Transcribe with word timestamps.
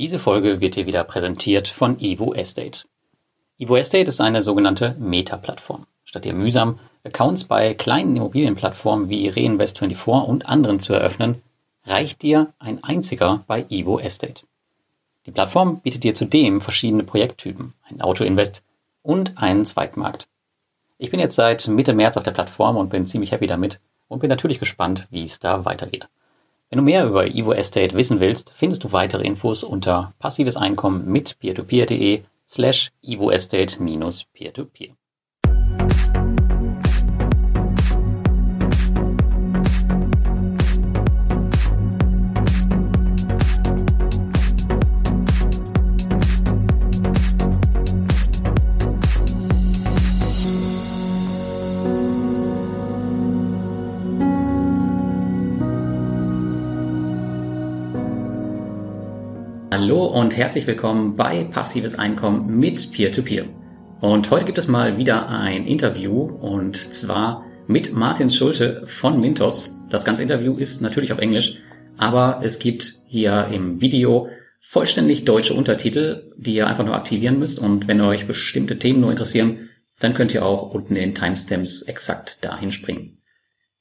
Diese 0.00 0.18
Folge 0.18 0.62
wird 0.62 0.76
dir 0.76 0.86
wieder 0.86 1.04
präsentiert 1.04 1.68
von 1.68 2.00
Evo 2.00 2.32
Estate. 2.32 2.86
Evo 3.58 3.76
Estate 3.76 4.08
ist 4.08 4.22
eine 4.22 4.40
sogenannte 4.40 4.96
Meta-Plattform. 4.98 5.86
Statt 6.06 6.24
dir 6.24 6.32
mühsam 6.32 6.78
Accounts 7.04 7.44
bei 7.44 7.74
kleinen 7.74 8.16
Immobilienplattformen 8.16 9.10
wie 9.10 9.30
Reinvest24 9.30 10.24
und 10.24 10.46
anderen 10.46 10.80
zu 10.80 10.94
eröffnen, 10.94 11.42
reicht 11.84 12.22
dir 12.22 12.54
ein 12.58 12.82
einziger 12.82 13.44
bei 13.46 13.66
Evo 13.68 13.98
Estate. 13.98 14.44
Die 15.26 15.32
Plattform 15.32 15.80
bietet 15.80 16.02
dir 16.02 16.14
zudem 16.14 16.62
verschiedene 16.62 17.04
Projekttypen, 17.04 17.74
ein 17.86 18.00
Autoinvest 18.00 18.62
und 19.02 19.36
einen 19.36 19.66
Zweitmarkt. 19.66 20.28
Ich 20.96 21.10
bin 21.10 21.20
jetzt 21.20 21.36
seit 21.36 21.68
Mitte 21.68 21.92
März 21.92 22.16
auf 22.16 22.24
der 22.24 22.30
Plattform 22.30 22.78
und 22.78 22.88
bin 22.88 23.04
ziemlich 23.04 23.32
happy 23.32 23.46
damit 23.46 23.80
und 24.08 24.20
bin 24.20 24.30
natürlich 24.30 24.60
gespannt, 24.60 25.08
wie 25.10 25.24
es 25.24 25.40
da 25.40 25.66
weitergeht. 25.66 26.08
Wenn 26.70 26.76
du 26.76 26.84
mehr 26.84 27.04
über 27.04 27.26
Evo 27.26 27.52
Estate 27.52 27.96
wissen 27.96 28.20
willst, 28.20 28.52
findest 28.54 28.84
du 28.84 28.92
weitere 28.92 29.24
Infos 29.24 29.64
unter 29.64 30.14
passives 30.20 30.56
Einkommen 30.56 31.04
mit 31.10 31.36
peertopeer.de 31.40 32.22
slash 32.46 32.92
Evo 33.02 33.32
Estate 33.32 33.82
minus 33.82 34.24
peer-to-peer. 34.32 34.94
Und 60.10 60.36
herzlich 60.36 60.66
willkommen 60.66 61.14
bei 61.14 61.44
Passives 61.44 61.94
Einkommen 61.94 62.58
mit 62.58 62.90
Peer-to-Peer. 62.90 63.44
-Peer. 63.44 63.48
Und 64.00 64.28
heute 64.32 64.44
gibt 64.44 64.58
es 64.58 64.66
mal 64.66 64.98
wieder 64.98 65.28
ein 65.28 65.68
Interview 65.68 66.22
und 66.22 66.76
zwar 66.92 67.44
mit 67.68 67.92
Martin 67.92 68.32
Schulte 68.32 68.82
von 68.86 69.20
Mintos. 69.20 69.72
Das 69.88 70.04
ganze 70.04 70.24
Interview 70.24 70.56
ist 70.56 70.80
natürlich 70.80 71.12
auf 71.12 71.20
Englisch, 71.20 71.58
aber 71.96 72.40
es 72.42 72.58
gibt 72.58 72.98
hier 73.06 73.46
im 73.52 73.80
Video 73.80 74.28
vollständig 74.60 75.24
deutsche 75.24 75.54
Untertitel, 75.54 76.32
die 76.36 76.54
ihr 76.54 76.66
einfach 76.66 76.84
nur 76.84 76.96
aktivieren 76.96 77.38
müsst. 77.38 77.60
Und 77.60 77.86
wenn 77.86 78.00
euch 78.00 78.26
bestimmte 78.26 78.80
Themen 78.80 79.00
nur 79.00 79.10
interessieren, 79.10 79.68
dann 80.00 80.14
könnt 80.14 80.34
ihr 80.34 80.44
auch 80.44 80.74
unten 80.74 80.96
in 80.96 81.02
den 81.02 81.14
Timestamps 81.14 81.82
exakt 81.82 82.44
dahin 82.44 82.72
springen. 82.72 83.19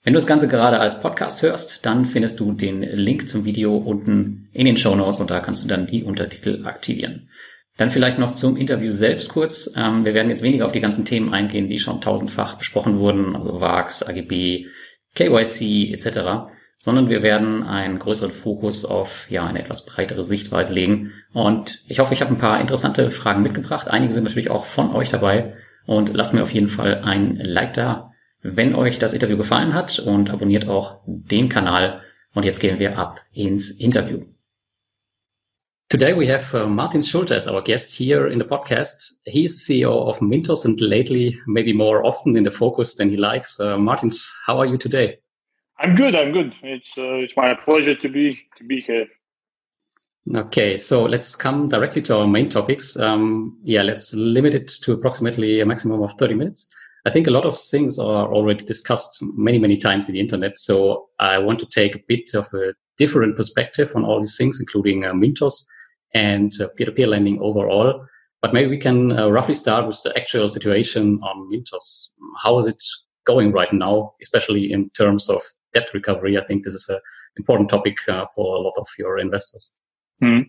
Wenn 0.03 0.13
du 0.13 0.17
das 0.17 0.27
Ganze 0.27 0.47
gerade 0.47 0.79
als 0.79 1.01
Podcast 1.01 1.41
hörst, 1.41 1.85
dann 1.85 2.05
findest 2.05 2.39
du 2.39 2.53
den 2.53 2.81
Link 2.81 3.27
zum 3.27 3.43
Video 3.43 3.75
unten 3.75 4.47
in 4.53 4.65
den 4.65 4.77
Show 4.77 4.95
Notes 4.95 5.19
und 5.19 5.29
da 5.29 5.41
kannst 5.41 5.63
du 5.63 5.67
dann 5.67 5.87
die 5.87 6.03
Untertitel 6.03 6.65
aktivieren. 6.65 7.29
Dann 7.75 7.91
vielleicht 7.91 8.17
noch 8.17 8.31
zum 8.31 8.55
Interview 8.55 8.93
selbst 8.93 9.29
kurz. 9.29 9.73
Ähm, 9.75 10.05
wir 10.05 10.13
werden 10.13 10.29
jetzt 10.29 10.43
weniger 10.43 10.65
auf 10.65 10.71
die 10.71 10.79
ganzen 10.79 11.05
Themen 11.05 11.33
eingehen, 11.33 11.69
die 11.69 11.79
schon 11.79 12.01
tausendfach 12.01 12.55
besprochen 12.55 12.99
wurden, 12.99 13.35
also 13.35 13.59
VAX, 13.59 14.03
AGB, 14.03 14.67
KYC 15.15 15.93
etc., 15.93 16.51
sondern 16.81 17.09
wir 17.09 17.21
werden 17.21 17.63
einen 17.63 17.99
größeren 17.99 18.31
Fokus 18.31 18.85
auf 18.85 19.29
ja 19.29 19.45
eine 19.45 19.59
etwas 19.59 19.85
breitere 19.85 20.23
Sichtweise 20.23 20.73
legen. 20.73 21.11
Und 21.33 21.83
ich 21.87 21.99
hoffe, 21.99 22.13
ich 22.13 22.21
habe 22.21 22.33
ein 22.33 22.37
paar 22.37 22.61
interessante 22.61 23.11
Fragen 23.11 23.43
mitgebracht. 23.43 23.89
Einige 23.89 24.13
sind 24.13 24.23
natürlich 24.23 24.49
auch 24.49 24.63
von 24.63 24.95
euch 24.95 25.09
dabei. 25.09 25.55
Und 25.85 26.13
lasst 26.13 26.33
mir 26.33 26.43
auf 26.43 26.53
jeden 26.53 26.69
Fall 26.69 27.01
ein 27.03 27.35
Like 27.35 27.73
da, 27.73 28.08
wenn 28.41 28.75
euch 28.75 28.99
das 28.99 29.13
Interview 29.13 29.37
gefallen 29.37 29.73
hat 29.73 29.99
und 29.99 30.29
abonniert 30.29 30.67
auch 30.67 31.01
den 31.05 31.49
Kanal. 31.49 32.01
Und 32.33 32.45
jetzt 32.45 32.59
gehen 32.59 32.79
wir 32.79 32.97
ab 32.97 33.21
ins 33.33 33.71
Interview. 33.71 34.25
Today 35.89 36.15
we 36.15 36.31
have 36.31 36.55
uh, 36.55 36.67
Martin 36.67 37.01
Schulte 37.01 37.35
as 37.35 37.47
our 37.47 37.63
guest 37.63 37.91
here 37.91 38.27
in 38.27 38.37
the 38.37 38.45
podcast. 38.45 39.19
He 39.25 39.45
is 39.45 39.65
CEO 39.65 40.07
of 40.07 40.21
Mintos 40.21 40.63
and 40.63 40.79
lately, 40.79 41.35
maybe 41.47 41.73
more 41.73 42.05
often 42.05 42.37
in 42.37 42.43
the 42.43 42.51
focus 42.51 42.95
than 42.95 43.09
he 43.09 43.17
likes. 43.17 43.59
Uh, 43.59 43.75
Martins, 43.75 44.31
how 44.45 44.59
are 44.59 44.67
you 44.67 44.77
today? 44.77 45.17
I'm 45.79 45.95
good. 45.95 46.13
I'm 46.13 46.31
good. 46.31 46.55
It's 46.61 46.95
uh, 46.95 47.23
it's 47.23 47.35
my 47.35 47.55
pleasure 47.55 47.95
to 47.95 48.07
be 48.07 48.39
to 48.57 48.63
be 48.63 48.81
here. 48.81 49.07
Okay, 50.35 50.77
so 50.77 51.05
let's 51.05 51.35
come 51.35 51.69
directly 51.69 52.03
to 52.03 52.17
our 52.17 52.27
main 52.27 52.49
topics. 52.49 52.95
Um, 52.95 53.57
yeah, 53.63 53.81
let's 53.81 54.13
limit 54.13 54.53
it 54.53 54.67
to 54.83 54.93
approximately 54.93 55.59
a 55.59 55.65
maximum 55.65 56.03
of 56.03 56.13
30 56.19 56.35
minutes. 56.35 56.75
I 57.09 57.11
think 57.11 57.25
a 57.25 57.31
lot 57.31 57.47
of 57.47 57.59
things 57.59 57.97
are 57.97 58.31
already 58.31 58.63
discussed 58.63 59.17
many, 59.35 59.57
many 59.57 59.77
times 59.77 60.07
in 60.07 60.13
the 60.13 60.19
internet. 60.19 60.59
So 60.59 61.07
I 61.17 61.39
want 61.39 61.57
to 61.57 61.65
take 61.65 61.95
a 61.95 62.03
bit 62.07 62.35
of 62.35 62.53
a 62.53 62.75
different 62.99 63.35
perspective 63.35 63.91
on 63.95 64.05
all 64.05 64.19
these 64.19 64.37
things, 64.37 64.59
including 64.59 65.05
uh, 65.05 65.13
Mintos 65.13 65.65
and 66.13 66.53
uh, 66.61 66.67
peer-to-peer 66.77 67.07
lending 67.07 67.41
overall. 67.41 68.05
But 68.43 68.53
maybe 68.53 68.69
we 68.69 68.77
can 68.77 69.17
uh, 69.17 69.27
roughly 69.27 69.55
start 69.55 69.87
with 69.87 69.99
the 70.03 70.15
actual 70.15 70.49
situation 70.49 71.19
on 71.23 71.49
Mintos. 71.51 72.11
How 72.43 72.59
is 72.59 72.67
it 72.67 72.79
going 73.25 73.53
right 73.53 73.73
now, 73.73 74.13
especially 74.21 74.71
in 74.71 74.91
terms 74.91 75.29
of 75.29 75.41
debt 75.73 75.89
recovery? 75.95 76.37
I 76.37 76.45
think 76.45 76.63
this 76.63 76.75
is 76.75 76.89
an 76.89 76.99
important 77.37 77.71
topic 77.71 77.97
uh, 78.07 78.27
for 78.35 78.55
a 78.55 78.59
lot 78.59 78.75
of 78.77 78.87
your 78.99 79.17
investors. 79.17 79.75
Hmm. 80.21 80.41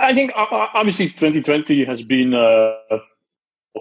I 0.00 0.14
think 0.14 0.32
uh, 0.34 0.46
uh, 0.50 0.68
obviously 0.72 1.08
2020 1.08 1.84
has 1.84 2.02
been 2.02 2.32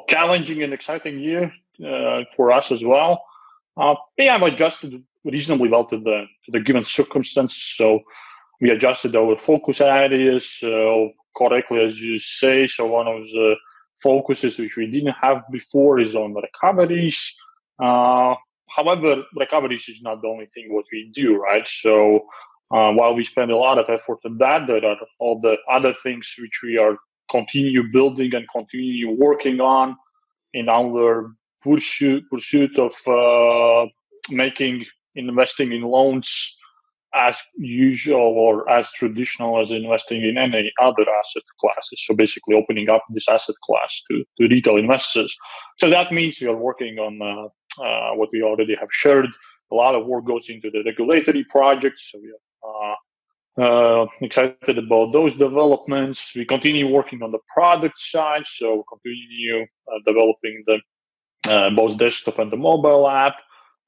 challenging 0.08 0.64
and 0.64 0.74
exciting 0.74 1.20
year 1.20 1.52
uh, 1.86 2.24
for 2.36 2.52
us 2.52 2.72
as 2.72 2.84
well. 2.84 3.24
Uh, 3.76 3.96
yeah, 4.18 4.36
I've 4.36 4.42
adjusted 4.42 5.04
reasonably 5.24 5.70
well 5.70 5.86
to 5.86 5.98
the 5.98 6.26
to 6.46 6.52
the 6.52 6.60
given 6.60 6.86
circumstances. 6.86 7.62
So 7.76 8.02
we 8.62 8.72
adjusted 8.72 9.16
our 9.16 9.38
focus 9.38 9.82
areas 9.82 10.58
uh, 10.64 11.08
correctly, 11.38 11.84
as 11.84 12.02
you 12.02 12.18
say. 12.18 12.68
So 12.68 12.88
one 12.88 13.08
of 13.08 13.24
the 13.24 13.56
focuses 14.02 14.58
which 14.58 14.78
we 14.78 14.88
didn't 14.88 15.14
have 15.14 15.44
before 15.52 16.00
is 16.00 16.16
on 16.16 16.34
recoveries. 16.34 17.36
Uh, 17.80 18.36
however, 18.70 19.24
recoveries 19.36 19.88
is 19.88 20.02
not 20.02 20.22
the 20.22 20.28
only 20.28 20.48
thing 20.48 20.74
what 20.74 20.86
we 20.92 21.12
do, 21.14 21.36
right? 21.38 21.68
So 21.68 22.26
uh, 22.72 22.92
while 22.94 23.16
we 23.16 23.24
spend 23.24 23.52
a 23.52 23.58
lot 23.58 23.78
of 23.78 23.90
effort 23.90 24.20
on 24.26 24.38
that, 24.40 24.68
there 24.68 24.84
are 24.84 24.98
all 25.20 25.40
the 25.40 25.58
other 25.72 25.94
things 25.94 26.34
which 26.40 26.62
we 26.64 26.78
are 26.78 26.98
continue 27.30 27.84
building 27.92 28.34
and 28.36 28.46
continue 28.52 29.12
working 29.12 29.60
on 29.60 29.96
in 30.54 30.70
our 30.70 31.32
pursuit 31.62 32.24
pursuit 32.32 32.78
of 32.78 32.94
uh, 33.08 33.88
making 34.32 34.86
investing 35.16 35.72
in 35.72 35.82
loans 35.82 36.58
as 37.14 37.42
usual 37.58 38.20
or 38.20 38.70
as 38.70 38.92
traditional 38.92 39.60
as 39.60 39.72
investing 39.72 40.24
in 40.24 40.38
any 40.38 40.72
other 40.82 41.06
asset 41.20 41.44
classes. 41.60 42.04
So 42.06 42.14
basically 42.14 42.56
opening 42.56 42.90
up 42.90 43.04
this 43.10 43.28
asset 43.28 43.56
class 43.64 44.04
to, 44.10 44.24
to 44.40 44.48
retail 44.48 44.78
investors. 44.78 45.36
So 45.80 45.90
that 45.90 46.12
means 46.12 46.40
we 46.40 46.48
are 46.48 46.56
working 46.56 47.00
on 47.00 47.20
uh, 47.22 47.84
uh, 47.84 48.12
what 48.16 48.30
we 48.32 48.44
already 48.44 48.76
have 48.76 48.90
shared. 48.92 49.28
A 49.72 49.76
lot 49.76 49.96
of 49.96 50.06
work 50.06 50.26
goes 50.26 50.50
into 50.50 50.70
the 50.70 50.84
regulatory 50.84 51.46
projects. 51.46 52.12
So 52.12 52.20
we 52.20 52.28
have 52.28 52.96
uh, 53.58 54.06
excited 54.22 54.78
about 54.78 55.12
those 55.12 55.34
developments. 55.34 56.34
We 56.36 56.46
continue 56.46 56.88
working 56.88 57.24
on 57.24 57.32
the 57.32 57.40
product 57.54 58.00
side, 58.00 58.46
so 58.46 58.76
we 58.76 58.84
continue 58.94 59.64
uh, 59.64 60.00
developing 60.06 60.64
the 60.68 60.80
uh, 61.50 61.70
both 61.72 61.98
desktop 61.98 62.40
and 62.40 62.52
the 62.52 62.58
mobile 62.58 63.08
app, 63.08 63.36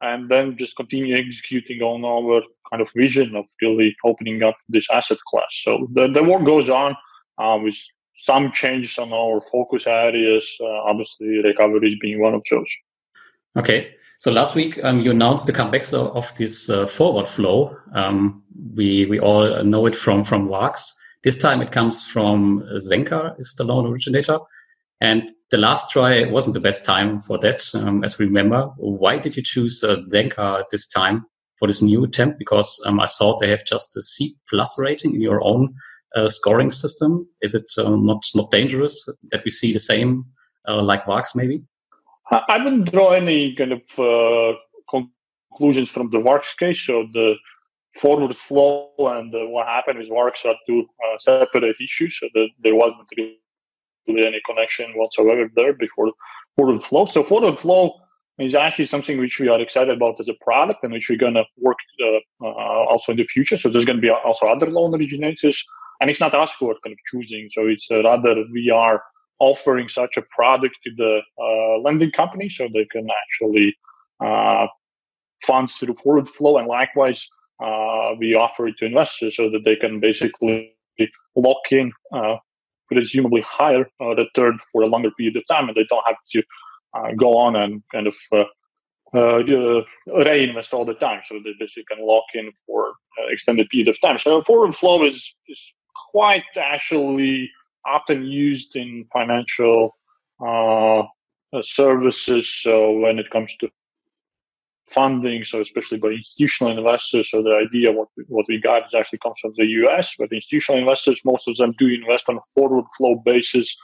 and 0.02 0.30
then 0.30 0.58
just 0.58 0.76
continue 0.76 1.16
executing 1.16 1.82
on 1.82 2.04
our 2.06 2.42
kind 2.70 2.82
of 2.82 2.90
vision 2.96 3.36
of 3.36 3.46
really 3.62 3.96
opening 4.06 4.42
up 4.44 4.56
this 4.70 4.90
asset 4.92 5.18
class. 5.28 5.60
So 5.64 5.88
the, 5.94 6.08
the 6.08 6.24
work 6.24 6.46
goes 6.46 6.70
on 6.70 6.96
uh, 7.38 7.58
with 7.62 7.78
some 8.16 8.52
changes 8.52 8.98
on 8.98 9.14
our 9.14 9.42
focus 9.42 9.88
areas. 9.88 10.58
Uh, 10.60 10.68
obviously, 10.68 11.42
recovery 11.44 11.90
is 11.90 12.00
being 12.00 12.22
one 12.22 12.34
of 12.34 12.44
those. 12.50 12.70
Okay. 13.58 13.94
So 14.20 14.32
last 14.32 14.54
week 14.54 14.78
um, 14.84 15.00
you 15.00 15.12
announced 15.12 15.48
the 15.48 15.54
comeback 15.54 15.94
of 15.94 16.36
this 16.36 16.70
uh, 16.70 16.88
forward 16.88 17.26
flow. 17.26 17.74
Um, 17.96 18.44
we 18.76 19.06
we 19.06 19.18
all 19.18 19.64
know 19.64 19.86
it 19.86 19.96
from 19.96 20.26
from 20.26 20.50
Varks. 20.50 20.94
This 21.24 21.38
time 21.38 21.62
it 21.62 21.72
comes 21.72 22.06
from 22.06 22.62
Zenka 22.80 23.40
is 23.40 23.56
the 23.56 23.64
loan 23.64 23.86
originator, 23.86 24.38
and 25.00 25.32
the 25.52 25.58
last 25.58 25.92
try 25.92 26.26
wasn't 26.26 26.54
the 26.54 26.60
best 26.60 26.86
time 26.86 27.22
for 27.22 27.38
that. 27.40 27.64
Um, 27.74 28.04
as 28.04 28.20
we 28.20 28.26
remember, 28.26 28.70
why 28.76 29.20
did 29.20 29.38
you 29.38 29.44
choose 29.44 29.86
uh, 29.86 30.02
Zenka 30.12 30.66
this 30.70 30.86
time 30.86 31.26
for 31.58 31.70
this 31.70 31.82
new 31.82 32.04
attempt? 32.04 32.40
Because 32.40 32.78
um, 32.86 33.00
I 33.00 33.06
saw 33.06 33.38
they 33.38 33.50
have 33.50 33.64
just 33.64 33.96
a 33.96 34.02
C 34.02 34.36
plus 34.50 34.78
rating 34.78 35.16
in 35.16 35.22
your 35.22 35.42
own 35.46 35.74
uh, 36.18 36.28
scoring 36.28 36.72
system. 36.72 37.26
Is 37.42 37.56
it 37.56 37.72
uh, 37.78 37.96
not 37.96 38.26
not 38.36 38.52
dangerous 38.52 39.08
that 39.32 39.46
we 39.46 39.52
see 39.52 39.72
the 39.72 39.80
same 39.80 40.26
uh, 40.68 40.82
like 40.82 41.06
Varks 41.06 41.36
maybe? 41.36 41.64
I 42.32 42.64
wouldn't 42.64 42.92
draw 42.92 43.12
any 43.12 43.56
kind 43.56 43.74
of 43.74 44.00
uh, 44.00 44.58
conclusions 44.90 45.90
from 45.90 46.10
the 46.12 46.20
Varks 46.20 46.54
case. 46.54 46.86
So 46.86 47.08
the 47.14 47.36
forward 47.96 48.36
flow 48.36 48.92
and 49.00 49.34
uh, 49.34 49.48
what 49.48 49.68
happened 49.68 50.00
with 50.00 50.10
Varks 50.10 50.46
are 50.46 50.56
two 50.68 50.86
uh, 51.06 51.18
separate 51.18 51.76
issues. 51.84 52.20
So 52.20 52.28
the, 52.34 52.48
there 52.64 52.76
wasn't 52.76 53.08
really 53.18 53.38
any 54.08 54.42
connection 54.46 54.92
whatsoever 54.96 55.50
there 55.56 55.74
before 55.74 56.12
forward 56.56 56.84
flow. 56.84 57.06
So 57.06 57.24
forward 57.24 57.60
flow 57.60 57.94
is 58.38 58.56
actually 58.56 58.86
something 58.86 59.20
which 59.20 59.40
we 59.40 59.50
are 59.50 59.60
excited 59.60 59.94
about 59.96 60.20
as 60.20 60.30
a 60.30 60.34
product 60.42 60.84
and 60.84 60.94
which 60.94 61.10
we're 61.10 61.18
going 61.18 61.34
to 61.34 61.46
work 61.58 61.78
uh, 62.02 62.46
uh, 62.46 62.86
also 62.90 63.12
in 63.12 63.18
the 63.18 63.26
future. 63.26 63.58
So 63.58 63.70
there's 63.70 63.86
going 63.86 63.98
to 63.98 64.02
be 64.02 64.10
also 64.10 64.48
other 64.48 64.70
loan 64.70 64.94
originators 64.96 65.64
and 66.00 66.10
it's 66.10 66.22
not 66.22 66.34
us 66.34 66.56
who 66.60 66.70
are 66.70 66.78
kind 66.84 66.94
of 66.94 67.00
choosing. 67.12 67.50
So 67.52 67.68
it's 67.68 67.90
uh, 67.92 68.04
rather 68.04 68.36
we 68.54 68.70
are 68.70 69.02
offering 69.40 69.88
such 69.88 70.18
a 70.18 70.24
product 70.36 70.76
to 70.84 70.92
the 70.98 71.20
uh, 71.42 71.80
lending 71.80 72.12
company 72.12 72.50
so 72.50 72.68
they 72.74 72.86
can 72.86 73.08
actually 73.24 73.76
uh, 74.24 74.68
fund 75.44 75.70
through 75.72 75.96
forward 75.96 76.28
flow, 76.30 76.58
and 76.58 76.68
likewise 76.68 77.28
uh, 77.64 78.14
we 78.20 78.36
offer 78.36 78.68
it 78.68 78.76
to 78.80 78.86
investors 78.86 79.36
so 79.36 79.50
that 79.50 79.64
they 79.64 79.76
can 79.76 80.00
basically 80.00 80.76
lock 81.36 81.72
in 81.72 81.92
presumably 82.88 83.42
higher 83.42 83.86
return 84.00 84.60
for 84.72 84.82
a 84.82 84.88
longer 84.88 85.12
period 85.12 85.38
of 85.38 85.44
time, 85.48 85.68
and 85.68 85.78
they 85.78 85.86
don't 85.90 86.08
have 86.08 86.18
to 86.32 86.44
go 87.16 87.38
on 87.38 87.56
and 87.56 87.82
kind 87.94 88.08
of 88.08 88.16
uh, 89.14 89.44
reinvest 90.08 90.74
all 90.74 90.86
the 90.86 90.94
time. 90.94 91.22
So 91.26 91.40
this 91.60 91.76
you 91.76 91.84
can 91.92 92.06
lock 92.06 92.26
in 92.34 92.52
for 92.66 92.90
uh, 92.90 93.28
extended 93.30 93.70
period 93.70 93.90
of 93.90 94.00
time. 94.02 94.18
So 94.18 94.44
forward 94.44 94.76
flow 94.76 95.04
is, 95.04 95.36
is 95.48 95.74
quite 96.12 96.44
actually 96.58 97.50
often 97.86 98.24
used 98.24 98.76
in 98.76 99.06
financial 99.12 99.98
uh, 100.42 101.00
uh, 101.00 101.62
services. 101.62 102.62
So 102.62 102.92
when 102.92 103.20
it 103.20 103.30
comes 103.32 103.56
to 103.58 103.70
funding, 104.90 105.44
so 105.44 105.62
especially 105.62 106.00
by 106.00 106.10
institutional 106.10 106.78
investors, 106.78 107.30
so 107.30 107.44
the 107.44 107.56
idea 107.56 107.92
what 107.92 108.08
we, 108.18 108.24
what 108.28 108.46
we 108.48 108.60
got 108.60 108.88
is 108.88 108.94
actually 108.96 109.20
comes 109.20 109.40
from 109.42 109.54
the 109.58 109.66
US, 109.66 110.16
but 110.18 110.32
institutional 110.32 110.82
investors, 110.82 111.22
most 111.24 111.48
of 111.48 111.56
them 111.58 111.74
do 111.78 111.88
invest 111.88 112.30
on 112.30 112.38
a 112.38 112.42
forward 112.54 112.86
flow 112.98 113.16
basis. 113.26 113.76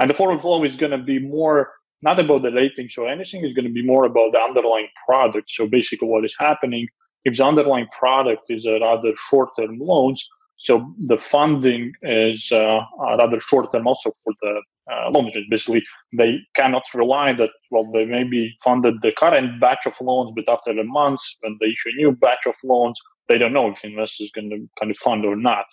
And 0.00 0.10
the 0.10 0.14
forward 0.14 0.40
flow 0.40 0.64
is 0.64 0.76
going 0.76 0.92
to 0.92 0.98
be 0.98 1.18
more 1.18 1.72
not 2.00 2.20
about 2.20 2.42
the 2.42 2.52
ratings 2.52 2.96
or 2.96 3.08
anything. 3.08 3.44
It's 3.44 3.54
going 3.54 3.66
to 3.66 3.72
be 3.72 3.84
more 3.84 4.06
about 4.06 4.32
the 4.32 4.40
underlying 4.40 4.86
product. 5.06 5.50
So 5.50 5.66
basically, 5.66 6.06
what 6.06 6.24
is 6.24 6.36
happening 6.38 6.86
if 7.24 7.36
the 7.36 7.44
underlying 7.44 7.88
product 7.98 8.50
is 8.50 8.66
a 8.66 8.78
rather 8.80 9.12
short-term 9.28 9.78
loans, 9.78 10.26
so 10.58 10.92
the 10.98 11.18
funding 11.18 11.92
is 12.02 12.50
uh, 12.50 12.80
rather 12.98 13.38
short-term 13.38 13.86
also 13.86 14.12
for 14.22 14.32
the 14.42 14.60
uh, 14.90 15.10
loan 15.10 15.28
agents. 15.28 15.48
Basically, 15.50 15.84
they 16.12 16.40
cannot 16.56 16.82
rely 16.94 17.32
that 17.34 17.50
well 17.70 17.88
they 17.92 18.04
maybe 18.04 18.56
funded 18.62 19.00
the 19.00 19.12
current 19.12 19.60
batch 19.60 19.86
of 19.86 19.94
loans, 20.00 20.32
but 20.34 20.48
after 20.48 20.72
a 20.72 20.84
month 20.84 21.20
when 21.40 21.56
they 21.60 21.66
issue 21.66 21.90
a 21.90 21.96
new 21.96 22.12
batch 22.12 22.46
of 22.46 22.56
loans, 22.64 23.00
they 23.28 23.38
don't 23.38 23.52
know 23.52 23.70
if 23.70 23.80
the 23.80 23.88
investor 23.88 24.24
is 24.24 24.32
going 24.32 24.50
to 24.50 24.68
kind 24.80 24.90
of 24.90 24.96
fund 24.98 25.24
or 25.24 25.36
not. 25.36 25.64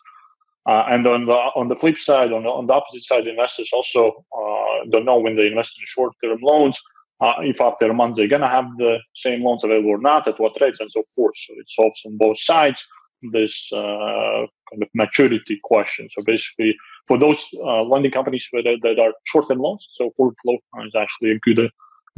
Uh, 0.67 0.83
and 0.89 1.05
on 1.07 1.25
the 1.25 1.33
on 1.33 1.67
the 1.67 1.75
flip 1.75 1.97
side, 1.97 2.31
on 2.31 2.43
the, 2.43 2.49
on 2.49 2.67
the 2.67 2.73
opposite 2.73 3.03
side, 3.03 3.27
investors 3.27 3.71
also 3.73 4.23
uh, 4.37 4.85
don't 4.91 5.05
know 5.05 5.19
when 5.19 5.35
they 5.35 5.47
invest 5.47 5.79
in 5.79 5.85
short-term 5.85 6.37
loans 6.41 6.79
uh, 7.21 7.33
if 7.39 7.59
after 7.59 7.89
a 7.89 7.93
month 7.93 8.15
they're 8.15 8.27
gonna 8.27 8.49
have 8.49 8.65
the 8.77 8.97
same 9.15 9.43
loans 9.43 9.63
available 9.63 9.89
or 9.89 9.99
not, 9.99 10.27
at 10.27 10.39
what 10.39 10.57
rates, 10.61 10.79
and 10.79 10.91
so 10.91 11.03
forth. 11.15 11.35
So 11.37 11.53
it 11.57 11.69
solves 11.69 12.01
on 12.05 12.17
both 12.17 12.39
sides 12.39 12.85
this 13.31 13.69
uh, 13.73 14.45
kind 14.69 14.81
of 14.81 14.89
maturity 14.93 15.59
question. 15.63 16.09
So 16.11 16.23
basically, 16.23 16.75
for 17.07 17.17
those 17.17 17.47
uh, 17.63 17.83
lending 17.83 18.11
companies 18.11 18.47
that, 18.53 18.77
that 18.83 18.99
are 18.99 19.13
short-term 19.25 19.59
loans, 19.59 19.87
so 19.93 20.11
forward 20.17 20.35
flow 20.41 20.57
is 20.85 20.95
actually 20.95 21.31
a 21.31 21.39
good 21.39 21.69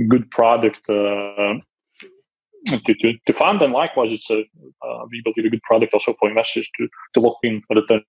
good 0.10 0.30
product. 0.32 0.82
to, 2.66 2.94
to, 2.94 3.14
to 3.26 3.34
fund 3.34 3.62
and 3.62 3.72
likewise 3.72 4.12
it's 4.12 4.30
a 4.30 4.40
uh, 4.86 5.06
we 5.10 5.22
believe 5.24 5.46
a 5.46 5.50
good 5.50 5.62
product 5.64 5.94
also 5.94 6.14
for 6.20 6.30
investors 6.30 6.68
to 6.78 6.88
to 7.14 7.20
lock 7.20 7.38
in 7.44 7.62
return 7.70 8.02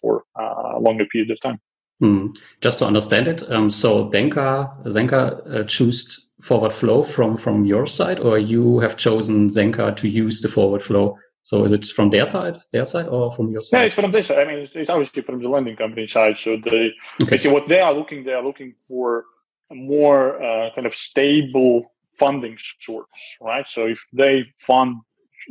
for 0.00 0.24
uh, 0.38 0.72
a 0.76 0.80
longer 0.80 1.06
period 1.06 1.30
of 1.30 1.40
time. 1.40 1.58
Mm. 2.02 2.36
Just 2.60 2.78
to 2.78 2.86
understand 2.86 3.28
it, 3.28 3.50
um, 3.50 3.70
so 3.70 4.08
Zenka 4.08 4.82
Zenka 4.84 5.20
uh, 5.54 5.64
choose 5.64 6.30
forward 6.40 6.72
flow 6.72 7.02
from 7.02 7.36
from 7.36 7.66
your 7.66 7.86
side, 7.86 8.20
or 8.20 8.38
you 8.38 8.78
have 8.80 8.96
chosen 8.96 9.48
Zenka 9.48 9.94
to 9.96 10.08
use 10.08 10.40
the 10.40 10.48
forward 10.48 10.82
flow. 10.82 11.18
So 11.42 11.64
is 11.64 11.72
it 11.72 11.86
from 11.86 12.10
their 12.10 12.28
side, 12.30 12.58
their 12.72 12.84
side, 12.84 13.08
or 13.08 13.32
from 13.32 13.50
your 13.50 13.62
side? 13.62 13.78
Yeah, 13.78 13.84
it's 13.86 13.94
from 13.94 14.10
their 14.10 14.22
side. 14.22 14.38
I 14.38 14.44
mean, 14.44 14.68
it's, 14.74 14.90
obviously 14.90 15.22
from 15.22 15.42
the 15.42 15.48
lending 15.48 15.76
company 15.76 16.06
side. 16.06 16.36
So 16.38 16.58
they 16.64 16.90
okay. 17.22 17.38
see 17.38 17.48
what 17.48 17.66
they 17.66 17.80
are 17.80 17.94
looking. 17.94 18.24
They 18.24 18.34
are 18.34 18.44
looking 18.44 18.74
for 18.86 19.24
a 19.70 19.74
more 19.74 20.42
uh, 20.42 20.74
kind 20.74 20.86
of 20.86 20.94
stable 20.94 21.92
funding 22.18 22.58
source, 22.80 23.06
right? 23.40 23.66
So 23.66 23.86
if 23.86 24.04
they 24.12 24.44
fund 24.58 24.96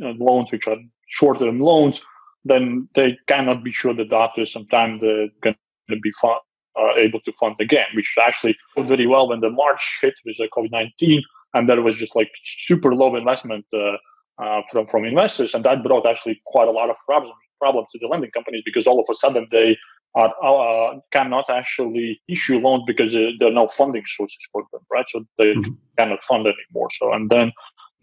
uh, 0.02 0.12
loans 0.18 0.52
which 0.52 0.68
are 0.68 0.76
shorter 1.08 1.46
term 1.46 1.60
loans, 1.60 2.02
then 2.44 2.88
they 2.94 3.18
cannot 3.26 3.64
be 3.64 3.72
sure 3.72 3.94
that 3.94 4.12
after 4.12 4.46
some 4.46 4.66
time 4.68 5.00
they're 5.00 5.28
going 5.42 5.56
to 5.90 6.00
be 6.00 6.12
fun, 6.12 6.36
uh, 6.78 6.94
able 6.96 7.20
to 7.20 7.32
fund 7.32 7.56
again, 7.60 7.86
which 7.94 8.14
actually 8.24 8.56
did 8.76 8.86
very 8.86 9.06
well 9.06 9.28
when 9.28 9.40
the 9.40 9.50
March 9.50 9.98
hit 10.00 10.14
with 10.24 10.36
the 10.38 10.48
COVID 10.56 10.70
19. 10.70 11.22
And 11.54 11.68
there 11.68 11.82
was 11.82 11.96
just 11.96 12.14
like 12.14 12.30
super 12.44 12.94
low 12.94 13.16
investment 13.16 13.66
uh, 13.74 13.96
uh, 14.42 14.62
from, 14.70 14.86
from 14.86 15.04
investors. 15.04 15.54
And 15.54 15.64
that 15.64 15.82
brought 15.82 16.06
actually 16.06 16.40
quite 16.46 16.68
a 16.68 16.72
lot 16.72 16.90
of 16.90 16.96
problems, 17.06 17.34
problems 17.58 17.88
to 17.92 17.98
the 18.00 18.08
lending 18.08 18.30
companies 18.30 18.62
because 18.64 18.86
all 18.86 19.00
of 19.00 19.06
a 19.10 19.14
sudden 19.14 19.46
they 19.50 19.76
are, 20.14 20.32
uh, 20.42 20.98
cannot 21.12 21.48
actually 21.50 22.20
issue 22.28 22.58
loans 22.58 22.84
because 22.86 23.14
uh, 23.14 23.30
there 23.38 23.48
are 23.48 23.52
no 23.52 23.68
funding 23.68 24.04
sources 24.06 24.38
for 24.52 24.64
them, 24.72 24.80
right? 24.90 25.06
So 25.08 25.24
they 25.38 25.52
mm-hmm. 25.54 25.72
cannot 25.98 26.22
fund 26.22 26.46
anymore. 26.46 26.88
So, 26.90 27.12
and 27.12 27.30
then 27.30 27.52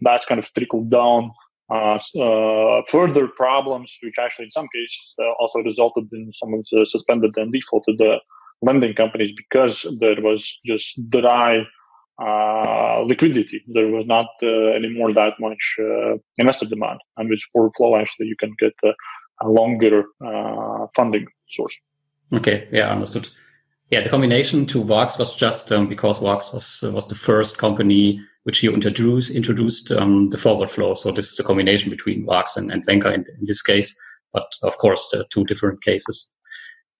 that 0.00 0.26
kind 0.26 0.38
of 0.38 0.52
trickled 0.54 0.90
down 0.90 1.32
uh, 1.70 1.98
uh, 2.18 2.82
further 2.88 3.28
problems, 3.28 3.94
which 4.02 4.14
actually 4.18 4.46
in 4.46 4.52
some 4.52 4.68
cases 4.74 5.14
uh, 5.20 5.32
also 5.38 5.58
resulted 5.58 6.08
in 6.12 6.32
some 6.32 6.54
of 6.54 6.64
the 6.72 6.86
suspended 6.86 7.36
and 7.36 7.52
defaulted 7.52 7.98
the 7.98 8.18
lending 8.62 8.94
companies 8.94 9.32
because 9.36 9.86
there 10.00 10.16
was 10.20 10.58
just 10.64 10.98
dry 11.10 11.62
uh, 12.20 13.02
liquidity. 13.06 13.62
There 13.68 13.88
was 13.88 14.06
not 14.06 14.26
uh, 14.42 14.74
anymore 14.74 15.12
that 15.12 15.34
much 15.38 15.76
uh, 15.78 16.16
investor 16.38 16.66
demand, 16.66 17.00
and 17.16 17.28
with 17.28 17.40
forward 17.52 17.72
flow, 17.76 17.96
actually, 17.96 18.26
you 18.26 18.36
can 18.38 18.54
get 18.58 18.72
a, 18.84 18.92
a 19.42 19.48
longer 19.48 20.04
funding 20.96 21.26
source. 21.50 21.76
Okay, 22.32 22.68
yeah, 22.72 22.90
understood. 22.90 23.30
Yeah, 23.90 24.02
the 24.02 24.10
combination 24.10 24.66
to 24.66 24.84
Varks 24.84 25.18
was 25.18 25.34
just 25.34 25.72
um, 25.72 25.88
because 25.88 26.18
Varks 26.18 26.52
was 26.52 26.82
was 26.92 27.08
the 27.08 27.14
first 27.14 27.56
company 27.56 28.20
which 28.44 28.62
you 28.62 28.70
introduced 28.70 29.30
introduced 29.30 29.92
um, 29.92 30.28
the 30.30 30.38
forward 30.38 30.70
flow. 30.70 30.94
So 30.94 31.12
this 31.12 31.30
is 31.30 31.38
a 31.38 31.44
combination 31.44 31.90
between 31.90 32.26
Varks 32.26 32.56
and, 32.56 32.70
and 32.70 32.84
Zenka 32.86 33.12
in, 33.12 33.24
in, 33.38 33.46
this 33.46 33.62
case, 33.62 33.98
but 34.32 34.46
of 34.62 34.76
course 34.78 35.08
the 35.10 35.24
two 35.30 35.44
different 35.44 35.82
cases. 35.82 36.32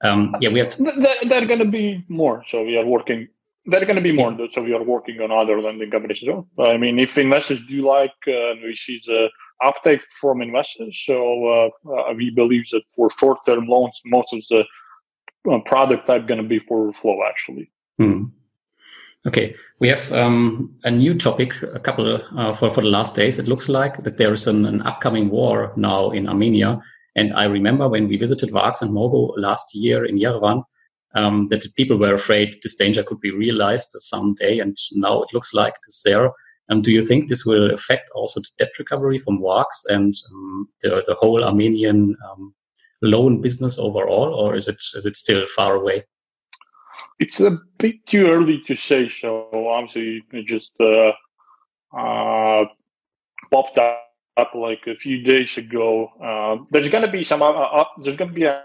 Um, 0.05 0.35
yeah, 0.41 0.51
we 0.51 0.61
have. 0.61 0.71
To- 0.71 1.17
there, 1.29 1.43
are 1.43 1.47
going 1.47 1.59
to 1.59 1.65
be 1.65 2.05
more. 2.09 2.43
So 2.47 2.63
we 2.63 2.77
are 2.79 2.87
working. 2.87 3.29
There 3.69 3.83
are 3.83 3.85
going 3.85 3.97
to 3.97 4.03
be 4.03 4.13
more. 4.13 4.35
So 4.53 4.63
we 4.63 4.73
are 4.73 4.83
working 4.83 5.21
on 5.21 5.31
other 5.31 5.61
lending 5.61 5.91
well. 5.93 6.49
I 6.59 6.79
mean, 6.79 6.99
if 6.99 7.19
investors 7.19 7.61
do 7.69 7.87
like, 7.87 8.17
uh, 8.27 8.55
we 8.65 8.75
see 8.75 8.99
the 9.07 9.29
uptake 9.63 10.03
from 10.19 10.41
investors. 10.41 11.03
So 11.05 11.47
uh, 11.47 11.93
uh, 11.93 12.15
we 12.15 12.31
believe 12.31 12.65
that 12.73 12.83
for 12.97 13.11
short-term 13.11 13.67
loans, 13.67 14.01
most 14.07 14.33
of 14.33 14.43
the 14.49 14.65
uh, 15.51 15.59
product 15.67 16.07
type 16.07 16.27
going 16.27 16.43
to 16.43 16.49
be 16.49 16.59
forward 16.59 16.97
flow 16.97 17.21
actually. 17.29 17.71
Hmm. 17.99 18.25
Okay, 19.27 19.55
we 19.81 19.89
have 19.89 20.11
um, 20.13 20.75
a 20.85 20.91
new 20.91 21.13
topic, 21.19 21.61
a 21.63 21.81
couple 21.81 22.23
uh, 22.39 22.55
for 22.55 22.71
for 22.71 22.81
the 22.81 22.89
last 22.89 23.17
days. 23.17 23.39
It 23.39 23.49
looks 23.49 23.69
like 23.69 23.99
that 24.05 24.17
there 24.17 24.33
is 24.33 24.47
an, 24.47 24.65
an, 24.65 24.81
upcoming 24.83 25.29
war 25.29 25.73
now 25.77 26.11
in 26.11 26.29
Armenia, 26.29 26.81
and 27.17 27.35
I 27.35 27.45
remember 27.45 27.89
when 27.89 28.09
we 28.09 28.17
visited 28.17 28.53
Varks 28.53 28.81
and 28.81 28.93
Mogo 28.93 29.33
last 29.37 29.75
year 29.75 30.05
in 30.05 30.19
Yerevan, 30.19 30.63
um, 31.19 31.49
that 31.49 31.67
people 31.77 31.97
were 31.97 32.15
afraid 32.15 32.57
this 32.63 32.77
danger 32.77 33.03
could 33.03 33.21
be 33.21 33.31
realized 33.31 33.91
someday, 33.99 34.59
and 34.61 34.77
now 34.93 35.23
it 35.23 35.35
looks 35.35 35.53
like 35.53 35.75
it 35.75 35.89
is 35.89 36.03
there. 36.05 36.31
Um, 36.71 36.83
do 36.83 36.93
you 36.93 37.03
think 37.03 37.29
this 37.29 37.47
will 37.47 37.73
affect 37.73 38.11
also 38.15 38.41
the 38.41 38.49
debt 38.59 38.79
recovery 38.79 39.19
from 39.19 39.41
Varks 39.41 39.85
and 39.89 40.15
um, 40.31 40.69
the 40.83 41.03
the 41.07 41.15
whole 41.15 41.43
Armenian 41.45 42.17
um, 42.31 42.55
loan 43.03 43.41
business 43.41 43.79
overall, 43.79 44.35
or 44.35 44.55
is 44.55 44.69
it 44.69 44.77
is 44.95 45.07
it 45.07 45.17
still 45.17 45.47
far 45.47 45.75
away? 45.75 46.05
It's 47.19 47.41
a 47.41 47.59
bit 47.79 48.07
too 48.07 48.29
early 48.29 48.63
to 48.67 48.77
say. 48.77 49.09
So 49.09 49.49
obviously, 49.53 50.25
it 50.33 50.47
just 50.47 50.73
uh, 50.79 51.13
uh, 51.97 52.65
popped 53.51 53.79
up, 53.79 54.55
like 54.55 54.87
a 54.87 54.95
few 54.95 55.23
days 55.23 55.59
ago. 55.59 56.13
Uh, 56.23 56.65
there's 56.71 56.89
going 56.89 57.05
to 57.05 57.11
be 57.11 57.25
some. 57.25 57.43
Uh, 57.43 57.51
uh, 57.51 57.85
there's 58.03 58.17
to 58.17 58.27
be 58.27 58.45
an 58.45 58.61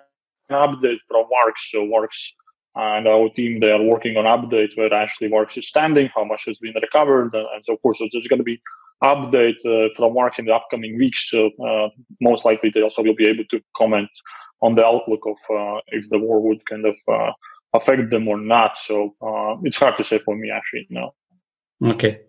update 0.51 1.00
from 1.07 1.25
Varks. 1.31 1.72
So 1.72 1.88
Varks 1.88 2.36
and 2.75 3.08
our 3.08 3.30
team 3.30 3.60
they 3.60 3.72
are 3.72 3.82
working 3.82 4.18
on 4.18 4.25
updates 4.25 4.75
where 4.77 4.94
actually 4.94 5.30
Varks 5.30 5.58
is 5.58 5.68
standing, 5.68 6.10
how 6.15 6.24
much 6.24 6.46
has 6.46 6.60
been 6.60 6.74
recovered, 6.82 7.34
and, 7.34 7.63
so 7.63 7.77
forth. 7.77 7.98
So 7.98 8.08
there's 8.12 8.27
going 8.27 8.39
to 8.39 8.44
be 8.44 8.62
update 9.03 9.60
uh, 9.65 9.89
from 9.96 10.13
Varks 10.13 10.39
in 10.39 10.46
the 10.46 10.53
upcoming 10.53 10.98
weeks. 10.98 11.30
So 11.30 11.51
most 12.22 12.46
likely 12.46 12.72
they 12.74 12.82
also 12.82 13.03
will 13.03 13.15
be 13.15 13.30
able 13.30 13.44
to 13.51 13.60
comment 13.75 14.10
on 14.62 14.75
the 14.75 14.86
outlook 14.86 15.22
of 15.25 15.38
if 15.88 16.10
the 16.10 16.18
war 16.18 16.42
would 16.42 16.65
kind 16.65 16.86
of 16.86 16.96
affect 17.74 18.10
them 18.10 18.27
or 18.27 18.38
not. 18.38 18.77
So 18.77 19.15
uh, 19.22 19.58
it's 19.63 19.77
hard 19.77 19.98
to 19.98 20.03
say 20.03 20.20
for 20.20 20.36
me 20.36 20.51
actually 20.51 20.88
now. 20.89 21.13
Okay. 21.84 22.22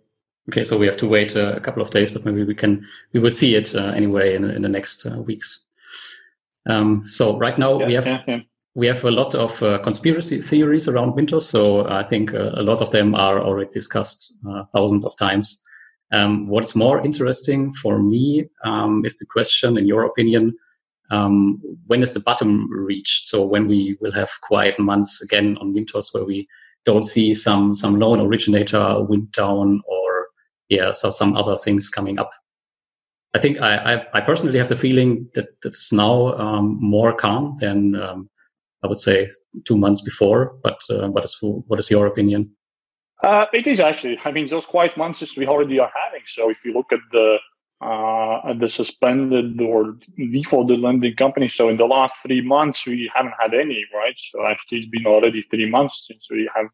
Okay, 0.50 0.64
so 0.64 0.76
we 0.76 0.86
have 0.86 0.98
to 0.98 1.08
wait 1.08 1.36
uh, 1.36 1.54
a 1.56 1.60
couple 1.60 1.82
of 1.82 1.90
days, 1.90 2.10
but 2.10 2.24
maybe 2.26 2.44
we 2.44 2.54
can 2.54 2.86
we 3.12 3.20
will 3.20 3.30
see 3.30 3.54
it 3.54 3.74
uh, 3.74 3.92
anyway 3.96 4.34
in, 4.34 4.44
in 4.44 4.60
the 4.60 4.68
next 4.68 5.06
uh, 5.06 5.18
weeks. 5.22 5.64
Um, 6.66 7.04
so 7.06 7.38
right 7.38 7.58
now 7.58 7.80
yeah, 7.80 7.86
we 7.86 7.94
have 7.94 8.06
yeah, 8.06 8.22
yeah. 8.26 8.40
We 8.74 8.88
have 8.88 9.04
a 9.04 9.10
lot 9.10 9.34
of 9.34 9.62
uh, 9.62 9.78
conspiracy 9.78 10.42
theories 10.42 10.88
around 10.88 11.12
Mintos, 11.12 11.42
So 11.42 11.88
I 11.88 12.02
think 12.02 12.34
uh, 12.34 12.50
a 12.54 12.62
lot 12.62 12.82
of 12.82 12.90
them 12.90 13.14
are 13.14 13.40
already 13.40 13.70
discussed 13.70 14.34
thousands 14.74 15.04
of 15.04 15.16
times. 15.16 15.62
Um, 16.12 16.48
what's 16.48 16.74
more 16.74 17.04
interesting 17.04 17.72
for 17.74 17.98
me 17.98 18.46
um, 18.64 19.04
is 19.04 19.16
the 19.18 19.26
question, 19.26 19.78
in 19.78 19.86
your 19.86 20.04
opinion, 20.04 20.54
um, 21.10 21.60
when 21.86 22.02
is 22.02 22.12
the 22.12 22.20
bottom 22.20 22.68
reached? 22.70 23.26
So 23.26 23.44
when 23.44 23.68
we 23.68 23.96
will 24.00 24.12
have 24.12 24.30
quiet 24.42 24.78
months 24.78 25.22
again 25.22 25.56
on 25.60 25.74
Mintos, 25.74 26.12
where 26.12 26.24
we 26.24 26.48
don't 26.84 27.04
see 27.04 27.34
some 27.34 27.74
some 27.74 27.98
loan 27.98 28.20
originator 28.20 29.02
wind 29.02 29.32
down 29.32 29.80
or 29.86 30.26
yeah, 30.68 30.92
so 30.92 31.10
some 31.10 31.36
other 31.36 31.56
things 31.56 31.90
coming 31.90 32.18
up. 32.18 32.30
I 33.34 33.38
think 33.38 33.60
I, 33.60 33.76
I, 33.76 34.06
I 34.14 34.20
personally 34.20 34.58
have 34.58 34.68
the 34.68 34.76
feeling 34.76 35.28
that 35.34 35.48
it's 35.64 35.92
now 35.92 36.34
um, 36.38 36.78
more 36.80 37.12
calm 37.12 37.56
than 37.58 37.96
um, 37.96 38.30
I 38.84 38.86
would 38.86 39.00
say 39.00 39.28
two 39.64 39.78
months 39.78 40.02
before. 40.02 40.56
But 40.62 40.80
uh, 40.90 41.08
what 41.08 41.24
is 41.24 41.38
what 41.40 41.78
is 41.78 41.90
your 41.90 42.06
opinion? 42.06 42.50
Uh, 43.22 43.46
it 43.52 43.66
is 43.66 43.80
actually. 43.80 44.18
I 44.24 44.30
mean, 44.30 44.46
those 44.46 44.66
quiet 44.66 44.96
months 44.96 45.36
we 45.36 45.46
already 45.46 45.78
are 45.80 45.92
having. 46.04 46.24
So 46.26 46.50
if 46.50 46.64
you 46.64 46.74
look 46.74 46.92
at 46.92 47.00
the 47.12 47.38
uh, 47.80 48.50
at 48.50 48.60
the 48.60 48.68
suspended 48.68 49.60
or 49.60 49.96
defaulted 50.16 50.80
lending 50.80 51.16
companies, 51.16 51.54
so 51.54 51.68
in 51.68 51.78
the 51.78 51.86
last 51.86 52.22
three 52.22 52.42
months 52.42 52.86
we 52.86 53.10
haven't 53.14 53.34
had 53.40 53.54
any, 53.54 53.82
right? 53.94 54.18
So 54.30 54.46
actually, 54.46 54.78
it's 54.78 54.88
been 54.88 55.06
already 55.06 55.42
three 55.42 55.68
months 55.68 56.06
since 56.08 56.28
we 56.30 56.48
have 56.54 56.66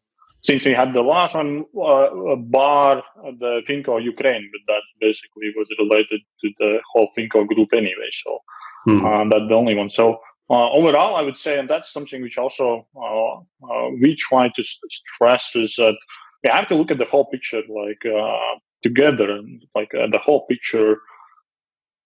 since 0.43 0.65
we 0.65 0.73
had 0.73 0.93
the 0.93 1.01
last 1.01 1.35
one, 1.35 1.65
uh, 1.79 2.35
bar 2.35 3.03
the 3.39 3.61
Finko 3.67 4.03
Ukraine, 4.03 4.49
but 4.51 4.73
that 4.73 4.81
basically 4.99 5.53
was 5.55 5.69
related 5.77 6.21
to 6.41 6.49
the 6.57 6.79
whole 6.91 7.09
Finko 7.15 7.47
group 7.47 7.69
anyway. 7.73 8.09
So 8.11 8.39
hmm. 8.85 9.05
uh, 9.05 9.23
that's 9.29 9.47
the 9.49 9.55
only 9.55 9.75
one. 9.75 9.91
So 9.91 10.19
uh, 10.49 10.71
overall, 10.71 11.15
I 11.15 11.21
would 11.21 11.37
say, 11.37 11.57
and 11.59 11.69
that's 11.69 11.91
something 11.91 12.21
which 12.21 12.37
also 12.37 12.87
uh, 12.95 13.35
uh, 13.35 13.89
we 14.01 14.15
try 14.17 14.49
to 14.49 14.63
stress 14.63 15.55
is 15.55 15.75
that 15.77 15.97
you 16.43 16.51
have 16.51 16.67
to 16.67 16.75
look 16.75 16.91
at 16.91 16.97
the 16.97 17.05
whole 17.05 17.25
picture, 17.25 17.61
like 17.69 18.03
uh, 18.05 18.57
together, 18.81 19.31
and 19.31 19.63
like 19.75 19.91
the 19.91 20.19
whole 20.21 20.45
picture. 20.47 20.97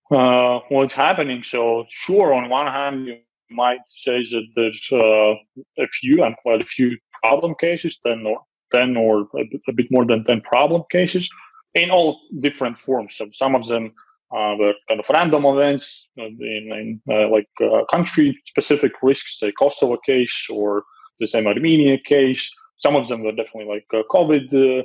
what's 0.10 0.94
happening? 0.94 1.42
So 1.42 1.86
sure, 1.90 2.34
on 2.34 2.50
one 2.50 2.68
hand, 2.68 3.08
you 3.08 3.18
might 3.50 3.80
say 3.88 4.24
that 4.24 4.48
there's 4.56 4.90
a 4.92 5.88
few 6.00 6.24
and 6.24 6.36
quite 6.38 6.62
a 6.62 6.66
few 6.66 6.98
problem 7.24 7.56
cases, 7.60 8.00
10 8.06 8.26
or 8.28 8.40
10 8.72 8.98
or 8.98 9.28
a 9.36 9.74
bit 9.74 9.88
more 9.90 10.06
than 10.06 10.24
10 10.24 10.42
problem 10.42 10.84
cases 10.92 11.30
in 11.74 11.90
all 11.90 12.20
different 12.40 12.78
forms. 12.78 13.16
So 13.18 13.28
some 13.32 13.56
of 13.56 13.68
them 13.68 13.94
uh, 14.32 14.56
were 14.58 14.74
kind 14.88 15.00
of 15.00 15.10
random 15.10 15.46
events 15.46 16.10
in, 16.18 16.38
in 16.42 17.02
uh, 17.10 17.30
like 17.30 17.48
uh, 17.62 17.86
country 17.92 18.38
specific 18.46 18.92
risks, 19.02 19.40
say 19.40 19.52
Kosovo 19.52 19.98
case 20.06 20.48
or 20.50 20.84
the 21.20 21.28
same 21.28 21.48
Armenia 21.48 21.98
case. 22.00 22.52
Some 22.80 22.96
of 22.96 23.08
them 23.08 23.24
were 23.24 23.32
definitely 23.32 23.74
like 23.74 23.86
uh, 23.94 24.04
COVID, 24.12 24.84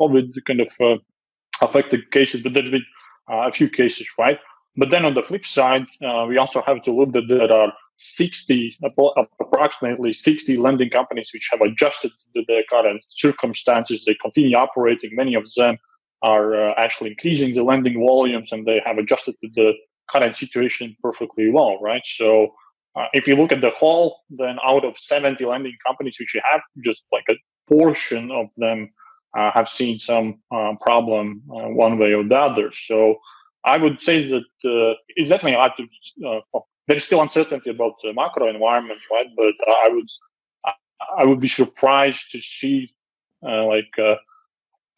COVID 0.00 0.32
kind 0.46 0.60
of 0.60 1.00
affected 1.60 2.10
cases, 2.12 2.40
but 2.40 2.54
there's 2.54 2.70
been 2.70 2.86
a 3.28 3.52
few 3.52 3.68
cases, 3.68 4.08
right? 4.18 4.38
But 4.76 4.90
then 4.90 5.04
on 5.04 5.14
the 5.14 5.22
flip 5.22 5.44
side, 5.44 5.86
we 6.28 6.38
also 6.38 6.62
have 6.62 6.82
to 6.84 6.92
look 6.92 7.12
that 7.12 7.28
there 7.28 7.52
are 7.52 7.72
60, 7.98 8.78
approximately 9.40 10.12
60 10.12 10.56
lending 10.56 10.90
companies 10.90 11.30
which 11.34 11.48
have 11.50 11.60
adjusted 11.60 12.12
to 12.34 12.42
the 12.46 12.62
current 12.70 13.02
circumstances. 13.08 14.04
They 14.04 14.14
continue 14.14 14.56
operating. 14.56 15.10
Many 15.14 15.34
of 15.34 15.46
them 15.56 15.78
are 16.22 16.70
uh, 16.70 16.74
actually 16.76 17.10
increasing 17.10 17.54
the 17.54 17.62
lending 17.62 17.98
volumes 18.04 18.52
and 18.52 18.66
they 18.66 18.80
have 18.84 18.98
adjusted 18.98 19.36
to 19.42 19.48
the 19.54 19.72
current 20.10 20.36
situation 20.36 20.96
perfectly 21.02 21.50
well, 21.50 21.78
right? 21.80 22.02
So 22.04 22.54
uh, 22.96 23.06
if 23.12 23.28
you 23.28 23.36
look 23.36 23.52
at 23.52 23.60
the 23.60 23.70
whole, 23.70 24.20
then 24.30 24.58
out 24.64 24.84
of 24.84 24.98
70 24.98 25.44
lending 25.44 25.76
companies 25.86 26.16
which 26.18 26.34
you 26.34 26.40
have, 26.50 26.60
just 26.82 27.02
like 27.12 27.24
a 27.30 27.36
portion 27.68 28.30
of 28.30 28.46
them 28.56 28.90
uh, 29.36 29.50
have 29.52 29.68
seen 29.68 29.98
some 29.98 30.40
uh, 30.50 30.72
problem 30.80 31.42
uh, 31.50 31.68
one 31.68 31.98
way 31.98 32.14
or 32.14 32.24
the 32.24 32.34
other. 32.36 32.72
So 32.72 33.16
I 33.64 33.76
would 33.76 34.00
say 34.00 34.26
that 34.26 34.38
uh, 34.64 34.94
it's 35.08 35.28
definitely 35.28 35.58
hard 35.58 35.72
to 35.76 36.62
there's 36.86 37.04
still 37.04 37.20
uncertainty 37.20 37.68
about 37.68 38.00
the 38.02 38.14
macro 38.14 38.48
environment, 38.48 39.00
right? 39.12 39.26
But 39.36 39.54
I 39.68 39.90
would 39.90 40.08
I 41.18 41.24
would 41.26 41.38
be 41.38 41.48
surprised 41.48 42.32
to 42.32 42.40
see 42.40 42.94
like 43.42 43.90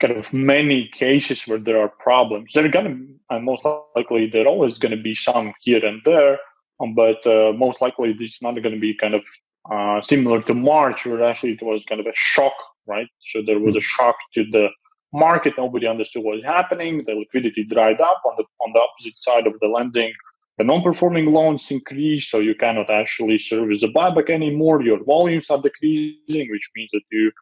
kind 0.01 0.17
of 0.17 0.33
many 0.33 0.89
cases 0.93 1.47
where 1.47 1.59
there 1.59 1.81
are 1.81 1.89
problems. 1.89 2.53
There 2.55 2.65
are 2.65 2.69
going 2.69 2.87
to, 2.87 3.35
and 3.35 3.45
most 3.45 3.65
likely, 3.97 4.29
there 4.29 4.45
are 4.45 4.49
always 4.49 4.79
going 4.79 4.97
to 4.97 5.03
be 5.03 5.15
some 5.15 5.53
here 5.61 5.85
and 5.85 6.01
there, 6.05 6.39
um, 6.81 6.95
but 6.95 7.25
uh, 7.27 7.53
most 7.53 7.81
likely, 7.81 8.17
it's 8.19 8.43
not 8.43 8.55
going 8.55 8.75
to 8.75 8.81
be 8.81 8.97
kind 8.97 9.15
of 9.15 9.23
uh, 9.71 10.01
similar 10.01 10.43
to 10.43 10.55
March, 10.55 11.07
where 11.07 11.23
actually 11.23 11.53
it 11.53 11.63
was 11.63 11.85
kind 11.89 12.01
of 12.01 12.07
a 12.07 12.15
shock, 12.15 12.55
right? 12.87 13.09
So 13.19 13.43
there 13.47 13.59
was 13.59 13.75
a 13.77 13.79
hmm. 13.79 13.95
shock 13.97 14.17
to 14.35 14.45
the 14.51 14.69
market. 15.13 15.55
Nobody 15.59 15.87
understood 15.87 16.25
what 16.25 16.37
was 16.37 16.45
happening. 16.45 17.05
The 17.05 17.15
liquidity 17.15 17.65
dried 17.65 18.01
up 18.01 18.23
on 18.25 18.35
the 18.39 18.45
on 18.65 18.73
the 18.73 18.81
opposite 18.81 19.19
side 19.19 19.47
of 19.47 19.55
the 19.61 19.69
lending 19.69 20.13
the 20.61 20.65
non-performing 20.65 21.25
loans 21.33 21.71
increase, 21.71 22.31
so 22.31 22.39
you 22.39 22.55
cannot 22.55 22.91
actually 22.91 23.39
service 23.39 23.81
the 23.81 23.87
buyback 23.87 24.29
anymore. 24.29 24.83
Your 24.83 25.03
volumes 25.03 25.49
are 25.49 25.63
decreasing, 25.63 26.51
which 26.51 26.69
means 26.77 26.91
that 26.93 27.01
you 27.11 27.33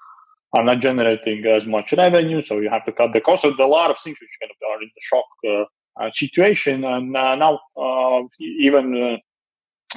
are 0.52 0.64
not 0.64 0.80
generating 0.80 1.44
as 1.46 1.66
much 1.66 1.92
revenue, 1.92 2.40
so 2.40 2.58
you 2.58 2.70
have 2.70 2.84
to 2.86 2.92
cut 2.92 3.12
the 3.12 3.20
cost. 3.20 3.42
So 3.42 3.52
a 3.58 3.66
lot 3.66 3.90
of 3.90 3.98
things 3.98 4.18
which 4.20 4.38
kind 4.40 4.50
of 4.50 4.56
are 4.70 4.82
in 4.82 4.90
the 4.94 5.00
shock 5.00 5.24
uh, 5.46 5.64
uh, 6.00 6.10
situation. 6.12 6.84
And 6.84 7.16
uh, 7.16 7.36
now, 7.36 7.60
uh, 7.76 8.22
even 8.40 9.18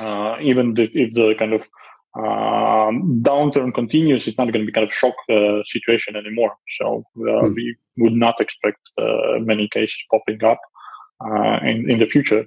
uh, 0.01 0.03
uh, 0.03 0.37
even 0.41 0.73
the, 0.73 0.89
if 0.93 1.13
the 1.13 1.35
kind 1.37 1.53
of 1.53 1.61
um, 2.17 3.21
downturn 3.21 3.73
continues, 3.73 4.27
it's 4.27 4.37
not 4.37 4.51
going 4.51 4.65
to 4.65 4.65
be 4.65 4.71
kind 4.71 4.87
of 4.87 4.93
shock 4.93 5.13
situation 5.65 6.15
anymore. 6.15 6.55
So 6.79 7.03
hmm. 7.15 7.53
we 7.53 7.75
would 7.97 8.13
not 8.13 8.41
expect 8.41 8.79
many 8.97 9.69
cases 9.69 10.03
popping 10.11 10.43
up 10.43 10.59
in 11.63 11.89
in 11.89 11.99
the 11.99 12.07
future. 12.07 12.45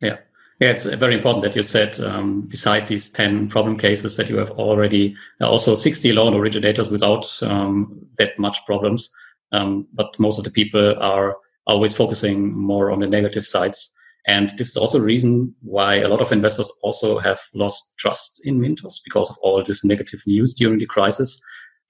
Yeah. 0.00 0.18
Yeah, 0.60 0.70
it's 0.70 0.84
very 0.84 1.14
important 1.14 1.44
that 1.44 1.54
you 1.54 1.62
said, 1.62 2.00
um, 2.00 2.42
beside 2.42 2.88
these 2.88 3.10
10 3.10 3.48
problem 3.48 3.78
cases 3.78 4.16
that 4.16 4.28
you 4.28 4.38
have 4.38 4.50
already 4.52 5.16
uh, 5.40 5.48
also 5.48 5.76
60 5.76 6.12
loan 6.12 6.34
originators 6.34 6.90
without 6.90 7.38
um, 7.42 8.04
that 8.18 8.36
much 8.38 8.58
problems. 8.66 9.08
Um, 9.52 9.86
but 9.92 10.18
most 10.18 10.36
of 10.36 10.44
the 10.44 10.50
people 10.50 10.96
are 11.00 11.36
always 11.66 11.94
focusing 11.94 12.58
more 12.58 12.90
on 12.90 12.98
the 12.98 13.06
negative 13.06 13.44
sides. 13.44 13.94
And 14.26 14.50
this 14.58 14.68
is 14.68 14.76
also 14.76 14.98
a 14.98 15.02
reason 15.02 15.54
why 15.62 15.96
a 15.96 16.08
lot 16.08 16.20
of 16.20 16.32
investors 16.32 16.70
also 16.82 17.18
have 17.18 17.40
lost 17.54 17.94
trust 17.98 18.40
in 18.44 18.60
Mintos 18.60 18.96
because 19.04 19.30
of 19.30 19.38
all 19.42 19.62
this 19.62 19.84
negative 19.84 20.20
news 20.26 20.54
during 20.54 20.80
the 20.80 20.86
crisis. 20.86 21.40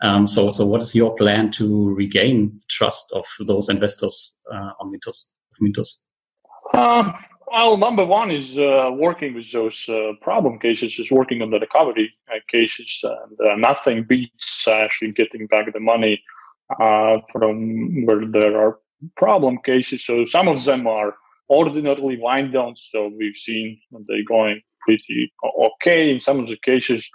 Um, 0.03 0.29
so, 0.29 0.51
so 0.51 0.67
what 0.67 0.83
is 0.83 0.95
your 0.95 1.17
plan 1.17 1.51
to 1.53 1.95
regain 1.95 2.61
trust 2.69 3.13
of 3.13 3.25
those 3.47 3.69
investors 3.69 4.41
uh, 4.53 4.73
on 4.79 4.93
Mintos? 4.93 5.37
Of 5.53 5.59
Mintos? 5.67 6.05
Um, 6.75 7.15
well, 7.51 7.77
number 7.77 8.05
one 8.05 8.31
is 8.31 8.59
uh, 8.59 8.91
working 8.93 9.35
with 9.35 9.51
those 9.53 9.89
uh, 9.89 10.13
problem 10.21 10.59
cases, 10.59 10.99
is 10.99 11.11
working 11.11 11.43
on 11.43 11.51
the 11.51 11.59
recovery 11.59 12.13
uh, 12.31 12.39
cases, 12.49 13.01
and 13.03 13.51
uh, 13.51 13.57
nothing 13.57 14.05
beats 14.05 14.67
actually 14.69 15.13
getting 15.13 15.47
back 15.47 15.73
the 15.73 15.81
money 15.81 16.23
uh, 16.81 17.19
from 17.33 18.05
where 18.07 18.27
there 18.27 18.61
are 18.61 18.79
problem 19.17 19.59
cases. 19.65 20.05
So 20.05 20.25
some 20.25 20.49
of 20.49 20.63
them 20.65 20.87
are 20.87 21.15
ordinarily 21.51 22.19
wind 22.19 22.53
downs, 22.53 22.89
so 22.91 23.11
we've 23.19 23.37
seen 23.37 23.81
they're 24.07 24.25
going 24.29 24.61
pretty 24.83 25.33
okay 25.61 26.11
in 26.11 26.21
some 26.21 26.41
of 26.41 26.49
the 26.49 26.59
cases, 26.65 27.11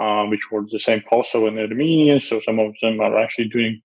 uh, 0.00 0.24
which 0.26 0.50
were 0.50 0.64
the 0.70 0.78
same 0.78 1.02
Kosovo 1.10 1.46
and 1.46 1.58
Armenia. 1.58 2.20
So 2.20 2.40
some 2.40 2.58
of 2.58 2.74
them 2.80 3.00
are 3.00 3.18
actually 3.18 3.48
doing 3.48 3.82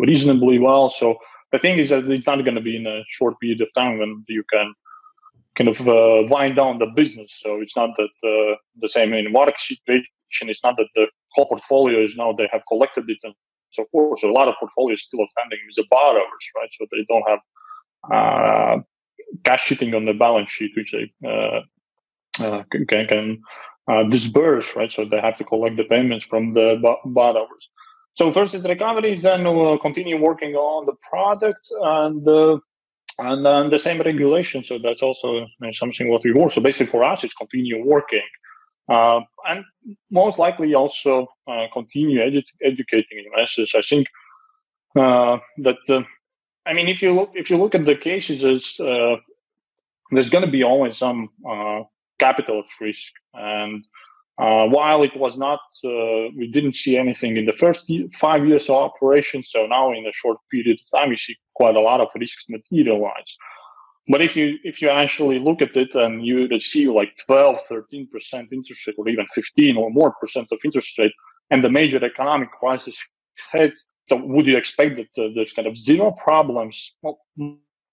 reasonably 0.00 0.58
well. 0.58 0.90
So 0.90 1.16
the 1.52 1.58
thing 1.58 1.78
is 1.78 1.90
that 1.90 2.08
it's 2.10 2.26
not 2.26 2.44
going 2.44 2.54
to 2.54 2.60
be 2.60 2.76
in 2.76 2.86
a 2.86 3.02
short 3.08 3.38
period 3.40 3.60
of 3.60 3.72
time 3.74 3.98
when 3.98 4.24
you 4.28 4.44
can 4.52 4.72
kind 5.56 5.68
of 5.68 5.80
uh, 5.88 6.22
wind 6.28 6.56
down 6.56 6.78
the 6.78 6.86
business. 6.86 7.40
So 7.42 7.60
it's 7.60 7.76
not 7.76 7.90
that 7.96 8.14
uh, 8.24 8.56
the 8.80 8.88
same 8.88 9.12
in 9.14 9.32
work 9.32 9.58
situation. 9.58 10.04
It's 10.42 10.62
not 10.62 10.76
that 10.76 10.88
the 10.94 11.06
whole 11.32 11.46
portfolio 11.46 12.02
is 12.04 12.16
now 12.16 12.32
they 12.32 12.48
have 12.52 12.62
collected 12.68 13.04
it 13.08 13.18
and 13.22 13.34
so 13.72 13.84
forth. 13.90 14.20
So 14.20 14.30
a 14.30 14.32
lot 14.32 14.48
of 14.48 14.54
portfolios 14.60 15.02
still 15.02 15.22
outstanding 15.22 15.58
with 15.66 15.76
the 15.76 15.84
borrowers, 15.90 16.44
right? 16.56 16.68
So 16.72 16.86
they 16.90 17.04
don't 17.08 17.28
have 17.28 17.40
uh, 18.12 18.82
cash 19.44 19.66
sitting 19.66 19.94
on 19.94 20.04
the 20.04 20.12
balance 20.12 20.50
sheet, 20.50 20.72
which 20.76 20.92
they 20.92 21.12
uh, 21.26 21.60
uh, 22.40 22.62
can, 22.70 23.06
can 23.06 23.42
uh, 23.88 24.04
disburse, 24.04 24.76
right? 24.76 24.92
So 24.92 25.04
they 25.04 25.20
have 25.20 25.36
to 25.36 25.44
collect 25.44 25.76
the 25.76 25.84
payments 25.84 26.26
from 26.26 26.52
the 26.52 26.96
borrowers. 27.04 27.70
So 28.14 28.32
first 28.32 28.54
is 28.54 28.64
recovery, 28.64 29.14
then 29.16 29.44
we'll 29.44 29.78
continue 29.78 30.18
working 30.18 30.54
on 30.54 30.86
the 30.86 30.94
product 31.10 31.68
and 31.82 32.24
and 33.18 33.44
then 33.44 33.70
the 33.70 33.78
same 33.78 34.00
regulation. 34.00 34.64
So 34.64 34.78
that's 34.78 35.02
also 35.02 35.46
something 35.72 36.08
what 36.10 36.24
we 36.24 36.32
work. 36.32 36.52
So 36.52 36.60
basically 36.60 36.86
for 36.86 37.04
us, 37.04 37.24
it's 37.24 37.34
continue 37.34 37.84
working. 37.84 38.22
Uh, 38.88 39.20
and 39.48 39.64
most 40.10 40.38
likely 40.38 40.74
also 40.74 41.26
uh, 41.48 41.66
continue 41.72 42.20
edu- 42.20 42.44
educating 42.62 43.24
investors. 43.26 43.72
I 43.76 43.82
think 43.82 44.06
uh, 44.98 45.38
that 45.58 45.78
uh, 45.88 46.02
I 46.66 46.72
mean, 46.72 46.88
if 46.88 47.02
you 47.02 47.12
look 47.12 47.30
if 47.34 47.50
you 47.50 47.56
look 47.56 47.74
at 47.74 47.86
the 47.86 47.96
cases, 47.96 48.78
uh, 48.80 49.16
there's 50.10 50.30
going 50.30 50.44
to 50.44 50.50
be 50.50 50.62
always 50.62 50.98
some 50.98 51.30
uh, 51.48 51.82
capital 52.18 52.60
at 52.60 52.80
risk, 52.80 53.12
and 53.34 53.84
while 54.36 55.02
it 55.02 55.16
was 55.16 55.38
not, 55.38 55.60
we 55.82 56.48
didn't 56.52 56.74
see 56.74 56.96
anything 56.98 57.36
in 57.36 57.46
the 57.46 57.54
first 57.54 57.90
five 58.14 58.46
years 58.46 58.68
of 58.68 58.76
operation. 58.76 59.42
So 59.42 59.66
now, 59.66 59.92
in 59.92 60.06
a 60.06 60.12
short 60.12 60.38
period 60.50 60.78
of 60.80 60.98
time, 60.98 61.08
we 61.10 61.16
see 61.16 61.36
quite 61.54 61.76
a 61.76 61.80
lot 61.80 62.00
of 62.00 62.08
risks 62.14 62.44
materialize. 62.48 63.36
but 64.08 64.22
if 64.22 64.36
you 64.36 64.58
if 64.62 64.80
you 64.82 64.88
actually 64.88 65.38
look 65.38 65.60
at 65.62 65.76
it 65.76 65.94
and 65.94 66.24
you 66.24 66.60
see 66.60 66.88
like 66.88 67.16
12, 67.26 67.60
13 67.62 68.08
percent 68.12 68.48
interest 68.52 68.86
rate, 68.86 68.96
or 68.98 69.08
even 69.08 69.26
15 69.34 69.76
or 69.76 69.90
more 69.90 70.12
percent 70.20 70.48
of 70.52 70.58
interest 70.64 70.98
rate, 70.98 71.12
and 71.50 71.64
the 71.64 71.70
major 71.70 72.04
economic 72.04 72.50
crisis 72.52 72.96
hit, 73.52 73.78
so 74.08 74.16
would 74.16 74.46
you 74.46 74.56
expect 74.56 74.96
that 74.96 75.22
uh, 75.22 75.28
there's 75.34 75.52
kind 75.52 75.66
of 75.68 75.76
zero 75.76 76.12
problems? 76.12 76.94
Well, 77.02 77.18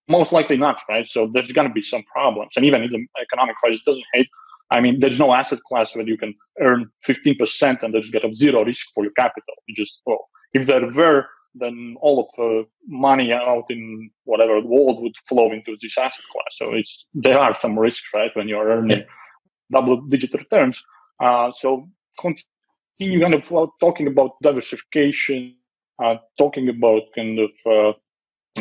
most 0.08 0.32
likely 0.34 0.58
not, 0.58 0.82
right? 0.90 1.08
So 1.08 1.32
there's 1.34 1.52
going 1.52 1.68
to 1.68 1.74
be 1.74 1.82
some 1.82 2.04
problems, 2.04 2.52
and 2.56 2.66
even 2.66 2.84
if 2.84 2.92
the 2.92 3.06
economic 3.22 3.56
crisis 3.56 3.82
doesn't 3.86 4.06
hit, 4.14 4.28
I 4.74 4.82
mean, 4.82 5.00
there's 5.00 5.20
no 5.20 5.34
asset 5.34 5.60
class 5.70 5.96
where 5.96 6.08
you 6.08 6.18
can 6.18 6.34
earn 6.60 6.90
15% 7.08 7.84
and 7.84 7.94
there's 7.94 8.10
get 8.10 8.26
of 8.26 8.36
zero 8.36 8.66
risk 8.66 8.88
for 8.94 9.04
your 9.04 9.14
capital. 9.14 9.56
You 9.68 9.76
just, 9.76 10.02
well, 10.06 10.28
if 10.54 10.66
there 10.66 10.86
were, 10.92 11.28
then 11.56 11.96
all 12.02 12.20
of 12.20 12.30
the 12.36 12.66
money 12.88 13.32
out 13.34 13.66
in 13.70 14.10
whatever 14.24 14.60
world 14.62 15.02
would 15.04 15.14
flow 15.30 15.52
into 15.52 15.78
this 15.82 15.98
asset 15.98 16.26
class. 16.32 16.54
So 16.54 16.74
it's 16.74 17.06
there 17.14 17.40
are 17.40 17.54
some 17.54 17.78
risks, 17.78 18.08
right, 18.14 18.36
when 18.36 18.48
you're 18.48 18.68
earning 18.68 19.00
yeah. 19.00 19.04
double-digit 19.72 20.34
returns. 20.34 20.84
Uh, 21.20 21.52
so 21.54 21.88
continue 22.20 23.22
kind 23.22 23.36
of 23.36 23.52
uh, 23.54 23.68
talking 23.80 24.08
about 24.08 24.32
diversification, 24.42 25.56
uh, 26.04 26.16
talking 26.40 26.70
about 26.70 27.04
kind 27.16 27.40
of 27.40 27.52
uh, 27.66 27.94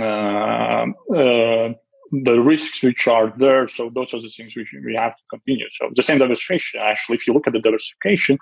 uh, 0.03 0.87
uh, 1.15 1.73
the 2.13 2.39
risks 2.39 2.83
which 2.83 3.09
are 3.09 3.33
there. 3.39 3.67
So 3.67 3.91
those 3.95 4.13
are 4.13 4.21
the 4.21 4.29
things 4.29 4.55
which 4.55 4.75
we 4.85 4.95
have 4.95 5.17
to 5.17 5.23
continue. 5.31 5.67
So 5.73 5.91
the 5.97 6.03
same 6.03 6.19
diversification, 6.19 6.81
actually, 6.83 7.17
if 7.17 7.27
you 7.27 7.33
look 7.33 7.47
at 7.47 7.55
the 7.55 7.61
diversification, 7.61 8.39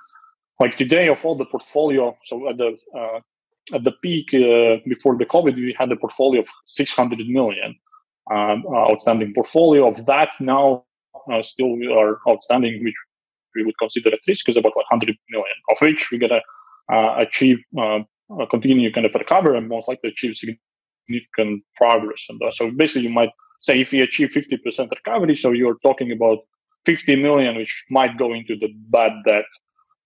like 0.58 0.76
today 0.76 1.08
of 1.08 1.24
all 1.24 1.36
the 1.36 1.46
portfolio, 1.46 2.16
so 2.24 2.48
at 2.48 2.58
the 2.58 2.76
uh, 2.98 3.20
at 3.72 3.84
the 3.84 3.92
peak 4.02 4.34
uh, 4.34 4.82
before 4.88 5.16
the 5.16 5.24
COVID, 5.24 5.54
we 5.54 5.74
had 5.78 5.92
a 5.92 5.96
portfolio 5.96 6.40
of 6.40 6.48
600 6.66 7.18
million 7.28 7.76
um, 8.32 8.64
uh, 8.66 8.90
outstanding 8.90 9.32
portfolio. 9.32 9.88
Of 9.88 10.04
that, 10.06 10.30
now 10.40 10.84
uh, 11.32 11.42
still 11.42 11.76
we 11.76 11.86
are 11.92 12.18
outstanding, 12.28 12.82
which 12.82 12.94
we 13.54 13.64
would 13.64 13.78
consider 13.78 14.12
at 14.12 14.18
risk, 14.26 14.48
is 14.48 14.56
about 14.56 14.74
100 14.74 15.16
million, 15.30 15.56
of 15.70 15.78
which 15.80 16.10
we're 16.10 16.18
gonna 16.18 16.42
uh, 16.92 17.14
achieve 17.18 17.58
uh, 17.80 18.00
continue 18.50 18.92
kind 18.92 19.06
of 19.06 19.14
recover 19.14 19.54
and 19.54 19.68
most 19.68 19.86
likely 19.86 20.10
achieve 20.10 20.34
significant 20.34 21.62
progress. 21.76 22.26
And 22.28 22.40
so 22.52 22.70
basically, 22.72 23.02
you 23.02 23.14
might 23.14 23.30
say 23.60 23.80
if 23.80 23.92
we 23.92 24.00
achieve 24.00 24.30
50% 24.30 24.90
recovery, 24.90 25.36
so 25.36 25.52
you're 25.52 25.78
talking 25.82 26.12
about 26.12 26.38
50 26.86 27.16
million, 27.16 27.56
which 27.56 27.84
might 27.90 28.18
go 28.18 28.32
into 28.32 28.56
the 28.56 28.68
bad 28.88 29.12
debt. 29.24 29.44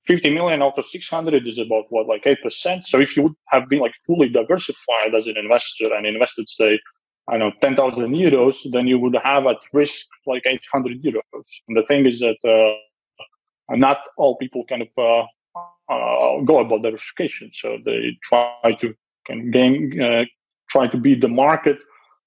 50 0.07 0.31
million 0.31 0.63
out 0.63 0.79
of 0.79 0.87
600 0.87 1.47
is 1.47 1.59
about 1.59 1.85
what, 1.89 2.07
like 2.07 2.25
8%. 2.25 2.85
So 2.85 3.01
if 3.01 3.17
you 3.17 3.23
would 3.25 3.35
have 3.47 3.69
been 3.69 3.79
like 3.79 3.95
fully 4.07 4.29
diversified 4.29 5.15
as 5.17 5.27
an 5.27 5.39
investor 5.39 5.95
and 5.95 6.07
invested, 6.07 6.49
say, 6.49 6.79
I 7.27 7.39
know, 7.39 7.53
10,000 7.63 8.13
euros, 8.13 8.71
then 8.71 8.87
you 8.87 8.99
would 8.99 9.17
have 9.25 9.47
at 9.47 9.57
risk 9.73 10.07
like 10.27 10.43
800 10.45 11.03
euros. 11.03 11.49
And 11.69 11.77
the 11.77 11.85
thing 11.85 12.07
is 12.07 12.21
that 12.21 12.37
uh, 12.45 13.75
not 13.77 14.07
all 14.19 14.37
people 14.37 14.65
kind 14.67 14.83
of 14.83 14.89
uh, 14.99 15.25
uh, 15.91 16.41
go 16.43 16.59
about 16.59 16.83
diversification. 16.83 17.51
So 17.55 17.79
they 17.85 18.19
try 18.23 18.77
to 18.81 18.95
kind 19.27 19.41
of 19.41 19.53
gain, 19.53 20.03
uh, 20.03 20.25
try 20.69 20.87
to 20.89 20.99
beat 20.99 21.23
the 21.23 21.29
market 21.29 21.79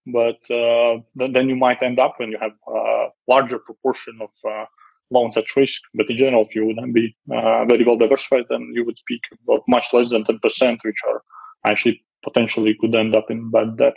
but 0.08 0.40
uh, 0.50 1.00
then 1.16 1.50
you 1.50 1.56
might 1.56 1.84
end 1.84 2.00
up 2.00 2.16
when 2.18 2.32
you 2.32 2.38
have 2.40 2.54
a 2.68 3.08
larger 3.28 3.60
proportion 3.60 4.18
of 4.22 4.30
uh, 4.50 4.66
loans 5.12 5.38
at 5.38 5.56
risk. 5.56 5.82
But 5.94 6.10
in 6.10 6.18
general, 6.18 6.46
if 6.46 6.56
you 6.56 6.66
wouldn't 6.66 6.94
be 6.94 7.16
uh, 7.32 7.66
very 7.66 7.84
well 7.84 7.98
diversified, 7.98 8.46
then 8.50 8.72
you 8.74 8.86
would 8.86 8.98
speak 8.98 9.22
about 9.44 9.64
much 9.68 9.88
less 9.94 10.10
than 10.10 10.24
10%, 10.24 10.80
which 10.84 11.02
are 11.08 11.22
actually 11.66 12.04
potentially 12.24 12.76
could 12.80 12.96
end 12.96 13.16
up 13.16 13.30
in 13.30 13.52
bad 13.52 13.78
debt. 13.78 13.96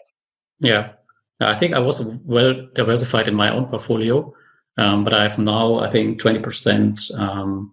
Yeah. 0.58 0.92
I 1.40 1.54
think 1.54 1.74
I 1.74 1.78
was 1.78 2.04
well 2.24 2.54
diversified 2.74 3.28
in 3.28 3.34
my 3.34 3.50
own 3.50 3.66
portfolio, 3.66 4.34
um, 4.76 5.04
but 5.04 5.14
I 5.14 5.22
have 5.22 5.38
now, 5.38 5.78
I 5.78 5.90
think, 5.90 6.20
20% 6.20 7.18
um, 7.18 7.72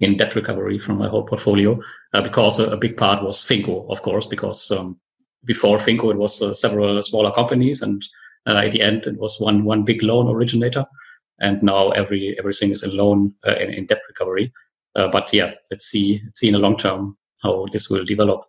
in 0.00 0.18
debt 0.18 0.34
recovery 0.34 0.78
from 0.78 0.98
my 0.98 1.08
whole 1.08 1.24
portfolio 1.24 1.80
uh, 2.12 2.20
because 2.20 2.58
a, 2.58 2.70
a, 2.72 2.76
big 2.76 2.98
part 2.98 3.22
was 3.22 3.42
Finko, 3.42 3.90
of 3.90 4.02
course, 4.02 4.26
because 4.26 4.70
um, 4.70 5.00
before 5.46 5.78
Finko, 5.78 6.10
it 6.10 6.18
was 6.18 6.42
uh, 6.42 6.52
several 6.52 7.00
smaller 7.02 7.32
companies, 7.32 7.82
and 7.82 8.02
uh, 8.46 8.56
at 8.56 8.72
the 8.72 8.82
end, 8.82 9.06
it 9.06 9.18
was 9.18 9.40
one 9.40 9.64
one 9.64 9.84
big 9.84 10.02
loan 10.02 10.28
originator. 10.28 10.84
And 11.38 11.62
now 11.62 11.90
every 11.90 12.36
everything 12.38 12.70
is 12.70 12.82
a 12.82 12.88
loan 12.88 13.34
uh, 13.46 13.56
in, 13.56 13.72
in, 13.72 13.86
debt 13.86 14.00
recovery. 14.08 14.52
but 14.94 15.32
yeah, 15.32 15.52
let's 15.70 15.86
see 15.86 16.20
let's 16.24 16.40
see 16.40 16.48
in 16.48 16.54
the 16.54 16.58
long 16.58 16.78
term 16.78 17.16
how 17.42 17.66
this 17.72 17.90
will 17.90 18.04
develop. 18.04 18.44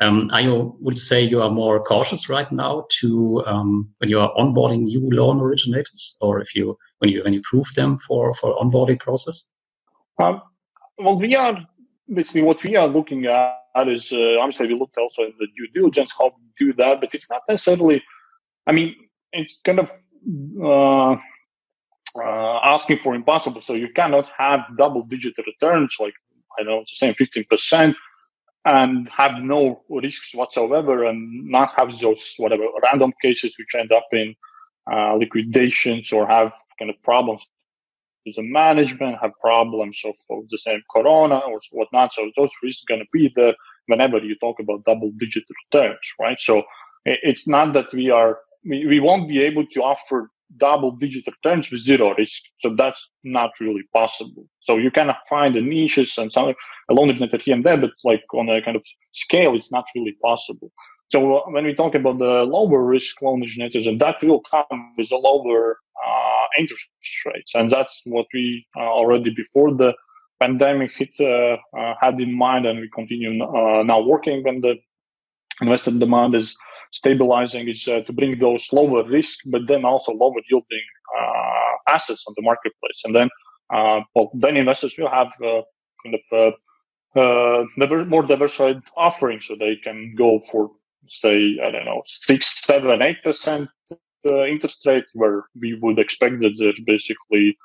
Um, 0.00 0.30
are 0.32 0.40
you 0.40 0.76
would 0.80 0.94
you 0.94 1.00
say 1.00 1.22
you 1.22 1.40
are 1.40 1.50
more 1.50 1.82
cautious 1.82 2.28
right 2.28 2.50
now 2.50 2.86
to 3.00 3.44
um, 3.46 3.88
when 3.98 4.10
you 4.10 4.18
are 4.18 4.34
onboarding 4.34 4.82
new 4.82 5.08
loan 5.10 5.40
originators, 5.40 6.16
or 6.20 6.40
if 6.40 6.56
you 6.56 6.76
when 6.98 7.10
you 7.10 7.22
when 7.22 7.32
you 7.32 7.42
prove 7.42 7.72
them 7.74 7.98
for 7.98 8.34
for 8.34 8.56
onboarding 8.56 8.98
process? 8.98 9.48
Um, 10.18 10.42
well, 10.98 11.16
we 11.16 11.36
are 11.36 11.56
basically 12.12 12.42
what 12.42 12.62
we 12.64 12.74
are 12.76 12.88
looking 12.88 13.26
at 13.26 13.61
is 13.88 14.12
uh, 14.12 14.38
obviously 14.40 14.68
we 14.68 14.78
looked 14.78 14.98
also 14.98 15.22
in 15.22 15.32
the 15.38 15.46
due 15.56 15.68
diligence 15.74 16.12
how 16.18 16.32
we 16.36 16.66
do 16.66 16.72
that, 16.74 17.00
but 17.00 17.14
it's 17.14 17.30
not 17.30 17.42
necessarily. 17.48 18.02
I 18.66 18.72
mean, 18.72 18.94
it's 19.32 19.60
kind 19.64 19.80
of 19.80 19.90
uh, 20.62 21.16
uh, 22.24 22.58
asking 22.74 22.98
for 22.98 23.14
impossible. 23.14 23.60
So 23.60 23.74
you 23.74 23.88
cannot 23.88 24.28
have 24.36 24.60
double-digit 24.76 25.34
returns 25.38 25.96
like 25.98 26.14
I 26.58 26.62
don't 26.62 26.72
know, 26.72 26.80
the 26.80 26.86
same 26.94 27.14
fifteen 27.14 27.44
percent, 27.44 27.96
and 28.64 29.08
have 29.08 29.42
no 29.42 29.82
risks 29.88 30.34
whatsoever, 30.34 31.04
and 31.04 31.18
not 31.48 31.72
have 31.78 31.98
those 31.98 32.34
whatever 32.36 32.64
random 32.82 33.12
cases 33.22 33.56
which 33.58 33.74
end 33.74 33.92
up 33.92 34.06
in 34.12 34.34
uh, 34.92 35.14
liquidations 35.14 36.12
or 36.12 36.26
have 36.26 36.52
kind 36.78 36.90
of 36.90 37.02
problems 37.02 37.46
the 38.24 38.42
management, 38.42 39.18
have 39.20 39.32
problems 39.40 40.00
of, 40.04 40.14
of 40.30 40.48
the 40.48 40.58
same 40.58 40.82
corona 40.94 41.38
or 41.38 41.58
whatnot. 41.72 42.12
So 42.12 42.30
those 42.36 42.50
risks 42.62 42.82
are 42.84 42.94
going 42.94 43.00
to 43.00 43.06
be 43.12 43.32
there 43.34 43.54
whenever 43.86 44.18
you 44.18 44.36
talk 44.36 44.60
about 44.60 44.84
double 44.84 45.10
digit 45.16 45.44
returns, 45.72 45.98
right? 46.20 46.40
So 46.40 46.62
it's 47.04 47.48
not 47.48 47.72
that 47.74 47.92
we 47.92 48.10
are, 48.10 48.38
we, 48.64 48.86
we 48.86 49.00
won't 49.00 49.28
be 49.28 49.40
able 49.40 49.66
to 49.66 49.82
offer 49.82 50.30
double 50.58 50.92
digit 50.92 51.26
returns 51.26 51.70
with 51.70 51.80
zero 51.80 52.14
risk. 52.16 52.42
So 52.60 52.74
that's 52.76 53.08
not 53.24 53.50
really 53.60 53.82
possible. 53.94 54.46
So 54.60 54.76
you 54.76 54.90
kind 54.90 55.10
of 55.10 55.16
find 55.28 55.54
the 55.54 55.60
niches 55.60 56.16
and 56.18 56.32
some 56.32 56.54
a 56.90 56.94
loan 56.94 57.08
originator 57.08 57.38
here 57.38 57.54
and 57.54 57.64
there, 57.64 57.76
but 57.76 57.90
like 58.04 58.22
on 58.34 58.48
a 58.48 58.60
kind 58.62 58.76
of 58.76 58.84
scale, 59.12 59.54
it's 59.54 59.72
not 59.72 59.84
really 59.94 60.16
possible. 60.22 60.70
So 61.08 61.36
uh, 61.36 61.50
when 61.50 61.64
we 61.64 61.74
talk 61.74 61.94
about 61.94 62.18
the 62.18 62.44
lower 62.44 62.82
risk 62.82 63.20
loan 63.22 63.42
originators, 63.42 63.86
and 63.86 64.00
that 64.00 64.22
will 64.22 64.40
come 64.40 64.94
with 64.96 65.12
a 65.12 65.16
lower 65.16 65.78
uh, 66.06 66.31
interest 66.58 66.88
rates, 67.26 67.52
and 67.54 67.70
that's 67.70 68.02
what 68.04 68.26
we 68.34 68.66
uh, 68.76 68.80
already 68.80 69.30
before 69.30 69.74
the 69.74 69.92
pandemic 70.40 70.90
hit 70.96 71.10
uh, 71.20 71.56
uh, 71.78 71.94
had 72.00 72.20
in 72.20 72.36
mind, 72.36 72.66
and 72.66 72.80
we 72.80 72.88
continue 72.94 73.42
uh, 73.44 73.82
now 73.84 74.00
working 74.00 74.42
when 74.42 74.60
the 74.60 74.74
investor 75.60 75.92
demand 75.92 76.34
is 76.34 76.56
stabilizing, 76.92 77.68
is 77.68 77.84
to 77.84 78.12
bring 78.12 78.38
those 78.38 78.68
lower 78.72 79.02
risk, 79.08 79.38
but 79.46 79.62
then 79.66 79.84
also 79.84 80.12
lower 80.12 80.40
yielding 80.50 80.86
assets 81.88 82.24
on 82.26 82.34
the 82.36 82.42
marketplace, 82.42 83.00
and 83.04 83.14
then 83.14 83.28
well, 84.14 84.30
then 84.34 84.56
investors 84.56 84.94
will 84.98 85.08
have 85.08 85.32
kind 85.40 86.16
of 86.18 86.54
uh, 87.16 87.64
more 88.06 88.22
diversified 88.22 88.82
offering. 88.96 89.40
So 89.40 89.54
they 89.58 89.76
can 89.76 90.14
go 90.16 90.40
for 90.50 90.70
say, 91.08 91.58
I 91.62 91.70
don't 91.70 91.84
know, 91.84 92.02
six, 92.06 92.64
seven, 92.64 93.02
eight 93.02 93.22
percent 93.22 93.68
uh, 94.28 94.44
interest 94.44 94.86
rate, 94.86 95.04
where 95.14 95.44
we 95.60 95.78
would 95.82 95.98
expect 95.98 96.40
that 96.40 96.54
there's 96.58 96.80
basically 96.86 97.56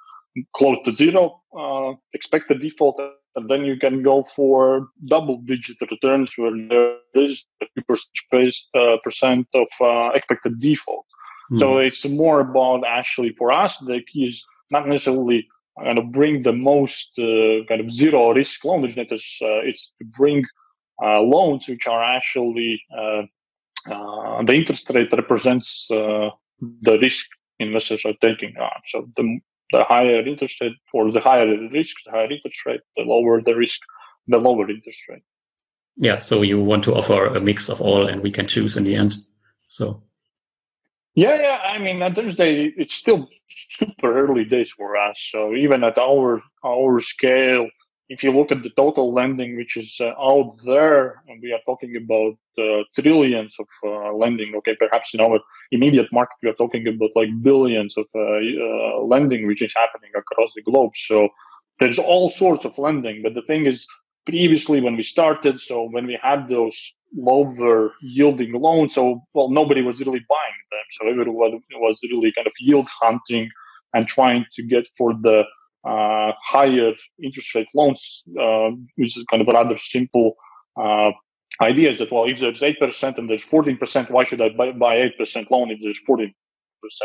close 0.54 0.78
to 0.86 0.92
zero 0.92 1.42
uh, 1.58 1.94
expected 2.14 2.60
default, 2.62 3.00
and 3.36 3.50
then 3.50 3.66
you 3.66 3.78
can 3.78 4.04
go 4.04 4.24
for 4.24 4.90
double-digit 5.08 5.78
returns 5.90 6.34
where 6.38 6.52
there 6.70 6.98
is 7.14 7.46
a 7.62 7.66
few 7.74 7.84
percent, 7.84 8.56
uh, 8.76 8.98
percent 9.04 9.48
of 9.54 9.68
uh, 9.82 10.10
expected 10.14 10.60
default. 10.60 11.06
Mm. 11.52 11.60
So 11.60 11.78
it's 11.78 12.06
more 12.06 12.40
about 12.42 12.84
actually 12.86 13.34
for 13.38 13.52
us 13.52 13.78
the 13.80 14.02
key 14.12 14.28
is 14.28 14.44
not 14.70 14.88
necessarily 14.88 15.48
kind 15.82 16.00
of 16.00 16.12
bring 16.12 16.44
the 16.44 16.54
most 16.54 17.12
uh, 17.20 17.64
kind 17.70 17.82
of 17.82 17.92
zero 17.92 18.34
risk 18.34 18.66
loan 18.66 18.84
originators. 18.84 19.38
Uh, 19.42 19.62
it's 19.64 19.94
to 20.00 20.06
bring 20.06 20.44
uh, 21.04 21.22
loans 21.22 21.68
which 21.68 21.88
are 21.88 22.04
actually 22.04 22.82
uh, 22.98 23.22
uh, 23.92 24.44
the 24.44 24.54
interest 24.54 24.90
rate 24.90 25.14
represents 25.14 25.88
the 26.60 26.98
risk 27.00 27.28
investors 27.60 28.06
are 28.06 28.14
taking 28.22 28.56
on. 28.58 28.82
So 28.88 29.08
the 29.16 29.40
the 29.72 29.84
higher 29.84 30.26
interest 30.26 30.62
rate 30.62 30.78
or 30.94 31.12
the 31.12 31.20
higher 31.20 31.46
the 31.46 31.70
risk, 31.70 31.98
the 32.06 32.12
higher 32.12 32.32
interest 32.32 32.66
rate, 32.66 32.82
the 32.96 33.04
lower 33.04 33.42
the 33.42 33.56
risk, 33.56 33.80
the 34.28 34.38
lower 34.38 34.70
interest 34.70 35.02
rate. 35.10 35.24
Yeah. 35.98 36.20
So 36.20 36.42
you 36.42 36.62
want 36.62 36.84
to 36.86 36.96
offer 36.96 37.26
a 37.26 37.42
mix 37.42 37.70
of 37.70 37.82
all, 37.82 38.08
and 38.08 38.22
we 38.22 38.32
can 38.32 38.48
choose 38.48 38.78
in 38.78 38.84
the 38.84 38.96
end. 38.96 39.18
So. 39.68 40.04
Yeah, 41.16 41.36
yeah. 41.36 41.60
I 41.66 41.80
mean, 41.80 42.02
at 42.04 42.16
Thursday, 42.16 42.72
it's 42.78 42.94
still 42.94 43.28
super 43.50 44.24
early 44.24 44.46
days 44.46 44.72
for 44.72 44.96
us. 44.96 45.20
So 45.32 45.56
even 45.56 45.84
at 45.84 45.98
our 45.98 46.44
our 46.64 47.00
scale, 47.00 47.68
if 48.10 48.24
you 48.24 48.32
look 48.32 48.52
at 48.52 48.64
the 48.64 48.70
total 48.72 49.14
lending 49.14 49.58
which 49.58 49.76
is 49.76 49.98
uh, 50.00 50.14
out 50.20 50.52
there, 50.64 51.22
and 51.28 51.42
we 51.42 51.52
are 51.52 51.60
talking 51.66 51.96
about 51.96 52.38
uh, 52.58 52.84
trillions 52.96 53.56
of 53.60 53.68
uh, 53.84 54.14
lending. 54.14 54.56
Okay, 54.56 54.76
perhaps 54.76 55.14
in 55.14 55.20
our 55.20 55.40
immediate 55.72 56.12
market 56.12 56.38
we 56.42 56.50
are 56.50 56.54
talking 56.54 56.88
about 56.88 57.12
like 57.16 57.30
billions 57.42 57.98
of 57.98 58.06
uh, 58.16 58.20
uh, 58.20 59.02
lending 59.04 59.48
which 59.48 59.62
is 59.62 59.74
happening 59.76 60.12
across 60.16 60.52
the 60.56 60.62
globe. 60.62 60.92
So 60.96 61.30
there's 61.80 62.00
all 62.00 62.30
sorts 62.30 62.66
of 62.66 62.78
lending, 62.78 63.22
but 63.22 63.34
the 63.34 63.44
thing 63.44 63.66
is, 63.66 63.86
previously 64.26 64.82
when 64.82 64.98
we 64.98 65.04
started, 65.04 65.60
so 65.60 65.84
when 65.84 66.06
we 66.06 66.20
had 66.22 66.48
those 66.50 66.78
lower 67.16 67.94
yielding 68.02 68.52
loans, 68.54 68.94
so 68.94 69.22
well 69.34 69.50
nobody 69.50 69.82
was 69.82 70.00
really 70.00 70.24
buying 70.30 70.62
them. 70.72 70.88
So 70.92 71.10
everyone 71.10 71.62
was 71.76 72.00
really 72.12 72.32
kind 72.34 72.48
of 72.48 72.54
yield 72.60 72.88
hunting 72.90 73.50
and 73.94 74.08
trying 74.08 74.46
to 74.54 74.64
get 74.64 74.88
for 74.98 75.14
the 75.14 75.44
uh, 75.84 76.32
higher 76.44 76.94
interest 77.22 77.56
rate 77.56 77.68
loans, 77.74 78.24
uh, 78.40 78.70
which 78.96 79.18
is 79.18 79.24
kind 79.32 79.42
of 79.42 79.48
rather 79.48 79.78
simple 79.78 80.36
uh, 80.78 81.12
idea 81.62 81.92
is 81.92 82.00
that, 82.00 82.12
well, 82.12 82.26
if 82.26 82.40
there's 82.40 82.62
8% 82.62 83.18
and 83.18 83.30
there's 83.30 83.46
14%, 83.46 84.10
why 84.12 84.24
should 84.24 84.42
I 84.42 84.50
buy, 84.50 84.72
buy 84.72 85.12
8% 85.20 85.50
loan 85.50 85.72
if 85.72 85.80
there's 85.82 86.02
14%? 86.08 86.32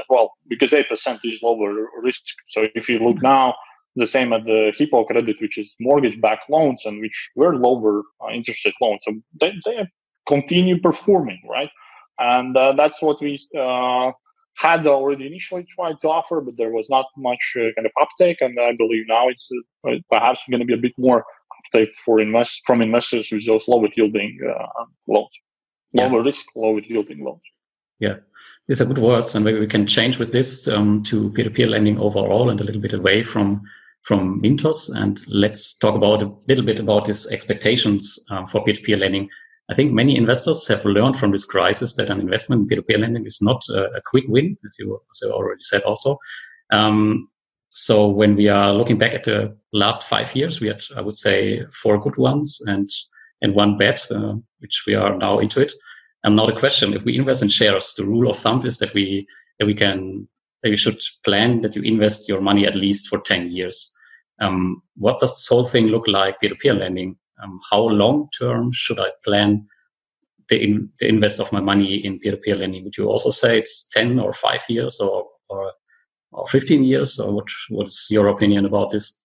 Well, 0.09 0.33
because 0.49 0.73
8% 0.73 1.19
is 1.25 1.41
lower 1.43 1.87
risk. 2.03 2.23
So 2.49 2.67
if 2.75 2.89
you 2.89 2.99
look 2.99 3.23
now, 3.23 3.55
the 3.97 4.07
same 4.07 4.33
at 4.33 4.45
the 4.45 4.73
Hipocredit, 4.79 5.41
which 5.41 5.59
is 5.59 5.75
mortgage-backed 5.81 6.49
loans 6.49 6.83
and 6.87 7.01
which 7.01 7.31
were 7.37 7.57
lower 7.57 8.03
uh, 8.23 8.33
interest 8.33 8.65
rate 8.65 8.75
loans. 8.81 9.01
So 9.05 9.15
they, 9.41 9.53
they 9.65 9.87
continue 10.27 10.81
performing, 10.81 11.41
right? 11.49 11.71
And 12.19 12.57
uh, 12.57 12.73
that's 12.73 13.03
what 13.03 13.21
we 13.21 13.41
uh, 13.59 14.13
had 14.55 14.87
already 14.87 15.27
initially 15.27 15.65
tried 15.65 16.01
to 16.03 16.09
offer, 16.09 16.41
but 16.41 16.57
there 16.57 16.71
was 16.71 16.89
not 16.91 17.07
much 17.17 17.55
uh, 17.57 17.73
kind 17.75 17.87
of 17.87 17.93
uptake. 18.01 18.41
And 18.41 18.59
I 18.61 18.73
believe 18.77 19.05
now 19.09 19.29
it's 19.29 19.49
uh, 19.89 19.93
perhaps 20.11 20.41
going 20.51 20.61
to 20.61 20.67
be 20.67 20.75
a 20.75 20.77
bit 20.77 20.93
more 20.99 21.25
uptake 21.59 21.95
for 21.97 22.21
invest 22.21 22.63
from 22.67 22.83
investors 22.83 23.31
with 23.33 23.47
those 23.47 23.69
lower 23.69 23.89
yielding 23.97 24.39
uh, 24.49 24.85
loans, 25.09 25.31
lower 25.95 26.19
yeah. 26.19 26.25
risk, 26.25 26.47
lower 26.55 26.81
yielding 26.81 27.25
loans. 27.25 27.43
Yeah, 27.99 28.17
these 28.67 28.81
are 28.81 28.85
good 28.85 28.99
words, 28.99 29.35
and 29.35 29.45
maybe 29.45 29.61
we 29.61 29.69
can 29.69 29.87
change 29.87 30.19
with 30.19 30.33
this 30.33 30.67
um, 30.67 31.05
to 31.05 31.31
peer-to-peer 31.31 31.69
lending 31.69 32.01
overall 32.01 32.51
and 32.51 32.61
a 32.61 32.65
little 32.65 32.81
bit 32.81 32.93
away 32.93 33.23
from 33.23 33.63
from 34.03 34.43
Mintos. 34.43 34.91
And 34.93 35.23
let's 35.29 35.79
talk 35.79 35.95
about 35.95 36.23
a 36.23 36.33
little 36.49 36.65
bit 36.65 36.81
about 36.81 37.07
these 37.07 37.31
expectations 37.31 38.19
uh, 38.31 38.45
for 38.47 38.65
peer-to-peer 38.65 38.97
lending 38.97 39.29
I 39.73 39.75
think 39.75 39.93
many 39.93 40.19
investors 40.19 40.69
have 40.69 40.85
learned 40.85 41.19
from 41.19 41.33
this 41.33 41.47
crisis 41.47 41.97
that 41.97 42.11
an 42.11 42.21
investment 42.21 42.61
in 42.61 42.69
peer-to-peer 42.69 42.99
lending 42.99 43.25
is 43.25 43.39
not 43.41 43.63
a, 43.71 43.85
a 43.93 44.03
quick 44.05 44.25
win, 44.29 44.59
as 44.67 44.77
you, 44.79 45.01
you 45.23 45.31
already 45.31 45.63
said 45.63 45.81
also. 45.85 46.19
Um, 46.71 47.31
so 47.71 48.07
when 48.07 48.37
we 48.37 48.49
are 48.49 48.75
looking 48.75 48.99
back 48.99 49.15
at 49.15 49.25
the 49.25 49.57
last 49.73 50.03
five 50.03 50.37
years, 50.37 50.61
we 50.61 50.69
had, 50.69 50.83
I 50.95 51.01
would 51.01 51.17
say, 51.17 51.65
four 51.73 51.99
good 51.99 52.19
ones 52.19 52.61
and 52.67 52.91
and 53.41 53.55
one 53.55 53.79
bad, 53.79 53.99
uh, 54.11 54.35
which 54.59 54.85
we 54.87 54.95
are 54.95 55.17
now 55.17 55.39
into 55.39 55.61
it. 55.63 55.73
And 56.23 56.37
now 56.37 56.47
the 56.47 56.53
question: 56.53 56.93
If 56.93 57.05
we 57.05 57.17
invest 57.17 57.43
in 57.43 57.49
shares, 57.49 57.95
the 57.95 58.05
rule 58.05 58.29
of 58.29 58.37
thumb 58.37 58.67
is 58.67 58.77
that 58.79 58.93
we 58.93 59.27
that 59.59 59.65
we 59.65 59.75
can 59.75 60.29
that 60.63 60.69
you 60.69 60.77
should 60.77 61.01
plan 61.25 61.63
that 61.63 61.75
you 61.75 61.83
invest 61.83 62.29
your 62.29 62.43
money 62.43 62.67
at 62.67 62.77
least 62.77 63.09
for 63.09 63.21
ten 63.21 63.51
years. 63.51 63.91
Um, 64.39 64.83
what 64.97 65.19
does 65.19 65.31
this 65.31 65.49
whole 65.49 65.65
thing 65.65 65.87
look 65.87 66.07
like 66.09 66.41
peer-to-peer 66.41 66.75
lending? 66.75 67.17
Um, 67.43 67.61
how 67.71 67.81
long 67.81 68.29
term 68.39 68.71
should 68.73 68.99
I 68.99 69.09
plan 69.25 69.67
the, 70.49 70.63
in, 70.63 70.91
the 71.01 71.09
invest 71.09 71.41
of 71.41 71.53
my 71.53 71.61
money 71.61 71.97
in 71.97 72.19
peer-to-peer 72.19 72.57
lending? 72.57 72.85
Would 72.85 72.97
you 72.97 73.07
also 73.07 73.31
say 73.31 73.59
it's 73.59 73.89
10 73.89 74.19
or 74.19 74.33
five 74.33 74.63
years 74.69 75.01
or, 75.01 75.27
or, 75.49 75.73
or 76.33 76.47
15 76.49 76.85
years? 76.85 77.19
Or 77.19 77.33
what, 77.33 77.47
what's 77.69 78.09
your 78.11 78.29
opinion 78.29 78.67
about 78.67 78.91
this? 78.91 79.21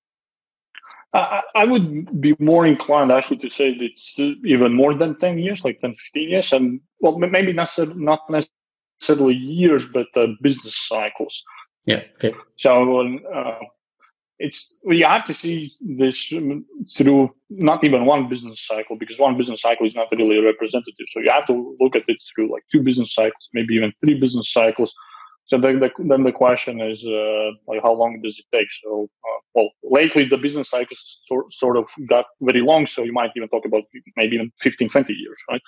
I, 1.13 1.41
I 1.55 1.65
would 1.65 2.21
be 2.21 2.35
more 2.39 2.67
inclined 2.67 3.11
actually 3.11 3.37
to 3.37 3.49
say 3.49 3.77
that 3.77 3.83
it's 3.83 4.19
even 4.19 4.73
more 4.73 4.93
than 4.93 5.17
10 5.17 5.39
years, 5.39 5.63
like 5.63 5.79
10, 5.79 5.95
15 5.95 6.29
years. 6.29 6.53
And 6.53 6.81
well, 6.99 7.17
maybe 7.17 7.53
not, 7.53 7.69
not 7.95 8.21
necessarily 8.29 9.35
years, 9.35 9.85
but 9.85 10.07
uh, 10.15 10.27
business 10.41 10.75
cycles. 10.87 11.43
Yeah. 11.85 12.01
Okay. 12.15 12.33
So, 12.57 13.01
uh, 13.33 13.59
it's 14.39 14.77
you 14.83 15.05
have 15.05 15.25
to 15.25 15.33
see 15.33 15.73
this 15.81 16.31
through 16.95 17.29
not 17.49 17.83
even 17.83 18.05
one 18.05 18.29
business 18.29 18.65
cycle 18.65 18.95
because 18.95 19.17
one 19.17 19.37
business 19.37 19.61
cycle 19.61 19.85
is 19.85 19.95
not 19.95 20.07
really 20.11 20.39
representative. 20.39 21.07
So 21.09 21.19
you 21.19 21.31
have 21.31 21.45
to 21.47 21.75
look 21.79 21.95
at 21.95 22.03
it 22.07 22.17
through 22.35 22.51
like 22.51 22.63
two 22.71 22.81
business 22.81 23.13
cycles, 23.13 23.49
maybe 23.53 23.75
even 23.75 23.93
three 23.99 24.19
business 24.19 24.51
cycles. 24.51 24.93
So 25.47 25.57
then 25.57 25.79
the, 25.79 25.89
then 25.97 26.23
the 26.23 26.31
question 26.31 26.81
is 26.81 27.05
uh, 27.05 27.51
like 27.67 27.81
how 27.81 27.93
long 27.93 28.21
does 28.21 28.37
it 28.37 28.45
take? 28.55 28.67
So 28.83 29.09
uh, 29.23 29.39
well, 29.55 29.69
lately 29.83 30.25
the 30.25 30.37
business 30.37 30.69
cycles 30.69 31.19
sort, 31.25 31.51
sort 31.51 31.77
of 31.77 31.89
got 32.07 32.25
very 32.41 32.61
long. 32.61 32.85
So 32.85 33.03
you 33.03 33.13
might 33.13 33.31
even 33.35 33.49
talk 33.49 33.65
about 33.65 33.83
maybe 34.17 34.35
even 34.35 34.51
15, 34.61 34.89
20 34.89 35.13
years, 35.13 35.37
right? 35.49 35.61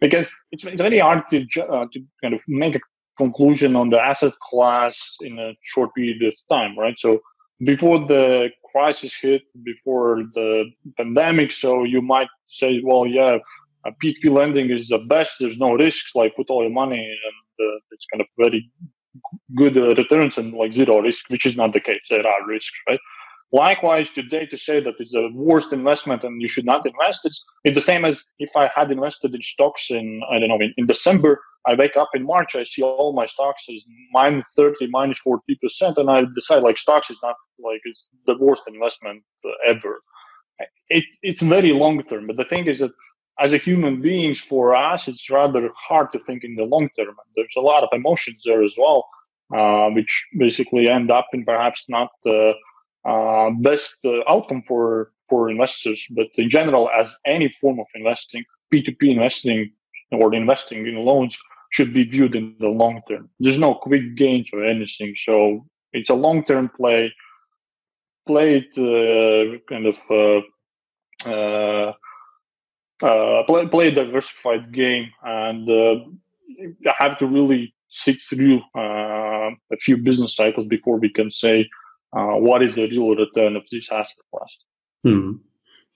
Because 0.00 0.30
it's, 0.50 0.64
it's 0.64 0.80
very 0.80 0.98
hard 0.98 1.28
to, 1.30 1.40
uh, 1.62 1.86
to 1.92 2.00
kind 2.22 2.34
of 2.34 2.40
make 2.48 2.76
a 2.76 2.80
conclusion 3.18 3.76
on 3.76 3.90
the 3.90 4.00
asset 4.00 4.32
class 4.40 5.16
in 5.20 5.38
a 5.38 5.52
short 5.62 5.94
period 5.94 6.22
of 6.22 6.34
time, 6.48 6.78
right? 6.78 6.98
So 6.98 7.20
before 7.64 7.98
the 7.98 8.50
crisis 8.72 9.14
hit, 9.20 9.42
before 9.62 10.24
the 10.34 10.64
pandemic. 10.96 11.52
So 11.52 11.84
you 11.84 12.02
might 12.02 12.28
say, 12.46 12.80
well, 12.84 13.06
yeah, 13.06 13.38
P2P 14.02 14.30
lending 14.30 14.70
is 14.70 14.88
the 14.88 14.98
best. 14.98 15.36
There's 15.38 15.58
no 15.58 15.74
risks. 15.74 16.14
Like 16.14 16.36
put 16.36 16.50
all 16.50 16.62
your 16.62 16.72
money 16.72 16.96
and 16.98 17.66
uh, 17.66 17.78
it's 17.92 18.06
kind 18.12 18.20
of 18.20 18.26
very 18.38 18.70
good 19.54 19.76
uh, 19.76 19.94
returns 19.94 20.38
and 20.38 20.54
like 20.54 20.72
zero 20.72 20.98
risk, 21.00 21.30
which 21.30 21.46
is 21.46 21.56
not 21.56 21.72
the 21.72 21.80
case. 21.80 22.00
There 22.10 22.26
are 22.26 22.46
risks, 22.46 22.76
right? 22.88 23.00
Likewise, 23.52 24.10
today 24.10 24.46
to 24.46 24.56
say 24.56 24.80
that 24.80 24.94
it's 24.98 25.12
the 25.12 25.30
worst 25.32 25.72
investment 25.72 26.24
and 26.24 26.42
you 26.42 26.48
should 26.48 26.64
not 26.64 26.84
invest, 26.84 27.24
it's, 27.24 27.44
it's 27.62 27.76
the 27.76 27.80
same 27.80 28.04
as 28.04 28.24
if 28.40 28.50
I 28.56 28.68
had 28.74 28.90
invested 28.90 29.32
in 29.32 29.42
stocks 29.42 29.90
in, 29.90 30.22
I 30.28 30.40
don't 30.40 30.48
know, 30.48 30.58
in, 30.58 30.74
in 30.76 30.86
December, 30.86 31.40
I 31.66 31.74
wake 31.74 31.96
up 31.96 32.10
in 32.14 32.24
March, 32.24 32.54
I 32.54 32.64
see 32.64 32.82
all 32.82 33.12
my 33.14 33.26
stocks 33.26 33.68
is 33.68 33.86
minus 34.12 34.46
30, 34.54 34.88
minus 34.88 35.20
40%, 35.26 35.96
and 35.96 36.10
I 36.10 36.24
decide 36.34 36.62
like 36.62 36.76
stocks 36.76 37.10
is 37.10 37.18
not 37.22 37.36
like, 37.58 37.80
it's 37.84 38.06
the 38.26 38.36
worst 38.38 38.64
investment 38.68 39.22
ever. 39.66 40.00
It, 40.88 41.04
it's 41.22 41.40
very 41.40 41.72
long 41.72 42.02
term, 42.04 42.26
but 42.26 42.36
the 42.36 42.44
thing 42.44 42.66
is 42.66 42.80
that 42.80 42.92
as 43.40 43.52
a 43.52 43.58
human 43.58 44.00
beings, 44.00 44.40
for 44.40 44.74
us, 44.74 45.08
it's 45.08 45.28
rather 45.28 45.70
hard 45.76 46.12
to 46.12 46.18
think 46.20 46.44
in 46.44 46.54
the 46.54 46.64
long 46.64 46.88
term. 46.96 47.16
There's 47.34 47.56
a 47.56 47.60
lot 47.60 47.82
of 47.82 47.88
emotions 47.92 48.42
there 48.44 48.62
as 48.62 48.74
well, 48.78 49.08
uh, 49.54 49.90
which 49.90 50.26
basically 50.38 50.88
end 50.88 51.10
up 51.10 51.26
in 51.32 51.44
perhaps 51.44 51.86
not 51.88 52.10
uh, 52.26 52.52
uh, 53.04 53.50
best 53.50 53.98
outcome 54.28 54.62
for 54.68 55.10
for 55.28 55.50
investors. 55.50 56.06
But 56.10 56.28
in 56.36 56.48
general, 56.48 56.88
as 56.90 57.14
any 57.26 57.48
form 57.48 57.80
of 57.80 57.86
investing, 57.94 58.44
P2P 58.72 59.10
investing 59.10 59.72
or 60.12 60.32
investing 60.32 60.86
in 60.86 60.96
loans 60.96 61.36
should 61.74 61.92
be 61.92 62.04
viewed 62.04 62.36
in 62.36 62.54
the 62.60 62.68
long 62.68 63.02
term. 63.08 63.28
There's 63.40 63.58
no 63.58 63.74
quick 63.74 64.14
gains 64.14 64.50
or 64.52 64.64
anything. 64.64 65.16
So 65.16 65.66
it's 65.92 66.08
a 66.08 66.14
long 66.14 66.44
term 66.44 66.70
play. 66.76 67.12
Play 68.28 68.62
it 68.62 68.70
uh, 68.78 69.58
kind 69.68 69.86
of 69.86 69.98
uh, 70.08 70.40
uh, 71.28 71.92
uh, 73.02 73.42
play, 73.48 73.66
play 73.66 73.88
a 73.88 73.90
diversified 73.90 74.72
game 74.72 75.10
and 75.24 75.68
uh, 75.68 75.96
have 76.96 77.18
to 77.18 77.26
really 77.26 77.74
sit 77.88 78.20
through 78.20 78.60
uh, 78.76 79.50
a 79.72 79.76
few 79.80 79.96
business 79.96 80.36
cycles 80.36 80.66
before 80.66 80.98
we 80.98 81.08
can 81.08 81.30
say 81.30 81.68
uh, 82.16 82.36
what 82.46 82.62
is 82.62 82.76
the 82.76 82.86
real 82.86 83.16
return 83.16 83.56
of 83.56 83.64
this 83.72 83.90
asset 83.90 84.24
class. 84.32 84.58
Hmm. 85.02 85.32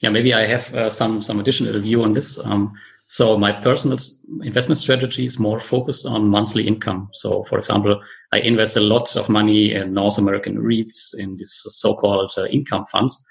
Yeah, 0.00 0.10
maybe 0.10 0.34
I 0.34 0.44
have 0.46 0.74
uh, 0.74 0.90
some 0.90 1.22
some 1.22 1.38
additional 1.38 1.78
view 1.80 2.02
on 2.02 2.14
this. 2.14 2.38
Um, 2.44 2.72
so 3.11 3.38
my 3.38 3.53
personal 3.53 3.99
investment 4.42 4.77
strategy 4.77 5.25
is 5.25 5.38
more 5.38 5.59
focused 5.59 6.05
on 6.05 6.29
monthly 6.29 6.68
income. 6.68 7.09
So, 7.14 7.42
for 7.44 7.59
example, 7.59 8.03
I 8.33 8.40
invest 8.40 8.77
a 8.77 8.83
lot 8.83 9.16
of 9.16 9.31
money 9.31 9.73
in 9.73 9.94
North 9.94 10.18
American 10.18 10.59
REITs 10.59 11.14
in 11.18 11.38
these 11.38 11.62
so-called 11.68 12.35
uh, 12.37 12.44
income 12.47 12.85
funds, 12.85 13.27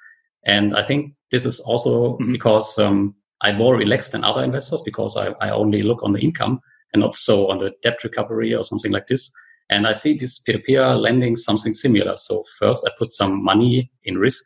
and 0.48 0.76
I 0.76 0.84
think 0.84 1.14
this 1.30 1.46
is 1.46 1.60
also 1.60 2.14
mm-hmm. 2.14 2.32
because 2.32 2.80
um, 2.80 3.14
I'm 3.42 3.58
more 3.58 3.76
relaxed 3.76 4.14
than 4.14 4.24
other 4.24 4.44
investors 4.44 4.82
because 4.84 5.16
I, 5.16 5.28
I 5.42 5.52
only 5.52 5.84
look 5.84 6.02
on 6.02 6.14
the 6.14 6.22
income 6.22 6.60
and 6.94 7.02
not 7.02 7.14
so 7.14 7.48
on 7.52 7.60
the 7.60 7.72
debt 7.84 8.04
recovery 8.04 8.56
or 8.56 8.64
something 8.64 8.92
like 8.92 9.06
this. 9.06 9.32
And 9.70 9.86
I 9.86 9.92
see 9.92 10.18
this 10.18 10.40
peer-to-peer 10.40 10.96
lending 10.96 11.36
something 11.36 11.74
similar. 11.74 12.18
So 12.18 12.44
first 12.58 12.88
I 12.88 12.92
put 12.98 13.12
some 13.12 13.44
money 13.44 13.92
in 14.06 14.18
risk. 14.18 14.44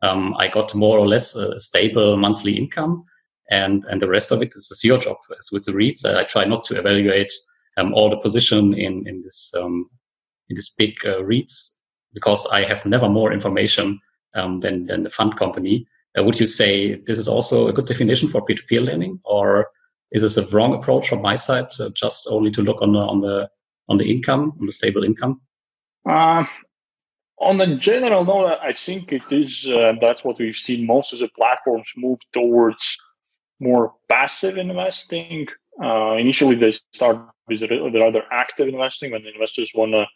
Um, 0.00 0.34
I 0.38 0.48
got 0.48 0.74
more 0.74 0.98
or 0.98 1.06
less 1.06 1.36
a 1.36 1.60
stable 1.60 2.16
monthly 2.16 2.56
income 2.56 3.04
and, 3.52 3.84
and 3.84 4.00
the 4.00 4.08
rest 4.08 4.32
of 4.32 4.40
it 4.40 4.54
is, 4.56 4.70
is 4.70 4.82
your 4.82 4.98
job. 4.98 5.18
As 5.38 5.50
with 5.52 5.66
the 5.66 5.72
REITs. 5.72 6.06
I 6.06 6.24
try 6.24 6.44
not 6.44 6.64
to 6.64 6.78
evaluate 6.78 7.32
um, 7.76 7.92
all 7.92 8.08
the 8.08 8.16
position 8.16 8.74
in, 8.74 9.06
in 9.06 9.22
this, 9.22 9.52
um, 9.56 9.90
in 10.48 10.56
this 10.56 10.70
big 10.70 10.94
uh, 11.04 11.20
REITs 11.22 11.76
because 12.14 12.46
I 12.46 12.64
have 12.64 12.86
never 12.86 13.08
more 13.08 13.32
information 13.32 14.00
um, 14.34 14.60
than, 14.60 14.86
than 14.86 15.02
the 15.02 15.10
fund 15.10 15.36
company. 15.36 15.86
Uh, 16.18 16.24
would 16.24 16.40
you 16.40 16.46
say 16.46 16.94
this 17.06 17.18
is 17.18 17.28
also 17.28 17.68
a 17.68 17.72
good 17.72 17.86
definition 17.86 18.28
for 18.28 18.42
peer-to-peer 18.42 18.80
lending 18.80 19.20
or 19.24 19.68
is 20.12 20.22
this 20.22 20.36
a 20.38 20.46
wrong 20.48 20.74
approach 20.74 21.08
from 21.08 21.22
my 21.22 21.36
side, 21.36 21.68
uh, 21.78 21.90
just 21.94 22.26
only 22.30 22.50
to 22.50 22.62
look 22.62 22.80
on 22.82 22.92
the, 22.92 22.98
on 22.98 23.20
the 23.20 23.48
on 23.88 23.98
the 23.98 24.10
income, 24.10 24.52
on 24.60 24.66
the 24.66 24.72
stable 24.72 25.04
income? 25.04 25.40
Uh, 26.08 26.44
on 27.38 27.60
a 27.60 27.76
general 27.76 28.24
note, 28.24 28.58
I 28.62 28.72
think 28.72 29.12
it 29.12 29.30
is. 29.30 29.66
Uh, 29.68 29.94
that's 30.00 30.24
what 30.24 30.38
we've 30.38 30.56
seen. 30.56 30.86
Most 30.86 31.12
of 31.12 31.18
the 31.18 31.28
platforms 31.28 31.88
move 31.96 32.20
towards 32.32 32.96
more 33.62 33.94
passive 34.08 34.58
investing. 34.58 35.46
Uh, 35.82 36.14
initially, 36.14 36.56
they 36.56 36.72
start 36.72 37.16
with 37.48 37.62
rather 37.62 38.22
active 38.30 38.68
investing 38.68 39.12
when 39.12 39.24
investors 39.26 39.72
want 39.74 39.92
to 39.92 40.06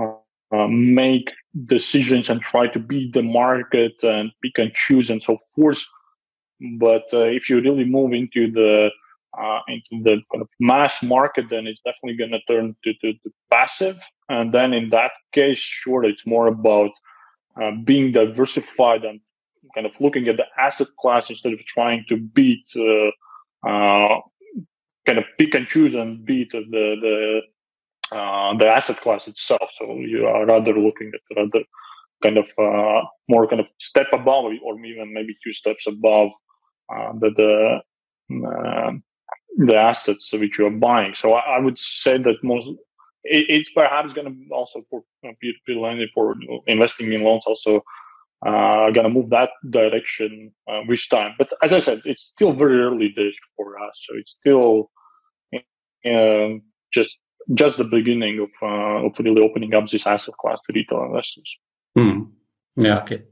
uh, 0.00 0.14
uh, 0.56 0.66
make 0.68 1.30
decisions 1.66 2.30
and 2.30 2.40
try 2.40 2.66
to 2.66 2.78
beat 2.78 3.12
the 3.12 3.22
market 3.22 3.92
and 4.02 4.30
pick 4.42 4.58
and 4.58 4.72
choose 4.74 5.10
and 5.10 5.22
so 5.22 5.38
forth. 5.54 5.82
But 6.78 7.04
uh, 7.12 7.26
if 7.38 7.48
you 7.48 7.60
really 7.60 7.84
move 7.84 8.12
into 8.12 8.50
the 8.50 8.90
uh, 9.38 9.60
into 9.68 10.02
the 10.02 10.20
kind 10.32 10.42
of 10.42 10.48
mass 10.58 11.02
market, 11.02 11.50
then 11.50 11.66
it's 11.66 11.82
definitely 11.82 12.16
going 12.16 12.30
to 12.30 12.40
turn 12.48 12.74
to, 12.82 12.94
to, 12.94 13.12
to, 13.12 13.30
passive. 13.50 14.02
And 14.28 14.52
then 14.52 14.72
in 14.72 14.88
that 14.90 15.12
case, 15.32 15.58
sure, 15.58 16.04
it's 16.04 16.26
more 16.26 16.48
about 16.48 16.90
uh, 17.60 17.72
being 17.84 18.10
diversified 18.12 19.04
and 19.04 19.20
kind 19.78 19.86
of 19.86 20.00
looking 20.00 20.26
at 20.26 20.36
the 20.36 20.46
asset 20.58 20.88
class 21.00 21.30
instead 21.30 21.52
of 21.52 21.60
trying 21.60 22.04
to 22.08 22.16
beat, 22.16 22.66
uh, 22.76 23.10
uh 23.68 24.20
kind 25.06 25.18
of 25.20 25.24
pick 25.38 25.54
and 25.54 25.68
choose 25.68 25.94
and 25.94 26.24
beat 26.24 26.50
the 26.50 26.62
the 27.04 27.16
uh, 28.18 28.56
the 28.58 28.66
asset 28.66 28.96
class 29.00 29.28
itself. 29.28 29.68
So 29.78 29.84
you 30.14 30.26
are 30.26 30.46
rather 30.46 30.74
looking 30.86 31.12
at 31.14 31.36
rather 31.36 31.62
kind 32.24 32.38
of 32.38 32.48
more 33.28 33.46
kind 33.46 33.60
of 33.60 33.68
step 33.78 34.08
above 34.12 34.46
or 34.64 34.84
even 34.84 35.14
maybe 35.14 35.36
two 35.44 35.52
steps 35.52 35.86
above 35.86 36.30
the 37.20 37.30
the 37.38 39.00
the 39.68 39.76
assets 39.76 40.32
which 40.32 40.58
you 40.58 40.66
are 40.66 40.70
buying. 40.88 41.14
So 41.14 41.34
I, 41.34 41.56
I 41.56 41.58
would 41.60 41.78
say 41.78 42.18
that 42.18 42.42
most 42.42 42.68
it's 43.24 43.70
perhaps 43.70 44.12
going 44.12 44.28
to 44.28 44.54
also 44.54 44.82
for 44.90 45.02
peer-to-peer 45.22 45.76
lending 45.76 46.08
for 46.14 46.34
investing 46.66 47.12
in 47.12 47.22
loans 47.22 47.44
also 47.46 47.82
uh, 48.46 48.90
to 48.90 49.08
move 49.08 49.30
that 49.30 49.50
direction 49.70 50.52
uh, 50.70 50.80
with 50.86 51.00
time. 51.10 51.34
But 51.38 51.52
as 51.62 51.72
I 51.72 51.80
said, 51.80 52.02
it's 52.04 52.22
still 52.22 52.52
very 52.52 52.80
early 52.80 53.08
days 53.10 53.34
for 53.56 53.78
us, 53.78 53.94
so 54.06 54.16
it's 54.16 54.32
still 54.32 54.90
uh, 56.04 56.58
just 56.92 57.18
just 57.54 57.78
the 57.78 57.84
beginning 57.84 58.40
of 58.40 58.50
uh, 58.62 59.06
of 59.06 59.18
really 59.18 59.42
opening 59.42 59.74
up 59.74 59.88
this 59.88 60.06
asset 60.06 60.34
class 60.36 60.60
to 60.66 60.72
retail 60.74 61.04
investors. 61.04 61.58
Mm. 61.96 62.30
Yeah. 62.76 63.00
Okay. 63.02 63.22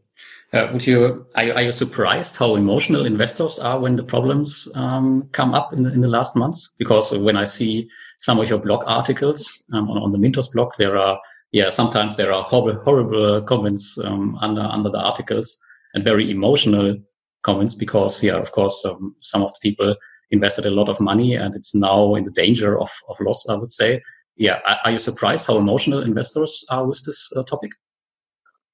Uh, 0.52 0.70
would 0.72 0.86
you 0.86 1.26
are, 1.36 1.44
you 1.44 1.52
are 1.52 1.62
you 1.62 1.72
surprised 1.72 2.36
how 2.36 2.56
emotional 2.56 3.04
investors 3.04 3.58
are 3.58 3.78
when 3.78 3.96
the 3.96 4.02
problems 4.02 4.68
um, 4.74 5.28
come 5.32 5.52
up 5.54 5.72
in 5.72 5.82
the, 5.82 5.92
in 5.92 6.00
the 6.00 6.08
last 6.08 6.34
months? 6.34 6.74
Because 6.78 7.12
when 7.12 7.36
I 7.36 7.44
see 7.44 7.88
some 8.20 8.38
of 8.38 8.48
your 8.48 8.58
blog 8.58 8.82
articles 8.86 9.64
um, 9.74 9.90
on, 9.90 9.98
on 9.98 10.12
the 10.12 10.18
Mintos 10.18 10.50
blog, 10.52 10.72
there 10.78 10.96
are 10.96 11.20
yeah 11.52 11.70
sometimes 11.70 12.16
there 12.16 12.32
are 12.32 12.42
horrible 12.42 12.80
horrible 12.82 13.42
comments 13.42 13.98
um, 14.04 14.36
under 14.40 14.62
under 14.62 14.90
the 14.90 14.98
articles 14.98 15.58
and 15.94 16.04
very 16.04 16.30
emotional 16.30 16.96
comments 17.42 17.74
because 17.74 18.22
yeah 18.22 18.36
of 18.36 18.52
course 18.52 18.84
um, 18.84 19.14
some 19.20 19.42
of 19.42 19.52
the 19.52 19.58
people 19.62 19.96
invested 20.30 20.66
a 20.66 20.70
lot 20.70 20.88
of 20.88 21.00
money 21.00 21.34
and 21.34 21.54
it's 21.54 21.74
now 21.74 22.14
in 22.14 22.24
the 22.24 22.30
danger 22.30 22.78
of 22.78 22.90
of 23.08 23.18
loss. 23.20 23.48
I 23.48 23.54
would 23.54 23.72
say. 23.72 24.02
Yeah, 24.36 24.60
are, 24.66 24.78
are 24.84 24.90
you 24.90 24.98
surprised 24.98 25.46
how 25.46 25.56
emotional 25.56 26.02
investors 26.02 26.64
are 26.70 26.86
with 26.86 27.02
this 27.06 27.32
uh, 27.36 27.42
topic? 27.44 27.70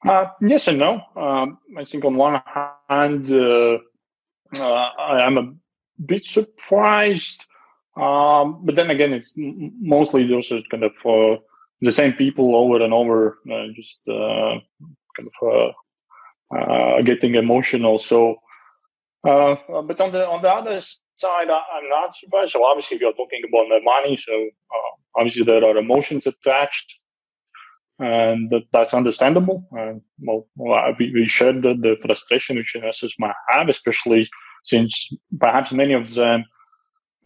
Uh, 0.08 0.26
yes 0.40 0.66
and 0.66 0.78
no. 0.78 1.00
Um, 1.16 1.58
I 1.78 1.84
think 1.84 2.04
on 2.04 2.16
one 2.16 2.42
hand, 2.88 3.32
uh, 3.32 3.78
uh, 4.58 4.90
I 4.98 5.24
am 5.24 5.38
a 5.38 5.52
bit 6.04 6.24
surprised, 6.24 7.46
um, 7.96 8.64
but 8.64 8.74
then 8.74 8.90
again, 8.90 9.12
it's 9.12 9.34
mostly 9.36 10.26
those 10.26 10.52
kind 10.68 10.82
of 10.82 10.92
uh, 11.06 11.36
the 11.82 11.92
same 11.92 12.14
people 12.14 12.56
over 12.56 12.82
and 12.82 12.94
over, 12.94 13.38
uh, 13.52 13.66
just 13.74 14.00
uh, 14.08 14.58
kind 15.16 15.28
of 15.42 17.04
getting 17.04 17.34
emotional. 17.34 17.98
So, 17.98 18.36
but 19.22 20.00
on 20.00 20.12
the 20.12 20.26
on 20.28 20.42
the 20.42 20.50
other 20.50 20.80
side, 20.80 21.50
I, 21.50 21.60
am 21.78 21.88
not 21.90 22.16
surprised. 22.16 22.52
So 22.52 22.64
obviously, 22.64 22.98
we 22.98 23.06
are 23.06 23.12
talking 23.12 23.42
about 23.46 23.68
the 23.68 23.80
money, 23.82 24.16
so 24.16 24.32
obviously 25.16 25.42
there 25.44 25.64
are 25.64 25.76
emotions 25.76 26.26
attached 26.26 27.02
and 27.98 28.50
that, 28.50 28.62
that's 28.72 28.94
understandable. 28.94 29.64
And 29.72 30.00
well, 30.18 30.46
we, 30.98 31.12
we 31.12 31.28
shared 31.28 31.62
the, 31.62 31.74
the 31.74 31.96
frustration 32.00 32.56
which 32.56 32.74
investors 32.74 33.14
might 33.18 33.34
have, 33.50 33.68
especially 33.68 34.28
since 34.64 35.12
perhaps 35.38 35.72
many 35.72 35.94
of 35.94 36.14
them 36.14 36.44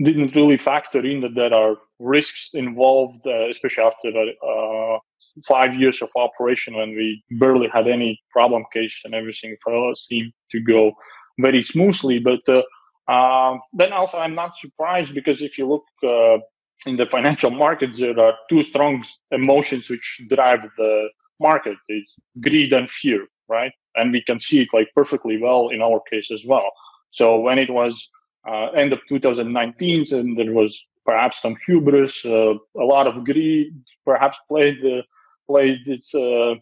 didn't 0.03 0.37
really 0.37 0.59
factor 0.59 1.05
in 1.05 1.21
that 1.23 1.35
there 1.35 1.55
are 1.55 1.77
risks 1.99 2.51
involved, 2.53 3.27
uh, 3.27 3.49
especially 3.49 3.85
after 3.85 4.09
uh, 4.47 4.99
five 5.47 5.75
years 5.75 6.03
of 6.03 6.11
operation 6.17 6.77
when 6.77 6.91
we 6.91 7.23
barely 7.39 7.69
had 7.69 7.89
any 7.89 8.21
problem 8.31 8.65
case 8.73 9.03
and 9.05 9.15
everything 9.15 9.57
seemed 9.95 10.33
to 10.51 10.61
go 10.61 10.93
very 11.39 11.63
smoothly. 11.63 12.19
But 12.19 12.47
uh, 12.49 12.63
uh, 13.11 13.59
then 13.73 13.93
also, 13.93 14.19
I'm 14.19 14.35
not 14.35 14.57
surprised 14.57 15.15
because 15.15 15.41
if 15.41 15.57
you 15.57 15.67
look 15.67 15.85
uh, 16.03 16.39
in 16.87 16.97
the 16.97 17.07
financial 17.07 17.51
markets, 17.51 17.99
there 17.99 18.19
are 18.19 18.35
two 18.51 18.63
strong 18.63 19.05
emotions 19.31 19.89
which 19.89 20.21
drive 20.29 20.61
the 20.77 21.09
market. 21.41 21.77
It's 21.89 22.17
greed 22.41 22.73
and 22.73 22.91
fear, 22.91 23.27
right? 23.49 23.73
And 23.95 24.13
we 24.13 24.23
can 24.23 24.41
see 24.41 24.63
it 24.63 24.69
like 24.75 24.89
perfectly 24.95 25.39
well 25.41 25.71
in 25.71 25.81
our 25.81 26.01
case 26.11 26.31
as 26.31 26.45
well. 26.45 26.71
So 27.13 27.39
when 27.41 27.59
it 27.59 27.71
was 27.71 28.11
uh, 28.49 28.67
end 28.77 28.93
of 28.93 29.01
2019, 29.09 30.05
and 30.13 30.39
there 30.39 30.53
was 30.53 30.87
perhaps 31.05 31.41
some 31.41 31.57
hubris, 31.67 32.25
uh, 32.27 32.55
a 32.55 32.85
lot 32.85 33.07
of 33.07 33.25
greed, 33.25 33.73
perhaps 34.05 34.37
played 34.49 34.85
uh, 34.85 35.03
played 35.47 35.87
its 35.87 36.15
uh, 36.15 36.55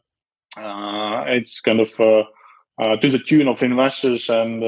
uh, 0.58 1.24
its 1.26 1.60
kind 1.60 1.80
of 1.80 1.98
uh, 2.00 2.96
to 2.96 3.08
the 3.08 3.18
tune 3.18 3.48
of 3.48 3.62
investors 3.62 4.28
and 4.28 4.62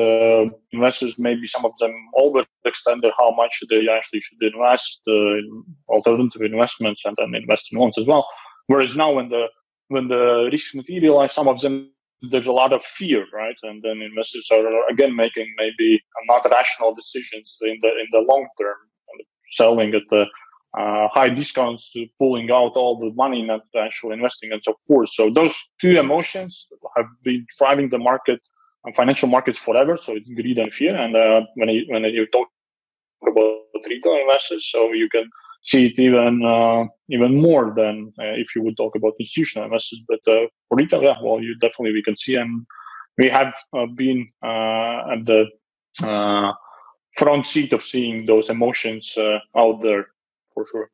investors 0.72 1.18
maybe 1.18 1.46
some 1.46 1.64
of 1.64 1.72
them 1.80 1.92
overextended 2.16 3.10
how 3.18 3.30
much 3.36 3.62
they 3.68 3.86
actually 3.88 4.20
should 4.20 4.42
invest 4.42 5.02
in 5.06 5.64
alternative 5.88 6.42
investments 6.42 7.02
and 7.04 7.16
then 7.18 7.34
invest 7.34 7.68
in 7.70 7.78
loans 7.78 7.98
as 7.98 8.06
well. 8.06 8.26
Whereas 8.66 8.96
now 8.96 9.12
when 9.12 9.28
the 9.28 9.46
when 9.88 10.08
the 10.08 10.48
risks 10.50 10.74
materialize 10.74 11.32
some 11.32 11.48
of 11.48 11.60
them 11.60 11.90
there's 12.30 12.46
a 12.46 12.52
lot 12.52 12.72
of 12.72 12.82
fear 12.82 13.24
right 13.32 13.56
and 13.62 13.82
then 13.82 14.00
investors 14.00 14.48
are 14.50 14.66
again 14.90 15.14
making 15.14 15.46
maybe 15.58 16.02
not 16.26 16.44
rational 16.50 16.94
decisions 16.94 17.58
in 17.62 17.78
the 17.82 17.88
in 17.88 18.06
the 18.12 18.20
long 18.20 18.46
term 18.58 18.76
selling 19.52 19.94
at 19.94 20.02
the 20.10 20.24
uh, 20.76 21.08
high 21.12 21.28
discounts, 21.28 21.94
pulling 22.18 22.50
out 22.50 22.72
all 22.76 22.98
the 22.98 23.10
money, 23.14 23.42
not 23.42 23.62
actually 23.78 24.14
investing, 24.14 24.52
and 24.52 24.62
so 24.62 24.74
forth. 24.86 25.08
So 25.10 25.30
those 25.30 25.54
two 25.80 25.92
emotions 25.92 26.68
have 26.96 27.06
been 27.22 27.46
driving 27.58 27.88
the 27.88 27.98
market 27.98 28.40
and 28.84 28.94
financial 28.94 29.28
markets 29.28 29.58
forever. 29.58 29.96
So 29.96 30.14
it's 30.14 30.28
greed 30.28 30.58
and 30.58 30.72
fear. 30.72 30.94
And 30.94 31.16
uh, 31.16 31.46
when 31.54 31.70
you, 31.70 31.86
when 31.88 32.04
you 32.04 32.26
talk 32.26 32.48
about 33.26 33.86
retail 33.88 34.18
investors, 34.20 34.68
so 34.70 34.92
you 34.92 35.08
can 35.08 35.30
see 35.66 35.86
it 35.86 35.98
even 35.98 36.44
uh, 36.44 36.84
even 37.08 37.40
more 37.40 37.74
than 37.76 38.12
uh, 38.18 38.34
if 38.42 38.54
you 38.54 38.62
would 38.62 38.76
talk 38.76 38.94
about 38.96 39.14
institutional 39.18 39.66
investors. 39.66 40.00
But 40.08 40.20
uh, 40.26 40.46
for 40.68 40.76
retail, 40.76 41.02
yeah, 41.02 41.16
well, 41.22 41.42
you 41.42 41.54
definitely 41.58 41.92
we 41.92 42.02
can 42.02 42.16
see, 42.16 42.36
and 42.36 42.64
we 43.18 43.28
have 43.28 43.52
uh, 43.76 43.86
been 43.86 44.28
at 44.42 45.26
the 45.26 45.46
front 47.16 47.46
seat 47.46 47.72
of 47.72 47.82
seeing 47.82 48.24
those 48.26 48.50
emotions 48.50 49.16
out 49.56 49.82
there 49.82 50.06
for 50.54 50.64
sure. 50.70 50.90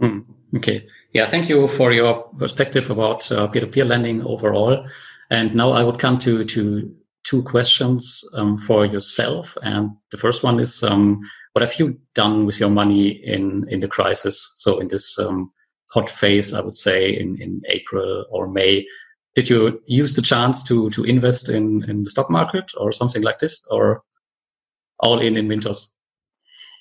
Mm, 0.00 0.24
okay. 0.56 0.86
Yeah. 1.12 1.28
Thank 1.28 1.48
you 1.48 1.68
for 1.68 1.92
your 1.92 2.24
perspective 2.38 2.90
about 2.90 3.30
uh, 3.30 3.46
peer-to-peer 3.48 3.84
lending 3.84 4.22
overall. 4.24 4.86
And 5.30 5.54
now 5.54 5.72
I 5.72 5.84
would 5.84 5.98
come 5.98 6.18
to 6.18 6.44
to 6.44 6.90
two 7.22 7.42
questions 7.42 8.24
um, 8.32 8.56
for 8.56 8.86
yourself. 8.86 9.56
And 9.62 9.90
the 10.10 10.16
first 10.16 10.42
one 10.42 10.58
is, 10.58 10.82
um, 10.82 11.20
what 11.52 11.62
have 11.62 11.78
you 11.78 11.98
done 12.14 12.46
with 12.46 12.60
your 12.60 12.70
money 12.70 13.08
in 13.08 13.66
in 13.68 13.80
the 13.80 13.88
crisis? 13.88 14.52
So 14.56 14.78
in 14.78 14.88
this 14.88 15.18
um, 15.18 15.52
hot 15.90 16.08
phase, 16.08 16.54
I 16.54 16.60
would 16.60 16.76
say 16.76 17.10
in 17.10 17.40
in 17.40 17.62
April 17.68 18.26
or 18.30 18.48
May. 18.48 18.86
Did 19.36 19.48
you 19.48 19.80
use 19.86 20.14
the 20.14 20.22
chance 20.22 20.62
to 20.64 20.90
to 20.90 21.04
invest 21.04 21.48
in 21.48 21.84
in 21.88 22.04
the 22.04 22.10
stock 22.10 22.30
market 22.30 22.72
or 22.76 22.92
something 22.92 23.22
like 23.22 23.38
this, 23.38 23.64
or 23.70 24.02
all 25.00 25.20
in 25.20 25.36
in 25.36 25.48
Mintos? 25.48 25.92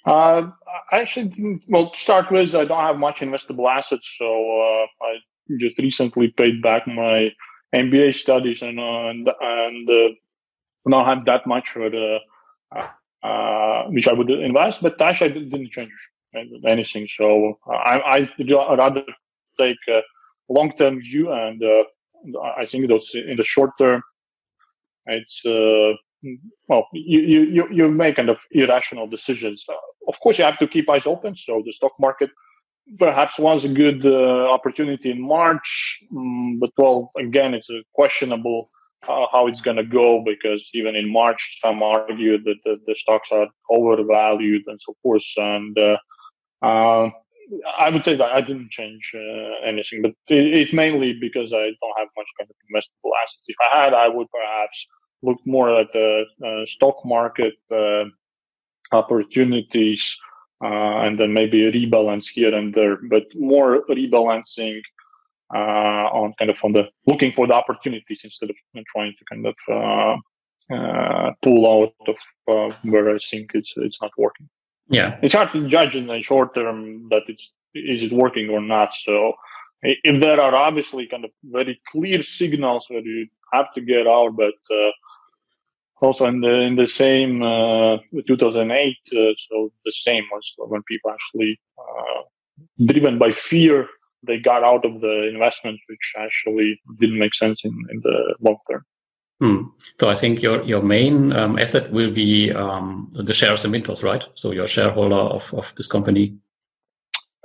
Uh, 0.06 0.50
I 0.92 1.02
actually 1.02 1.30
didn't. 1.30 1.64
Well, 1.68 1.90
to 1.90 2.00
start 2.00 2.32
with, 2.32 2.56
I 2.56 2.66
don't 2.66 2.84
have 2.84 2.98
much 2.98 3.20
investable 3.20 3.70
assets, 3.70 4.16
so 4.18 4.26
uh, 4.26 4.86
I 5.06 5.18
just 5.60 5.78
recently 5.78 6.30
paid 6.30 6.62
back 6.62 6.88
my 6.88 7.32
MBA 7.76 8.16
studies 8.16 8.62
and 8.62 8.80
uh, 8.80 9.10
and 9.10 9.30
and 9.42 9.90
uh, 9.90 10.10
don't 10.90 11.06
have 11.06 11.26
that 11.26 11.46
much 11.46 11.70
for 11.70 11.90
the 11.90 12.20
uh, 13.24 13.84
which 13.86 14.08
I 14.08 14.14
would 14.14 14.30
invest. 14.30 14.82
But 14.82 15.02
actually, 15.02 15.32
I 15.32 15.34
didn't 15.34 15.72
change 15.72 15.92
anything. 16.66 17.08
So 17.08 17.60
I 17.68 18.28
I 18.40 18.76
rather 18.76 19.04
take 19.58 19.78
a 19.90 20.02
long 20.50 20.72
term 20.78 21.02
view, 21.02 21.32
and 21.32 21.62
I 22.58 22.66
think 22.66 22.88
those 22.90 23.12
in 23.14 23.38
the 23.38 23.44
short 23.44 23.72
term, 23.78 24.02
it's 25.06 25.44
well, 26.68 26.88
you, 26.94 27.22
you, 27.22 27.68
you 27.72 27.90
make 27.90 28.18
kind 28.18 28.30
of 28.30 28.40
irrational 28.52 29.08
decisions. 29.08 29.66
Uh, 29.68 29.74
of 30.08 30.20
course, 30.20 30.38
you 30.38 30.44
have 30.44 30.58
to 30.58 30.68
keep 30.68 30.90
eyes 30.90 31.08
open. 31.08 31.36
So 31.36 31.62
the 31.66 31.72
stock 31.72 31.94
market 32.00 32.30
perhaps 32.98 33.40
was 33.40 33.66
a 33.66 33.70
good 33.70 34.06
uh, 34.06 34.50
opportunity 34.50 35.12
in 35.12 35.22
March, 35.22 36.00
um, 36.16 36.58
but 36.60 36.72
well, 36.78 37.12
again, 37.18 37.54
it's 37.54 37.70
a 37.70 37.82
questionable 37.94 38.68
uh, 38.68 38.79
how 39.02 39.48
it's 39.48 39.62
going 39.62 39.78
to 39.78 39.84
go 39.84 40.24
because 40.26 40.70
even 40.74 40.96
in 40.96 41.12
March, 41.12 41.60
some 41.62 41.82
argued 41.82 42.44
that 42.46 42.58
the, 42.64 42.80
the 42.86 42.96
stocks 42.96 43.32
are 43.32 43.48
overvalued 43.70 44.64
and 44.68 44.80
so 44.82 44.96
forth. 45.02 45.24
And 45.38 45.78
uh, 45.78 45.98
uh, 46.62 47.10
I 47.78 47.90
would 47.90 48.04
say 48.04 48.16
that 48.16 48.32
I 48.32 48.42
didn't 48.42 48.72
change 48.72 49.12
uh, 49.16 49.66
anything, 49.66 50.02
but 50.02 50.12
it, 50.28 50.60
it's 50.60 50.74
mainly 50.74 51.14
because 51.14 51.54
I 51.54 51.64
don't 51.64 51.98
have 51.98 52.10
much 52.18 52.28
kind 52.38 52.50
of 52.50 52.56
investable 52.70 53.12
assets. 53.24 53.46
If 53.48 53.56
I 53.72 53.84
had, 53.84 53.94
I 53.94 54.08
would 54.08 54.28
perhaps 54.32 54.88
look 55.22 55.40
more 55.46 55.80
at 55.80 55.92
the 55.92 56.26
uh, 56.46 56.66
stock 56.66 57.04
market 57.06 57.56
uh, 57.72 58.06
opportunities 58.92 60.18
uh, 60.64 61.00
and 61.06 61.20
then 61.20 61.34
maybe 61.34 61.66
a 61.66 61.72
rebalance 61.72 62.28
here 62.28 62.54
and 62.54 62.74
there, 62.74 62.98
but 63.10 63.24
more 63.36 63.86
rebalancing 63.90 64.82
on 65.58 66.34
kind 66.38 66.52
of 66.52 66.58
on 66.64 66.74
the 66.74 66.84
looking 67.06 67.32
for 67.32 67.48
the 67.48 67.54
opportunities 67.54 68.22
instead 68.24 68.50
of 68.50 68.56
trying 68.94 69.14
to 69.18 69.26
kind 69.26 69.46
of 69.48 69.56
uh, 69.70 70.16
uh, 70.74 71.32
pull 71.42 71.84
out 71.84 72.18
of 72.48 72.76
where 72.84 73.14
I 73.16 73.18
think 73.20 73.52
it's 73.54 73.74
it's 73.78 74.02
not 74.02 74.12
working. 74.18 74.50
Yeah, 74.90 75.18
it's 75.22 75.36
hard 75.36 75.52
to 75.54 75.68
judge 75.68 75.96
in 75.96 76.08
the 76.08 76.22
short 76.22 76.56
term 76.56 77.10
that 77.10 77.24
it's 77.28 77.56
is 77.74 78.04
it 78.04 78.12
working 78.12 78.50
or 78.50 78.62
not. 78.62 78.96
So 78.96 79.34
if 79.82 80.20
there 80.20 80.42
are 80.42 80.56
obviously 80.56 81.08
kind 81.08 81.26
of 81.26 81.32
very 81.44 81.80
clear 81.92 82.22
signals 82.24 82.86
where 82.90 83.02
you 83.02 83.28
have 83.54 83.72
to 83.74 83.82
get 83.82 84.08
out, 84.08 84.36
but 84.36 84.56
uh, 84.72 84.92
also 86.02 86.26
in 86.26 86.42
the 86.42 86.62
in 86.62 86.76
the 86.76 86.88
same 86.88 87.42
uh, 87.42 87.98
2008 88.28 88.98
uh, 89.12 89.34
so 89.38 89.72
the 89.86 89.92
same 89.92 90.24
was 90.32 90.54
when 90.58 90.82
people 90.84 91.12
actually 91.12 91.60
uh, 91.78 92.22
driven 92.86 93.18
by 93.18 93.32
fear 93.32 93.88
they 94.24 94.38
got 94.38 94.64
out 94.64 94.86
of 94.86 95.02
the 95.02 95.30
investment 95.34 95.80
which 95.88 96.14
actually 96.18 96.80
didn't 97.00 97.20
make 97.20 97.34
sense 97.34 97.64
in, 97.64 97.74
in 97.92 98.00
the 98.04 98.36
long 98.40 98.58
term 98.70 98.86
hmm. 99.42 99.64
so 100.00 100.10
i 100.10 100.16
think 100.16 100.42
your 100.42 100.64
your 100.64 100.82
main 100.82 101.34
um, 101.34 101.58
asset 101.58 101.92
will 101.92 102.12
be 102.12 102.52
um, 102.52 103.10
the 103.14 103.34
shares 103.34 103.66
in 103.66 103.72
mintos 103.72 104.04
right 104.04 104.28
so 104.34 104.52
you're 104.52 104.66
a 104.66 104.76
shareholder 104.78 105.16
of, 105.16 105.54
of 105.54 105.74
this 105.76 105.88
company 105.88 106.38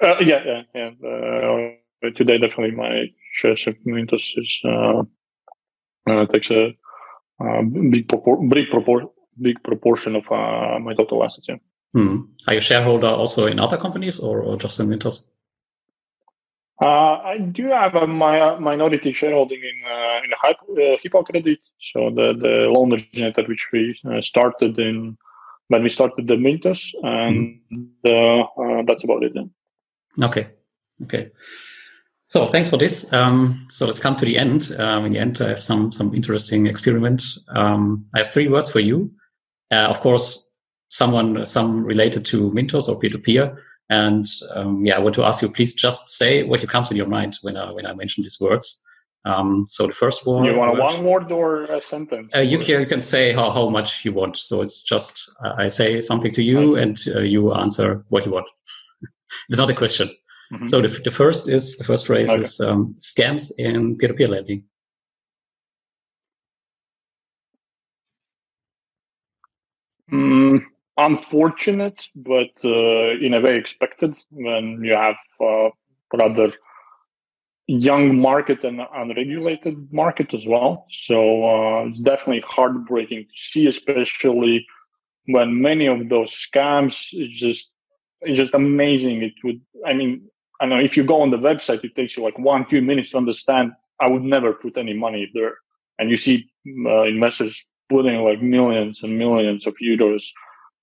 uh, 0.03 0.17
yeah 0.21 0.43
yeah 0.45 0.63
yeah 0.75 0.91
uh, 1.09 2.11
today 2.17 2.39
definitely 2.39 2.77
my 2.77 3.07
shares 3.33 3.67
in 3.67 3.77
mintos 3.87 4.33
is 4.37 4.63
uh, 4.65 6.27
takes 6.27 6.51
a 6.51 6.75
uh, 7.41 7.63
big, 7.63 8.09
propor- 8.09 8.49
big, 8.49 8.71
propor- 8.71 9.11
big 9.41 9.63
proportion 9.63 10.17
of 10.17 10.25
uh, 10.31 10.79
my 10.79 10.95
total 10.95 11.25
assets. 11.25 11.49
Yeah. 11.49 11.57
Hmm. 11.93 12.17
Are 12.47 12.55
you 12.55 12.61
shareholder 12.61 13.09
also 13.09 13.47
in 13.47 13.59
other 13.61 13.77
companies 13.77 14.19
or, 14.19 14.41
or 14.41 14.57
just 14.57 14.81
in 14.81 14.89
Mintos? 14.89 15.25
Uh, 16.83 17.21
I 17.23 17.39
do 17.39 17.69
have 17.69 17.95
a 17.95 18.07
my, 18.07 18.59
minority 18.59 19.13
shareholding 19.13 19.61
in 19.61 19.89
uh, 19.89 20.21
in 20.25 20.31
uh, 20.33 20.97
Hipocredit, 21.05 21.59
so 21.79 22.11
the 22.11 22.35
the 22.37 22.67
loan 22.69 22.93
originator 22.93 23.45
which 23.45 23.69
we 23.73 23.99
uh, 24.11 24.21
started 24.21 24.79
in 24.79 25.17
when 25.69 25.83
we 25.83 25.89
started 25.89 26.27
the 26.27 26.35
Mintos, 26.35 26.93
and 27.05 27.61
mm. 27.73 28.87
that's 28.87 29.05
about 29.05 29.23
it. 29.23 29.35
Then. 29.35 29.51
Okay, 30.21 30.49
okay. 31.05 31.31
So 32.27 32.47
thanks 32.47 32.69
for 32.69 32.77
this. 32.77 33.13
Um, 33.13 33.65
so 33.71 33.87
let's 33.87 34.01
come 34.01 34.17
to 34.17 34.25
the 34.25 34.37
end. 34.37 34.75
Um, 34.77 35.07
in 35.07 35.13
the 35.13 35.21
end, 35.21 35.41
I 35.41 35.51
have 35.51 35.63
some 35.63 35.93
some 35.93 36.13
interesting 36.13 36.67
experiment. 36.67 37.23
Um, 37.55 38.07
I 38.17 38.19
have 38.19 38.31
three 38.31 38.49
words 38.49 38.69
for 38.69 38.81
you. 38.81 39.13
Uh, 39.71 39.87
of 39.87 40.01
course, 40.01 40.51
someone 40.89 41.47
some 41.47 41.85
related 41.85 42.25
to 42.27 42.51
Mintos 42.51 42.89
or 42.89 42.99
peer 42.99 43.11
to 43.11 43.19
peer. 43.19 43.57
And 43.91 44.27
um, 44.55 44.85
yeah, 44.85 44.97
I 44.97 44.99
want 44.99 45.15
to 45.17 45.25
ask 45.25 45.43
you, 45.43 45.51
please 45.51 45.75
just 45.75 46.11
say 46.11 46.43
what 46.43 46.67
comes 46.69 46.91
in 46.91 46.97
your 46.97 47.07
mind 47.07 47.39
when 47.43 47.57
I 47.57 47.71
when 47.71 47.87
I 47.87 47.95
mention 47.95 48.23
these 48.23 48.41
words. 48.41 48.83
Um, 49.27 49.65
so 49.67 49.87
the 49.87 49.93
first 49.93 50.27
one. 50.27 50.45
You 50.45 50.57
want 50.57 50.79
a 50.79 50.81
one 50.81 51.03
word 51.05 51.33
or 51.33 51.65
a 51.65 51.81
sentence? 51.81 52.31
Uh, 52.35 52.41
you 52.41 52.59
can 52.59 52.81
you 52.81 52.87
can 52.87 53.01
say 53.01 53.33
how 53.33 53.51
how 53.51 53.69
much 53.69 54.05
you 54.05 54.13
want. 54.13 54.37
So 54.37 54.63
it's 54.63 54.83
just 54.83 55.31
uh, 55.43 55.55
I 55.57 55.69
say 55.69 56.01
something 56.01 56.33
to 56.33 56.43
you, 56.43 56.77
and 56.77 56.99
uh, 57.15 57.21
you 57.21 57.55
answer 57.55 58.05
what 58.09 58.27
you 58.27 58.33
want. 58.33 58.49
it's 59.49 59.59
not 59.59 59.71
a 59.71 59.75
question. 59.75 60.11
Mm-hmm. 60.53 60.67
So 60.67 60.83
the, 60.83 60.89
the 60.89 61.11
first 61.11 61.49
is 61.49 61.79
the 61.79 61.85
first 61.85 62.07
phrase 62.07 62.29
okay. 62.29 62.41
is 62.41 62.61
um, 62.61 62.95
scams 63.01 63.51
in 63.57 63.97
peer-to-peer 63.97 64.29
lending. 64.29 64.65
Mm, 70.13 70.65
unfortunate, 70.97 72.09
but 72.15 72.53
uh, 72.65 73.11
in 73.21 73.35
a 73.35 73.41
way 73.41 73.57
expected 73.57 74.17
when 74.31 74.83
you 74.83 74.95
have 74.95 75.17
uh, 75.41 75.71
rather 76.13 76.53
young 77.67 78.19
market 78.21 78.65
and 78.65 78.81
unregulated 78.95 79.93
market 79.93 80.35
as 80.35 80.47
well. 80.47 80.87
So 80.91 81.45
uh, 81.45 81.87
it's 81.87 82.01
definitely 82.01 82.45
heartbreaking 82.47 83.25
to 83.25 83.35
see, 83.35 83.67
especially 83.67 84.67
when 85.27 85.61
many 85.63 85.87
of 85.87 86.09
those 86.09 86.31
scams 86.31 87.09
is 87.13 87.31
just 87.31 87.73
it's 88.21 88.39
just 88.39 88.55
amazing. 88.55 89.23
It 89.23 89.35
would, 89.43 89.61
I 89.87 89.93
mean, 89.93 90.29
I 90.61 90.67
know 90.67 90.79
if 90.79 90.97
you 90.97 91.05
go 91.05 91.21
on 91.21 91.31
the 91.31 91.37
website, 91.37 91.85
it 91.85 91.95
takes 91.95 92.17
you 92.17 92.23
like 92.23 92.39
one, 92.39 92.67
two 92.67 92.81
minutes 92.81 93.11
to 93.11 93.19
understand. 93.19 93.73
I 94.01 94.11
would 94.11 94.23
never 94.23 94.53
put 94.53 94.77
any 94.77 94.95
money 94.95 95.31
there. 95.35 95.59
And 95.99 96.11
you 96.11 96.17
see 96.17 96.51
uh, 96.87 97.03
investors 97.03 97.67
putting 97.89 98.21
like 98.23 98.43
millions 98.43 99.03
and 99.03 99.19
millions 99.19 99.67
of 99.67 99.75
euros 99.83 100.25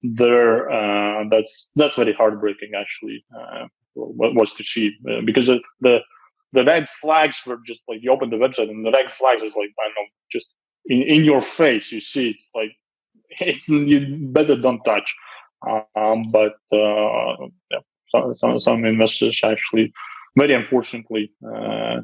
there. 0.03 0.69
Uh, 0.69 1.25
that's, 1.29 1.69
that's 1.75 1.95
very 1.95 2.13
heartbreaking 2.13 2.71
actually, 2.75 3.23
uh, 3.37 3.67
was 3.95 4.53
to 4.53 4.63
see 4.63 4.93
uh, 5.09 5.21
because 5.25 5.47
the, 5.47 5.59
the, 5.81 5.99
the 6.53 6.63
red 6.65 6.89
flags 6.89 7.41
were 7.45 7.59
just 7.65 7.83
like 7.87 7.99
you 8.01 8.11
open 8.11 8.29
the 8.29 8.37
website 8.37 8.69
and 8.69 8.85
the 8.85 8.91
red 8.91 9.11
flags 9.11 9.43
is 9.43 9.55
like, 9.55 9.69
I 9.79 9.83
don't 9.83 9.95
know, 9.95 10.09
just 10.31 10.53
in, 10.85 11.01
in 11.03 11.23
your 11.23 11.41
face, 11.41 11.91
you 11.91 11.99
see 11.99 12.29
it's 12.29 12.49
like, 12.55 12.71
it's, 13.39 13.69
you 13.69 14.17
better 14.31 14.55
don't 14.55 14.83
touch. 14.83 15.15
Um, 15.95 16.23
but, 16.31 16.55
uh, 16.73 17.47
yeah 17.69 17.79
some, 18.11 18.35
some, 18.35 18.59
some 18.59 18.85
investors 18.85 19.41
actually, 19.43 19.93
very 20.37 20.53
unfortunately, 20.53 21.31
uh, 21.45 22.01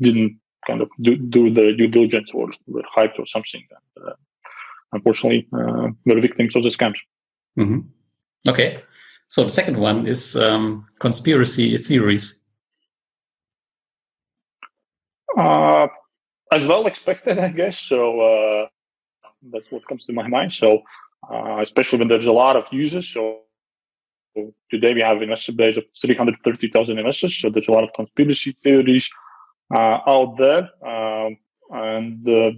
didn't 0.00 0.38
kind 0.66 0.80
of 0.82 0.88
do, 1.00 1.16
do 1.16 1.52
the 1.52 1.72
due 1.76 1.88
diligence 1.88 2.30
or 2.34 2.50
were 2.66 2.82
hyped 2.96 3.18
or 3.18 3.26
something. 3.26 3.62
And, 3.70 4.08
uh, 4.08 4.14
unfortunately, 4.92 5.48
uh, 5.52 5.88
were 6.04 6.20
victims 6.20 6.56
of 6.56 6.62
the 6.62 6.68
scams. 6.68 6.96
Mm-hmm. 7.58 7.80
Okay. 8.48 8.82
So 9.28 9.44
the 9.44 9.50
second 9.50 9.78
one 9.78 10.06
is 10.06 10.36
um, 10.36 10.86
conspiracy 11.00 11.76
theories. 11.78 12.42
Uh, 15.36 15.88
as 16.52 16.66
well 16.66 16.86
expected, 16.86 17.38
I 17.38 17.50
guess. 17.50 17.78
So 17.78 18.20
uh, 18.20 18.66
that's 19.52 19.70
what 19.70 19.86
comes 19.86 20.06
to 20.06 20.12
my 20.12 20.26
mind. 20.28 20.54
So 20.54 20.82
uh, 21.30 21.60
especially 21.60 21.98
when 21.98 22.08
there's 22.08 22.26
a 22.26 22.32
lot 22.32 22.56
of 22.56 22.72
users. 22.72 23.08
So 23.08 23.40
today 24.70 24.94
we 24.94 25.00
have 25.00 25.22
investor 25.22 25.52
base 25.52 25.76
of 25.76 25.84
330,000 26.00 26.98
investors. 26.98 27.36
So 27.36 27.50
there's 27.50 27.68
a 27.68 27.72
lot 27.72 27.84
of 27.84 27.90
conspiracy 27.94 28.52
theories 28.52 29.08
uh, 29.74 29.98
out 30.06 30.36
there. 30.38 30.68
Um, 30.86 31.36
and 31.70 32.28
uh, 32.28 32.52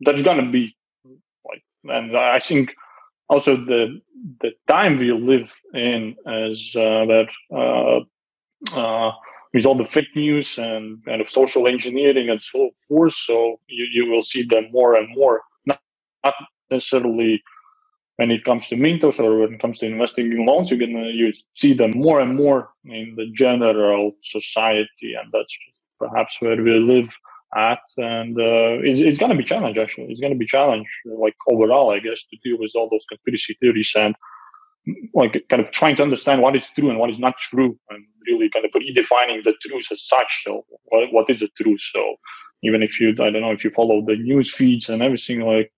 that's 0.00 0.22
going 0.22 0.38
to 0.38 0.50
be 0.50 0.74
and 1.84 2.16
I 2.16 2.38
think 2.38 2.74
also 3.28 3.56
the, 3.56 4.00
the 4.40 4.52
time 4.68 4.98
we 4.98 5.12
live 5.12 5.52
in 5.74 6.16
is 6.26 6.74
uh, 6.76 7.06
that, 7.06 7.28
uh, 7.54 8.00
uh, 8.78 9.12
with 9.54 9.66
all 9.66 9.76
the 9.76 9.86
fake 9.86 10.14
news 10.16 10.58
and 10.58 11.04
kind 11.04 11.20
of 11.20 11.30
social 11.30 11.68
engineering 11.68 12.30
and 12.30 12.42
so 12.42 12.70
forth. 12.88 13.14
So 13.14 13.60
you, 13.68 13.86
you 13.92 14.10
will 14.10 14.22
see 14.22 14.44
them 14.44 14.68
more 14.72 14.96
and 14.96 15.08
more, 15.16 15.42
not, 15.66 15.80
not 16.24 16.34
necessarily 16.70 17.42
when 18.16 18.30
it 18.30 18.44
comes 18.44 18.68
to 18.68 18.76
Mintos 18.76 19.18
or 19.20 19.40
when 19.40 19.54
it 19.54 19.60
comes 19.60 19.78
to 19.80 19.86
investing 19.86 20.30
in 20.32 20.46
loans, 20.46 20.70
you 20.70 20.78
can 20.78 20.92
you 20.92 21.32
see 21.54 21.74
them 21.74 21.92
more 21.94 22.20
and 22.20 22.36
more 22.36 22.70
in 22.84 23.14
the 23.16 23.26
general 23.32 24.12
society, 24.22 25.14
and 25.20 25.32
that's 25.32 25.56
perhaps 25.98 26.36
where 26.40 26.62
we 26.62 26.78
live 26.78 27.16
at. 27.56 27.80
And 27.96 28.38
uh, 28.38 28.82
it's, 28.82 29.00
it's 29.00 29.18
going 29.18 29.30
to 29.30 29.38
be 29.38 29.44
challenge 29.44 29.78
actually. 29.78 30.06
It's 30.10 30.20
going 30.20 30.32
to 30.32 30.38
be 30.38 30.46
challenge 30.46 30.88
like 31.06 31.36
overall, 31.48 31.92
I 31.92 31.98
guess, 31.98 32.24
to 32.30 32.36
deal 32.42 32.58
with 32.58 32.72
all 32.74 32.88
those 32.90 33.04
conspiracy 33.08 33.56
theories 33.60 33.92
and 33.96 34.14
like 35.14 35.44
kind 35.48 35.62
of 35.62 35.70
trying 35.70 35.96
to 35.96 36.02
understand 36.02 36.42
what 36.42 36.56
is 36.56 36.70
true 36.70 36.90
and 36.90 36.98
what 36.98 37.10
is 37.10 37.18
not 37.18 37.38
true, 37.38 37.78
and 37.90 38.04
really 38.26 38.50
kind 38.50 38.66
of 38.66 38.70
redefining 38.72 39.42
the 39.42 39.54
truth 39.62 39.86
as 39.90 40.06
such. 40.06 40.44
So 40.44 40.64
what 40.84 41.12
what 41.12 41.30
is 41.30 41.40
the 41.40 41.48
truth? 41.56 41.80
So 41.80 42.16
even 42.62 42.82
if 42.82 43.00
you 43.00 43.10
I 43.10 43.30
don't 43.30 43.40
know 43.40 43.52
if 43.52 43.64
you 43.64 43.70
follow 43.70 44.04
the 44.04 44.16
news 44.16 44.52
feeds 44.52 44.88
and 44.90 45.02
everything 45.02 45.40
like 45.40 45.72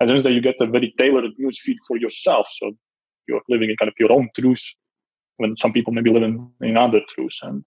as 0.00 0.08
long 0.08 0.16
as 0.16 0.22
that 0.24 0.32
you 0.32 0.40
get 0.40 0.60
a 0.60 0.66
very 0.66 0.94
tailored 0.98 1.32
news 1.38 1.60
feed 1.60 1.76
for 1.86 1.96
yourself. 1.96 2.48
So 2.58 2.72
you're 3.28 3.42
living 3.48 3.70
in 3.70 3.76
kind 3.76 3.88
of 3.88 3.94
your 3.98 4.12
own 4.12 4.28
truth 4.36 4.62
when 5.36 5.56
some 5.56 5.72
people 5.72 5.92
maybe 5.92 6.10
live 6.10 6.22
in, 6.22 6.50
in 6.60 6.76
other 6.76 7.00
truths. 7.08 7.38
And 7.42 7.64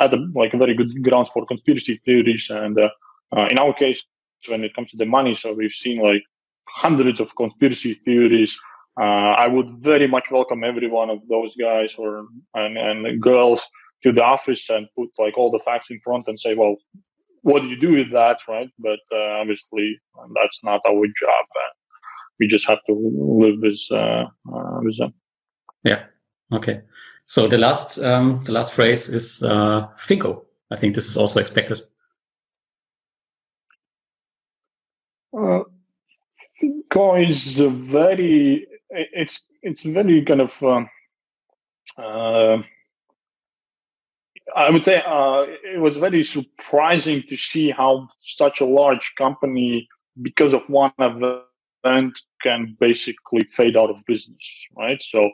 that's 0.00 0.14
a, 0.14 0.18
like 0.34 0.54
a 0.54 0.58
very 0.58 0.74
good 0.74 0.90
grounds 1.02 1.30
for 1.30 1.46
conspiracy 1.46 2.00
theories. 2.04 2.48
And 2.50 2.78
uh, 2.78 2.88
uh, 3.36 3.46
in 3.50 3.58
our 3.58 3.74
case, 3.74 4.02
when 4.48 4.64
it 4.64 4.74
comes 4.74 4.90
to 4.90 4.96
the 4.96 5.06
money, 5.06 5.34
so 5.34 5.52
we've 5.52 5.72
seen 5.72 5.98
like 5.98 6.22
hundreds 6.66 7.20
of 7.20 7.36
conspiracy 7.36 7.94
theories 7.94 8.58
uh, 9.00 9.34
I 9.38 9.46
would 9.46 9.70
very 9.82 10.08
much 10.08 10.30
welcome 10.30 10.64
every 10.64 10.88
one 10.88 11.10
of 11.10 11.26
those 11.28 11.54
guys 11.56 11.94
or 11.96 12.26
and, 12.54 12.76
and 12.76 13.20
girls 13.20 13.66
to 14.02 14.12
the 14.12 14.22
office 14.22 14.68
and 14.68 14.88
put 14.96 15.08
like 15.18 15.38
all 15.38 15.50
the 15.50 15.58
facts 15.60 15.90
in 15.90 16.00
front 16.00 16.26
and 16.26 16.38
say, 16.40 16.54
well, 16.54 16.76
what 17.42 17.62
do 17.62 17.68
you 17.68 17.80
do 17.80 17.92
with 17.92 18.10
that, 18.12 18.38
right? 18.48 18.68
But 18.78 19.00
uh, 19.12 19.40
obviously, 19.40 19.98
that's 20.34 20.60
not 20.62 20.80
our 20.86 21.06
job. 21.06 21.46
we 22.38 22.46
just 22.46 22.66
have 22.68 22.82
to 22.86 22.92
live 22.92 23.60
with 23.60 23.80
uh, 23.90 24.24
uh, 24.52 24.80
with 24.82 24.98
them. 24.98 25.14
Yeah. 25.84 26.04
Okay. 26.52 26.82
So 27.30 27.46
the 27.46 27.58
last 27.58 27.96
um, 28.00 28.42
the 28.44 28.50
last 28.50 28.72
phrase 28.72 29.08
is 29.08 29.40
uh, 29.44 29.86
Finko. 29.96 30.42
I 30.72 30.76
think 30.76 30.96
this 30.96 31.06
is 31.06 31.16
also 31.16 31.38
expected. 31.38 31.80
Uh, 35.32 35.60
Finko 36.60 37.28
is 37.28 37.60
very 37.60 38.66
it's 38.90 39.46
it's 39.62 39.84
very 39.84 40.24
kind 40.24 40.42
of 40.42 40.60
uh, 40.64 40.82
uh, 42.02 42.62
I 44.56 44.70
would 44.70 44.84
say 44.84 45.00
uh, 45.06 45.44
it 45.72 45.80
was 45.80 45.98
very 45.98 46.24
surprising 46.24 47.22
to 47.28 47.36
see 47.36 47.70
how 47.70 48.08
such 48.18 48.60
a 48.60 48.66
large 48.66 49.14
company, 49.14 49.88
because 50.20 50.52
of 50.52 50.68
one 50.68 50.90
event, 50.98 52.18
can 52.42 52.76
basically 52.80 53.44
fade 53.44 53.76
out 53.76 53.90
of 53.90 54.04
business, 54.06 54.66
right? 54.76 55.00
So, 55.00 55.30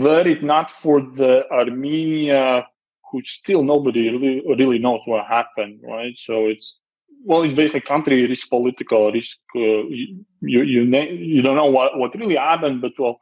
were 0.00 0.26
it 0.26 0.42
not 0.42 0.70
for 0.70 1.00
the 1.00 1.44
Armenia, 1.50 2.66
who 3.10 3.20
still 3.24 3.62
nobody 3.62 4.08
really, 4.08 4.42
really 4.56 4.78
knows 4.78 5.02
what 5.04 5.26
happened, 5.26 5.80
right? 5.82 6.14
So 6.16 6.46
it's 6.46 6.80
well, 7.24 7.42
it's 7.42 7.54
basically 7.54 7.82
country 7.82 8.26
risk, 8.26 8.48
political 8.48 9.12
risk. 9.12 9.38
Uh, 9.54 9.60
you 9.60 10.24
you 10.40 10.62
you 10.62 11.42
don't 11.42 11.56
know 11.56 11.70
what 11.70 11.98
what 11.98 12.14
really 12.14 12.36
happened, 12.36 12.80
but 12.80 12.92
well, 12.98 13.18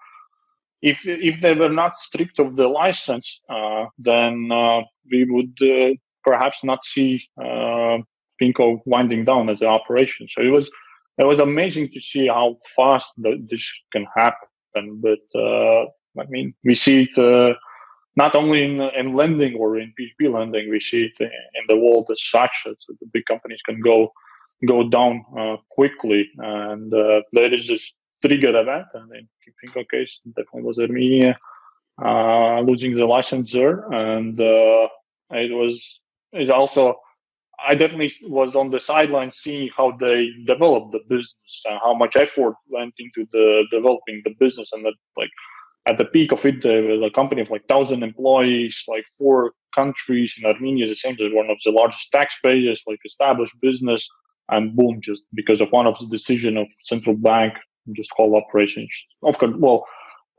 if 0.81 1.07
if 1.07 1.41
they 1.41 1.55
were 1.55 1.68
not 1.68 1.97
strict 1.97 2.39
of 2.39 2.57
the 2.57 2.68
license, 2.68 3.41
uh, 3.49 3.87
then 3.99 4.51
uh, 4.53 4.81
we 5.11 5.25
would 5.25 5.57
uh, 5.61 5.95
perhaps 6.25 6.62
not 6.62 6.85
see 6.85 7.21
uh, 7.39 7.99
Finko 8.41 8.81
winding 8.87 9.25
down 9.25 9.51
as 9.51 9.61
an 9.61 9.68
operation. 9.68 10.29
So 10.29 10.41
it 10.41 10.49
was 10.49 10.71
it 11.18 11.27
was 11.27 11.41
amazing 11.41 11.91
to 11.91 12.01
see 12.01 12.29
how 12.29 12.57
fast 12.77 13.12
the, 13.18 13.45
this 13.47 13.71
can 13.93 14.07
happen. 14.16 15.03
But 15.03 15.39
uh, 15.39 15.87
I 16.19 16.25
mean, 16.29 16.55
we 16.65 16.75
see 16.75 17.03
it 17.05 17.19
uh, 17.19 17.55
not 18.17 18.35
only 18.35 18.65
in, 18.65 18.81
in 18.81 19.15
lending 19.15 19.55
or 19.55 19.79
in 19.79 19.95
P2P 19.99 20.33
lending, 20.33 20.71
we 20.71 20.81
see 20.81 21.05
it 21.05 21.21
in 21.21 21.65
the 21.69 21.77
world 21.77 22.09
as 22.11 22.23
such 22.23 22.65
that 22.65 22.77
the 22.89 23.07
big 23.13 23.25
companies 23.27 23.61
can 23.65 23.81
go 23.81 24.13
go 24.67 24.89
down 24.89 25.25
uh, 25.39 25.57
quickly. 25.71 26.29
And 26.39 26.93
uh, 26.93 27.23
there 27.33 27.53
is 27.53 27.69
this 27.69 27.95
trigger 28.23 28.59
event, 28.59 28.87
and 28.95 29.11
in 29.15 29.29
Finko 29.65 29.89
case, 29.89 30.21
definitely 30.27 30.63
was 30.63 30.79
Armenia 30.79 31.37
uh, 32.05 32.61
losing 32.61 32.95
the 32.97 33.07
license 33.07 33.53
there, 33.53 33.91
and 33.93 34.41
uh, 34.41 34.89
it 35.31 35.53
was 35.53 36.01
it 36.33 36.51
also. 36.51 36.97
I 37.63 37.75
definitely 37.75 38.11
was 38.23 38.57
on 38.57 38.71
the 38.71 38.81
sideline 38.81 39.31
seeing 39.31 39.69
how 39.77 39.93
they 40.01 40.31
developed 40.47 40.93
the 40.93 41.01
business 41.11 41.63
and 41.69 41.79
how 41.85 41.93
much 41.93 42.17
effort 42.17 42.55
went 42.71 42.95
into 42.99 43.29
the 43.33 43.65
developing 43.71 44.23
the 44.25 44.35
business 44.41 44.73
and 44.73 44.83
that 44.87 44.95
like 45.19 45.29
at 45.91 45.97
the 45.99 46.09
peak 46.14 46.30
of 46.36 46.43
it, 46.51 46.59
uh, 46.64 47.07
a 47.11 47.11
company 47.20 47.41
of 47.43 47.51
like 47.55 47.64
thousand 47.72 48.01
employees, 48.11 48.74
like 48.95 49.07
four 49.18 49.38
countries 49.80 50.30
in 50.38 50.45
Armenia 50.51 50.84
is 50.86 50.93
essentially 50.99 51.32
one 51.41 51.51
of 51.55 51.59
the 51.64 51.72
largest 51.80 52.07
taxpayers, 52.18 52.78
like 52.88 53.01
established 53.11 53.57
business, 53.68 54.03
and 54.53 54.62
boom, 54.76 54.95
just 55.09 55.22
because 55.41 55.61
of 55.64 55.68
one 55.78 55.86
of 55.91 55.97
the 56.01 56.09
decision 56.16 56.53
of 56.62 56.66
central 56.93 57.16
bank, 57.30 57.53
just 57.99 58.11
whole 58.16 58.34
operations, 58.43 58.93
of 59.30 59.34
course, 59.38 59.55
well, 59.64 59.80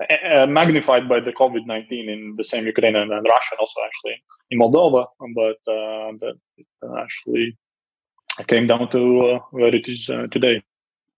uh, 0.09 0.47
magnified 0.47 1.05
by 1.13 1.19
the 1.27 1.33
COVID 1.41 1.63
nineteen 1.73 2.05
in 2.15 2.21
the 2.39 2.47
same 2.51 2.65
Ukraine 2.73 2.95
and, 3.01 3.11
and 3.11 3.25
Russia, 3.35 3.55
also 3.59 3.79
actually 3.87 4.17
in 4.51 4.59
Moldova, 4.59 5.03
but 5.41 5.59
uh, 5.77 6.11
that 6.21 6.37
actually 7.03 7.57
came 8.47 8.65
down 8.65 8.89
to 8.95 9.01
uh, 9.27 9.39
where 9.51 9.73
it 9.79 9.87
is 9.87 10.09
uh, 10.09 10.27
today. 10.35 10.55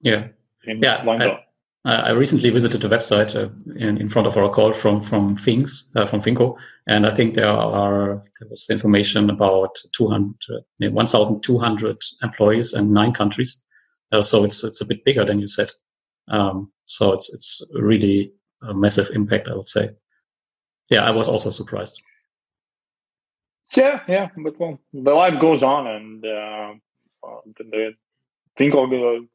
Yeah, 0.02 0.28
yeah. 0.66 0.98
I 1.08 1.53
recently 1.86 2.50
visited 2.50 2.82
the 2.82 2.88
website 2.88 3.36
uh, 3.36 3.50
in, 3.76 3.98
in 3.98 4.10
front 4.10 4.28
of 4.28 4.38
our 4.38 4.50
call 4.50 4.72
from 4.74 5.02
from 5.02 5.36
Finks 5.36 5.90
uh, 5.96 6.06
from 6.06 6.22
Finko, 6.22 6.56
and 6.88 7.06
I 7.06 7.14
think 7.14 7.34
there 7.34 7.50
are 7.50 8.22
there 8.40 8.50
was 8.50 8.70
information 8.70 9.30
about 9.30 9.78
200, 9.94 10.64
1,200 10.80 11.98
employees 12.22 12.74
and 12.74 12.92
nine 12.92 13.12
countries. 13.12 13.64
Uh, 14.12 14.22
so 14.22 14.46
it's 14.46 14.64
it's 14.64 14.82
a 14.82 14.86
bit 14.86 15.04
bigger 15.04 15.26
than 15.26 15.40
you 15.40 15.48
said. 15.48 15.74
Um, 16.30 16.72
so 16.86 17.12
it's 17.12 17.34
it's 17.34 17.70
really 17.74 18.32
a 18.62 18.74
massive 18.74 19.10
impact, 19.14 19.50
I 19.50 19.56
would 19.56 19.68
say. 19.68 19.90
Yeah, 20.90 21.04
I 21.04 21.12
was 21.12 21.28
also 21.28 21.52
surprised. 21.52 22.02
Yeah, 23.76 24.02
yeah, 24.08 24.30
but 24.38 24.60
well, 24.60 24.80
the 24.94 25.14
life 25.14 25.40
goes 25.40 25.64
on, 25.64 25.88
and 25.88 26.26
uh, 26.26 26.74
the, 27.58 27.64
the 27.64 27.94
Finko 28.58 29.28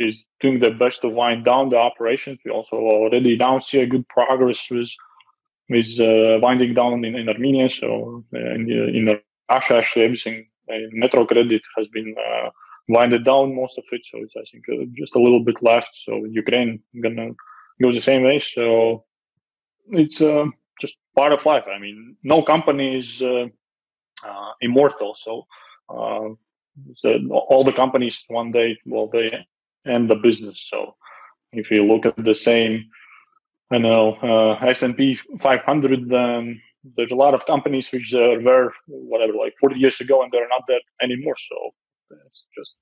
is 0.00 0.24
doing 0.40 0.58
their 0.58 0.74
best 0.74 1.02
to 1.02 1.08
wind 1.08 1.44
down 1.44 1.68
the 1.68 1.76
operations. 1.76 2.40
We 2.44 2.50
also 2.50 2.76
already 2.76 3.36
now 3.36 3.58
see 3.58 3.80
a 3.80 3.86
good 3.86 4.08
progress 4.08 4.70
with 4.70 4.90
with 5.68 6.00
uh, 6.00 6.40
winding 6.42 6.74
down 6.74 7.04
in, 7.04 7.14
in 7.14 7.28
Armenia. 7.28 7.68
So 7.68 8.24
uh, 8.34 8.54
in, 8.56 8.68
in 8.70 9.20
Russia, 9.52 9.76
actually, 9.76 10.06
everything 10.06 10.46
uh, 10.68 10.78
Metro 10.90 11.24
Credit 11.26 11.62
has 11.76 11.86
been 11.86 12.16
uh, 12.18 12.48
winded 12.88 13.24
down 13.24 13.54
most 13.54 13.78
of 13.78 13.84
it. 13.92 14.00
So 14.04 14.18
it's 14.18 14.34
I 14.36 14.44
think 14.50 14.64
uh, 14.68 14.86
just 14.94 15.14
a 15.14 15.20
little 15.20 15.44
bit 15.44 15.62
left. 15.62 15.90
So 15.94 16.24
Ukraine 16.24 16.82
gonna 17.02 17.30
go 17.80 17.92
the 17.92 18.00
same 18.00 18.22
way. 18.24 18.38
So 18.40 19.04
it's 19.90 20.20
uh, 20.22 20.46
just 20.80 20.96
part 21.14 21.32
of 21.32 21.46
life. 21.46 21.64
I 21.72 21.78
mean, 21.78 22.16
no 22.24 22.42
company 22.42 22.98
is 22.98 23.22
uh, 23.22 23.46
immortal. 24.60 25.14
So. 25.14 25.46
So 26.94 27.08
all 27.50 27.64
the 27.64 27.72
companies 27.72 28.24
one 28.28 28.52
day 28.52 28.78
well 28.86 29.08
they 29.12 29.26
and 29.84 30.08
the 30.08 30.16
business. 30.16 30.66
So 30.70 30.96
if 31.52 31.70
you 31.70 31.84
look 31.84 32.06
at 32.06 32.16
the 32.16 32.34
same, 32.34 32.84
I 33.72 33.78
know 33.78 34.16
uh, 34.22 34.64
S&P 34.66 35.18
500, 35.40 36.12
um, 36.12 36.60
there's 36.96 37.12
a 37.12 37.16
lot 37.16 37.34
of 37.34 37.46
companies 37.46 37.90
which 37.92 38.12
were 38.12 38.72
whatever 38.86 39.34
like 39.34 39.54
40 39.60 39.78
years 39.78 40.00
ago 40.00 40.22
and 40.22 40.32
they're 40.32 40.48
not 40.48 40.62
there 40.66 40.80
anymore. 41.02 41.36
So 41.36 41.56
it's 42.26 42.46
just 42.56 42.78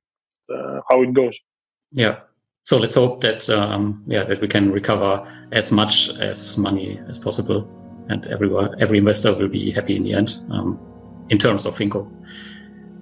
uh, 0.53 0.80
how 0.88 1.03
it 1.03 1.12
goes. 1.12 1.38
Yeah. 1.92 2.20
So 2.64 2.76
let's 2.76 2.94
hope 2.94 3.22
that 3.22 3.49
um, 3.49 4.05
yeah 4.07 4.24
that 4.24 4.42
we 4.42 4.49
can 4.49 4.70
recover 4.70 5.26
as 5.53 5.72
much 5.72 6.11
as 6.20 6.59
money 6.59 7.01
as 7.09 7.18
possible, 7.18 7.66
and 8.11 8.26
everyone 8.26 8.74
every 8.78 8.99
investor 8.99 9.34
will 9.34 9.49
be 9.49 9.70
happy 9.70 9.96
in 9.96 10.03
the 10.03 10.12
end 10.12 10.36
um, 10.51 10.78
in 11.30 11.38
terms 11.38 11.64
of 11.64 11.74
Finko. 11.74 12.11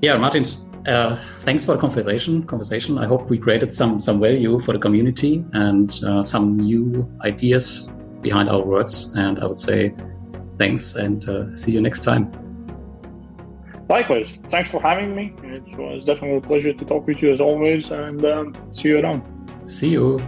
Yeah, 0.03 0.19
Martin, 0.19 0.45
uh, 0.87 1.17
thanks 1.39 1.65
for 1.65 1.73
the 1.75 1.81
conversation. 1.81 2.43
Conversation. 2.45 2.99
I 2.99 3.07
hope 3.07 3.29
we 3.29 3.39
created 3.39 3.73
some 3.73 4.01
some 4.01 4.21
value 4.21 4.61
for 4.61 4.73
the 4.73 4.79
community 4.79 5.45
and 5.53 6.03
uh, 6.05 6.23
some 6.23 6.57
new 6.57 7.09
ideas 7.25 7.91
behind 8.23 8.49
our 8.49 8.63
words. 8.63 9.13
And 9.17 9.39
I 9.41 9.47
would 9.47 9.59
say 9.59 9.95
thanks 10.59 10.95
and 10.95 11.29
uh, 11.29 11.55
see 11.55 11.73
you 11.73 11.81
next 11.81 12.03
time. 12.03 12.33
Likewise. 13.89 14.39
Thanks 14.49 14.71
for 14.71 14.81
having 14.81 15.15
me. 15.15 15.33
It 15.43 15.77
was 15.77 16.05
definitely 16.05 16.39
a 16.39 16.41
pleasure 16.41 16.73
to 16.73 16.85
talk 16.85 17.07
with 17.07 17.23
you 17.23 17.33
as 17.33 17.41
always. 17.41 17.91
And 17.91 18.25
um, 18.25 18.55
see 18.73 18.89
you 18.89 19.01
around. 19.01 19.23
See 19.67 19.91
you. 19.91 20.19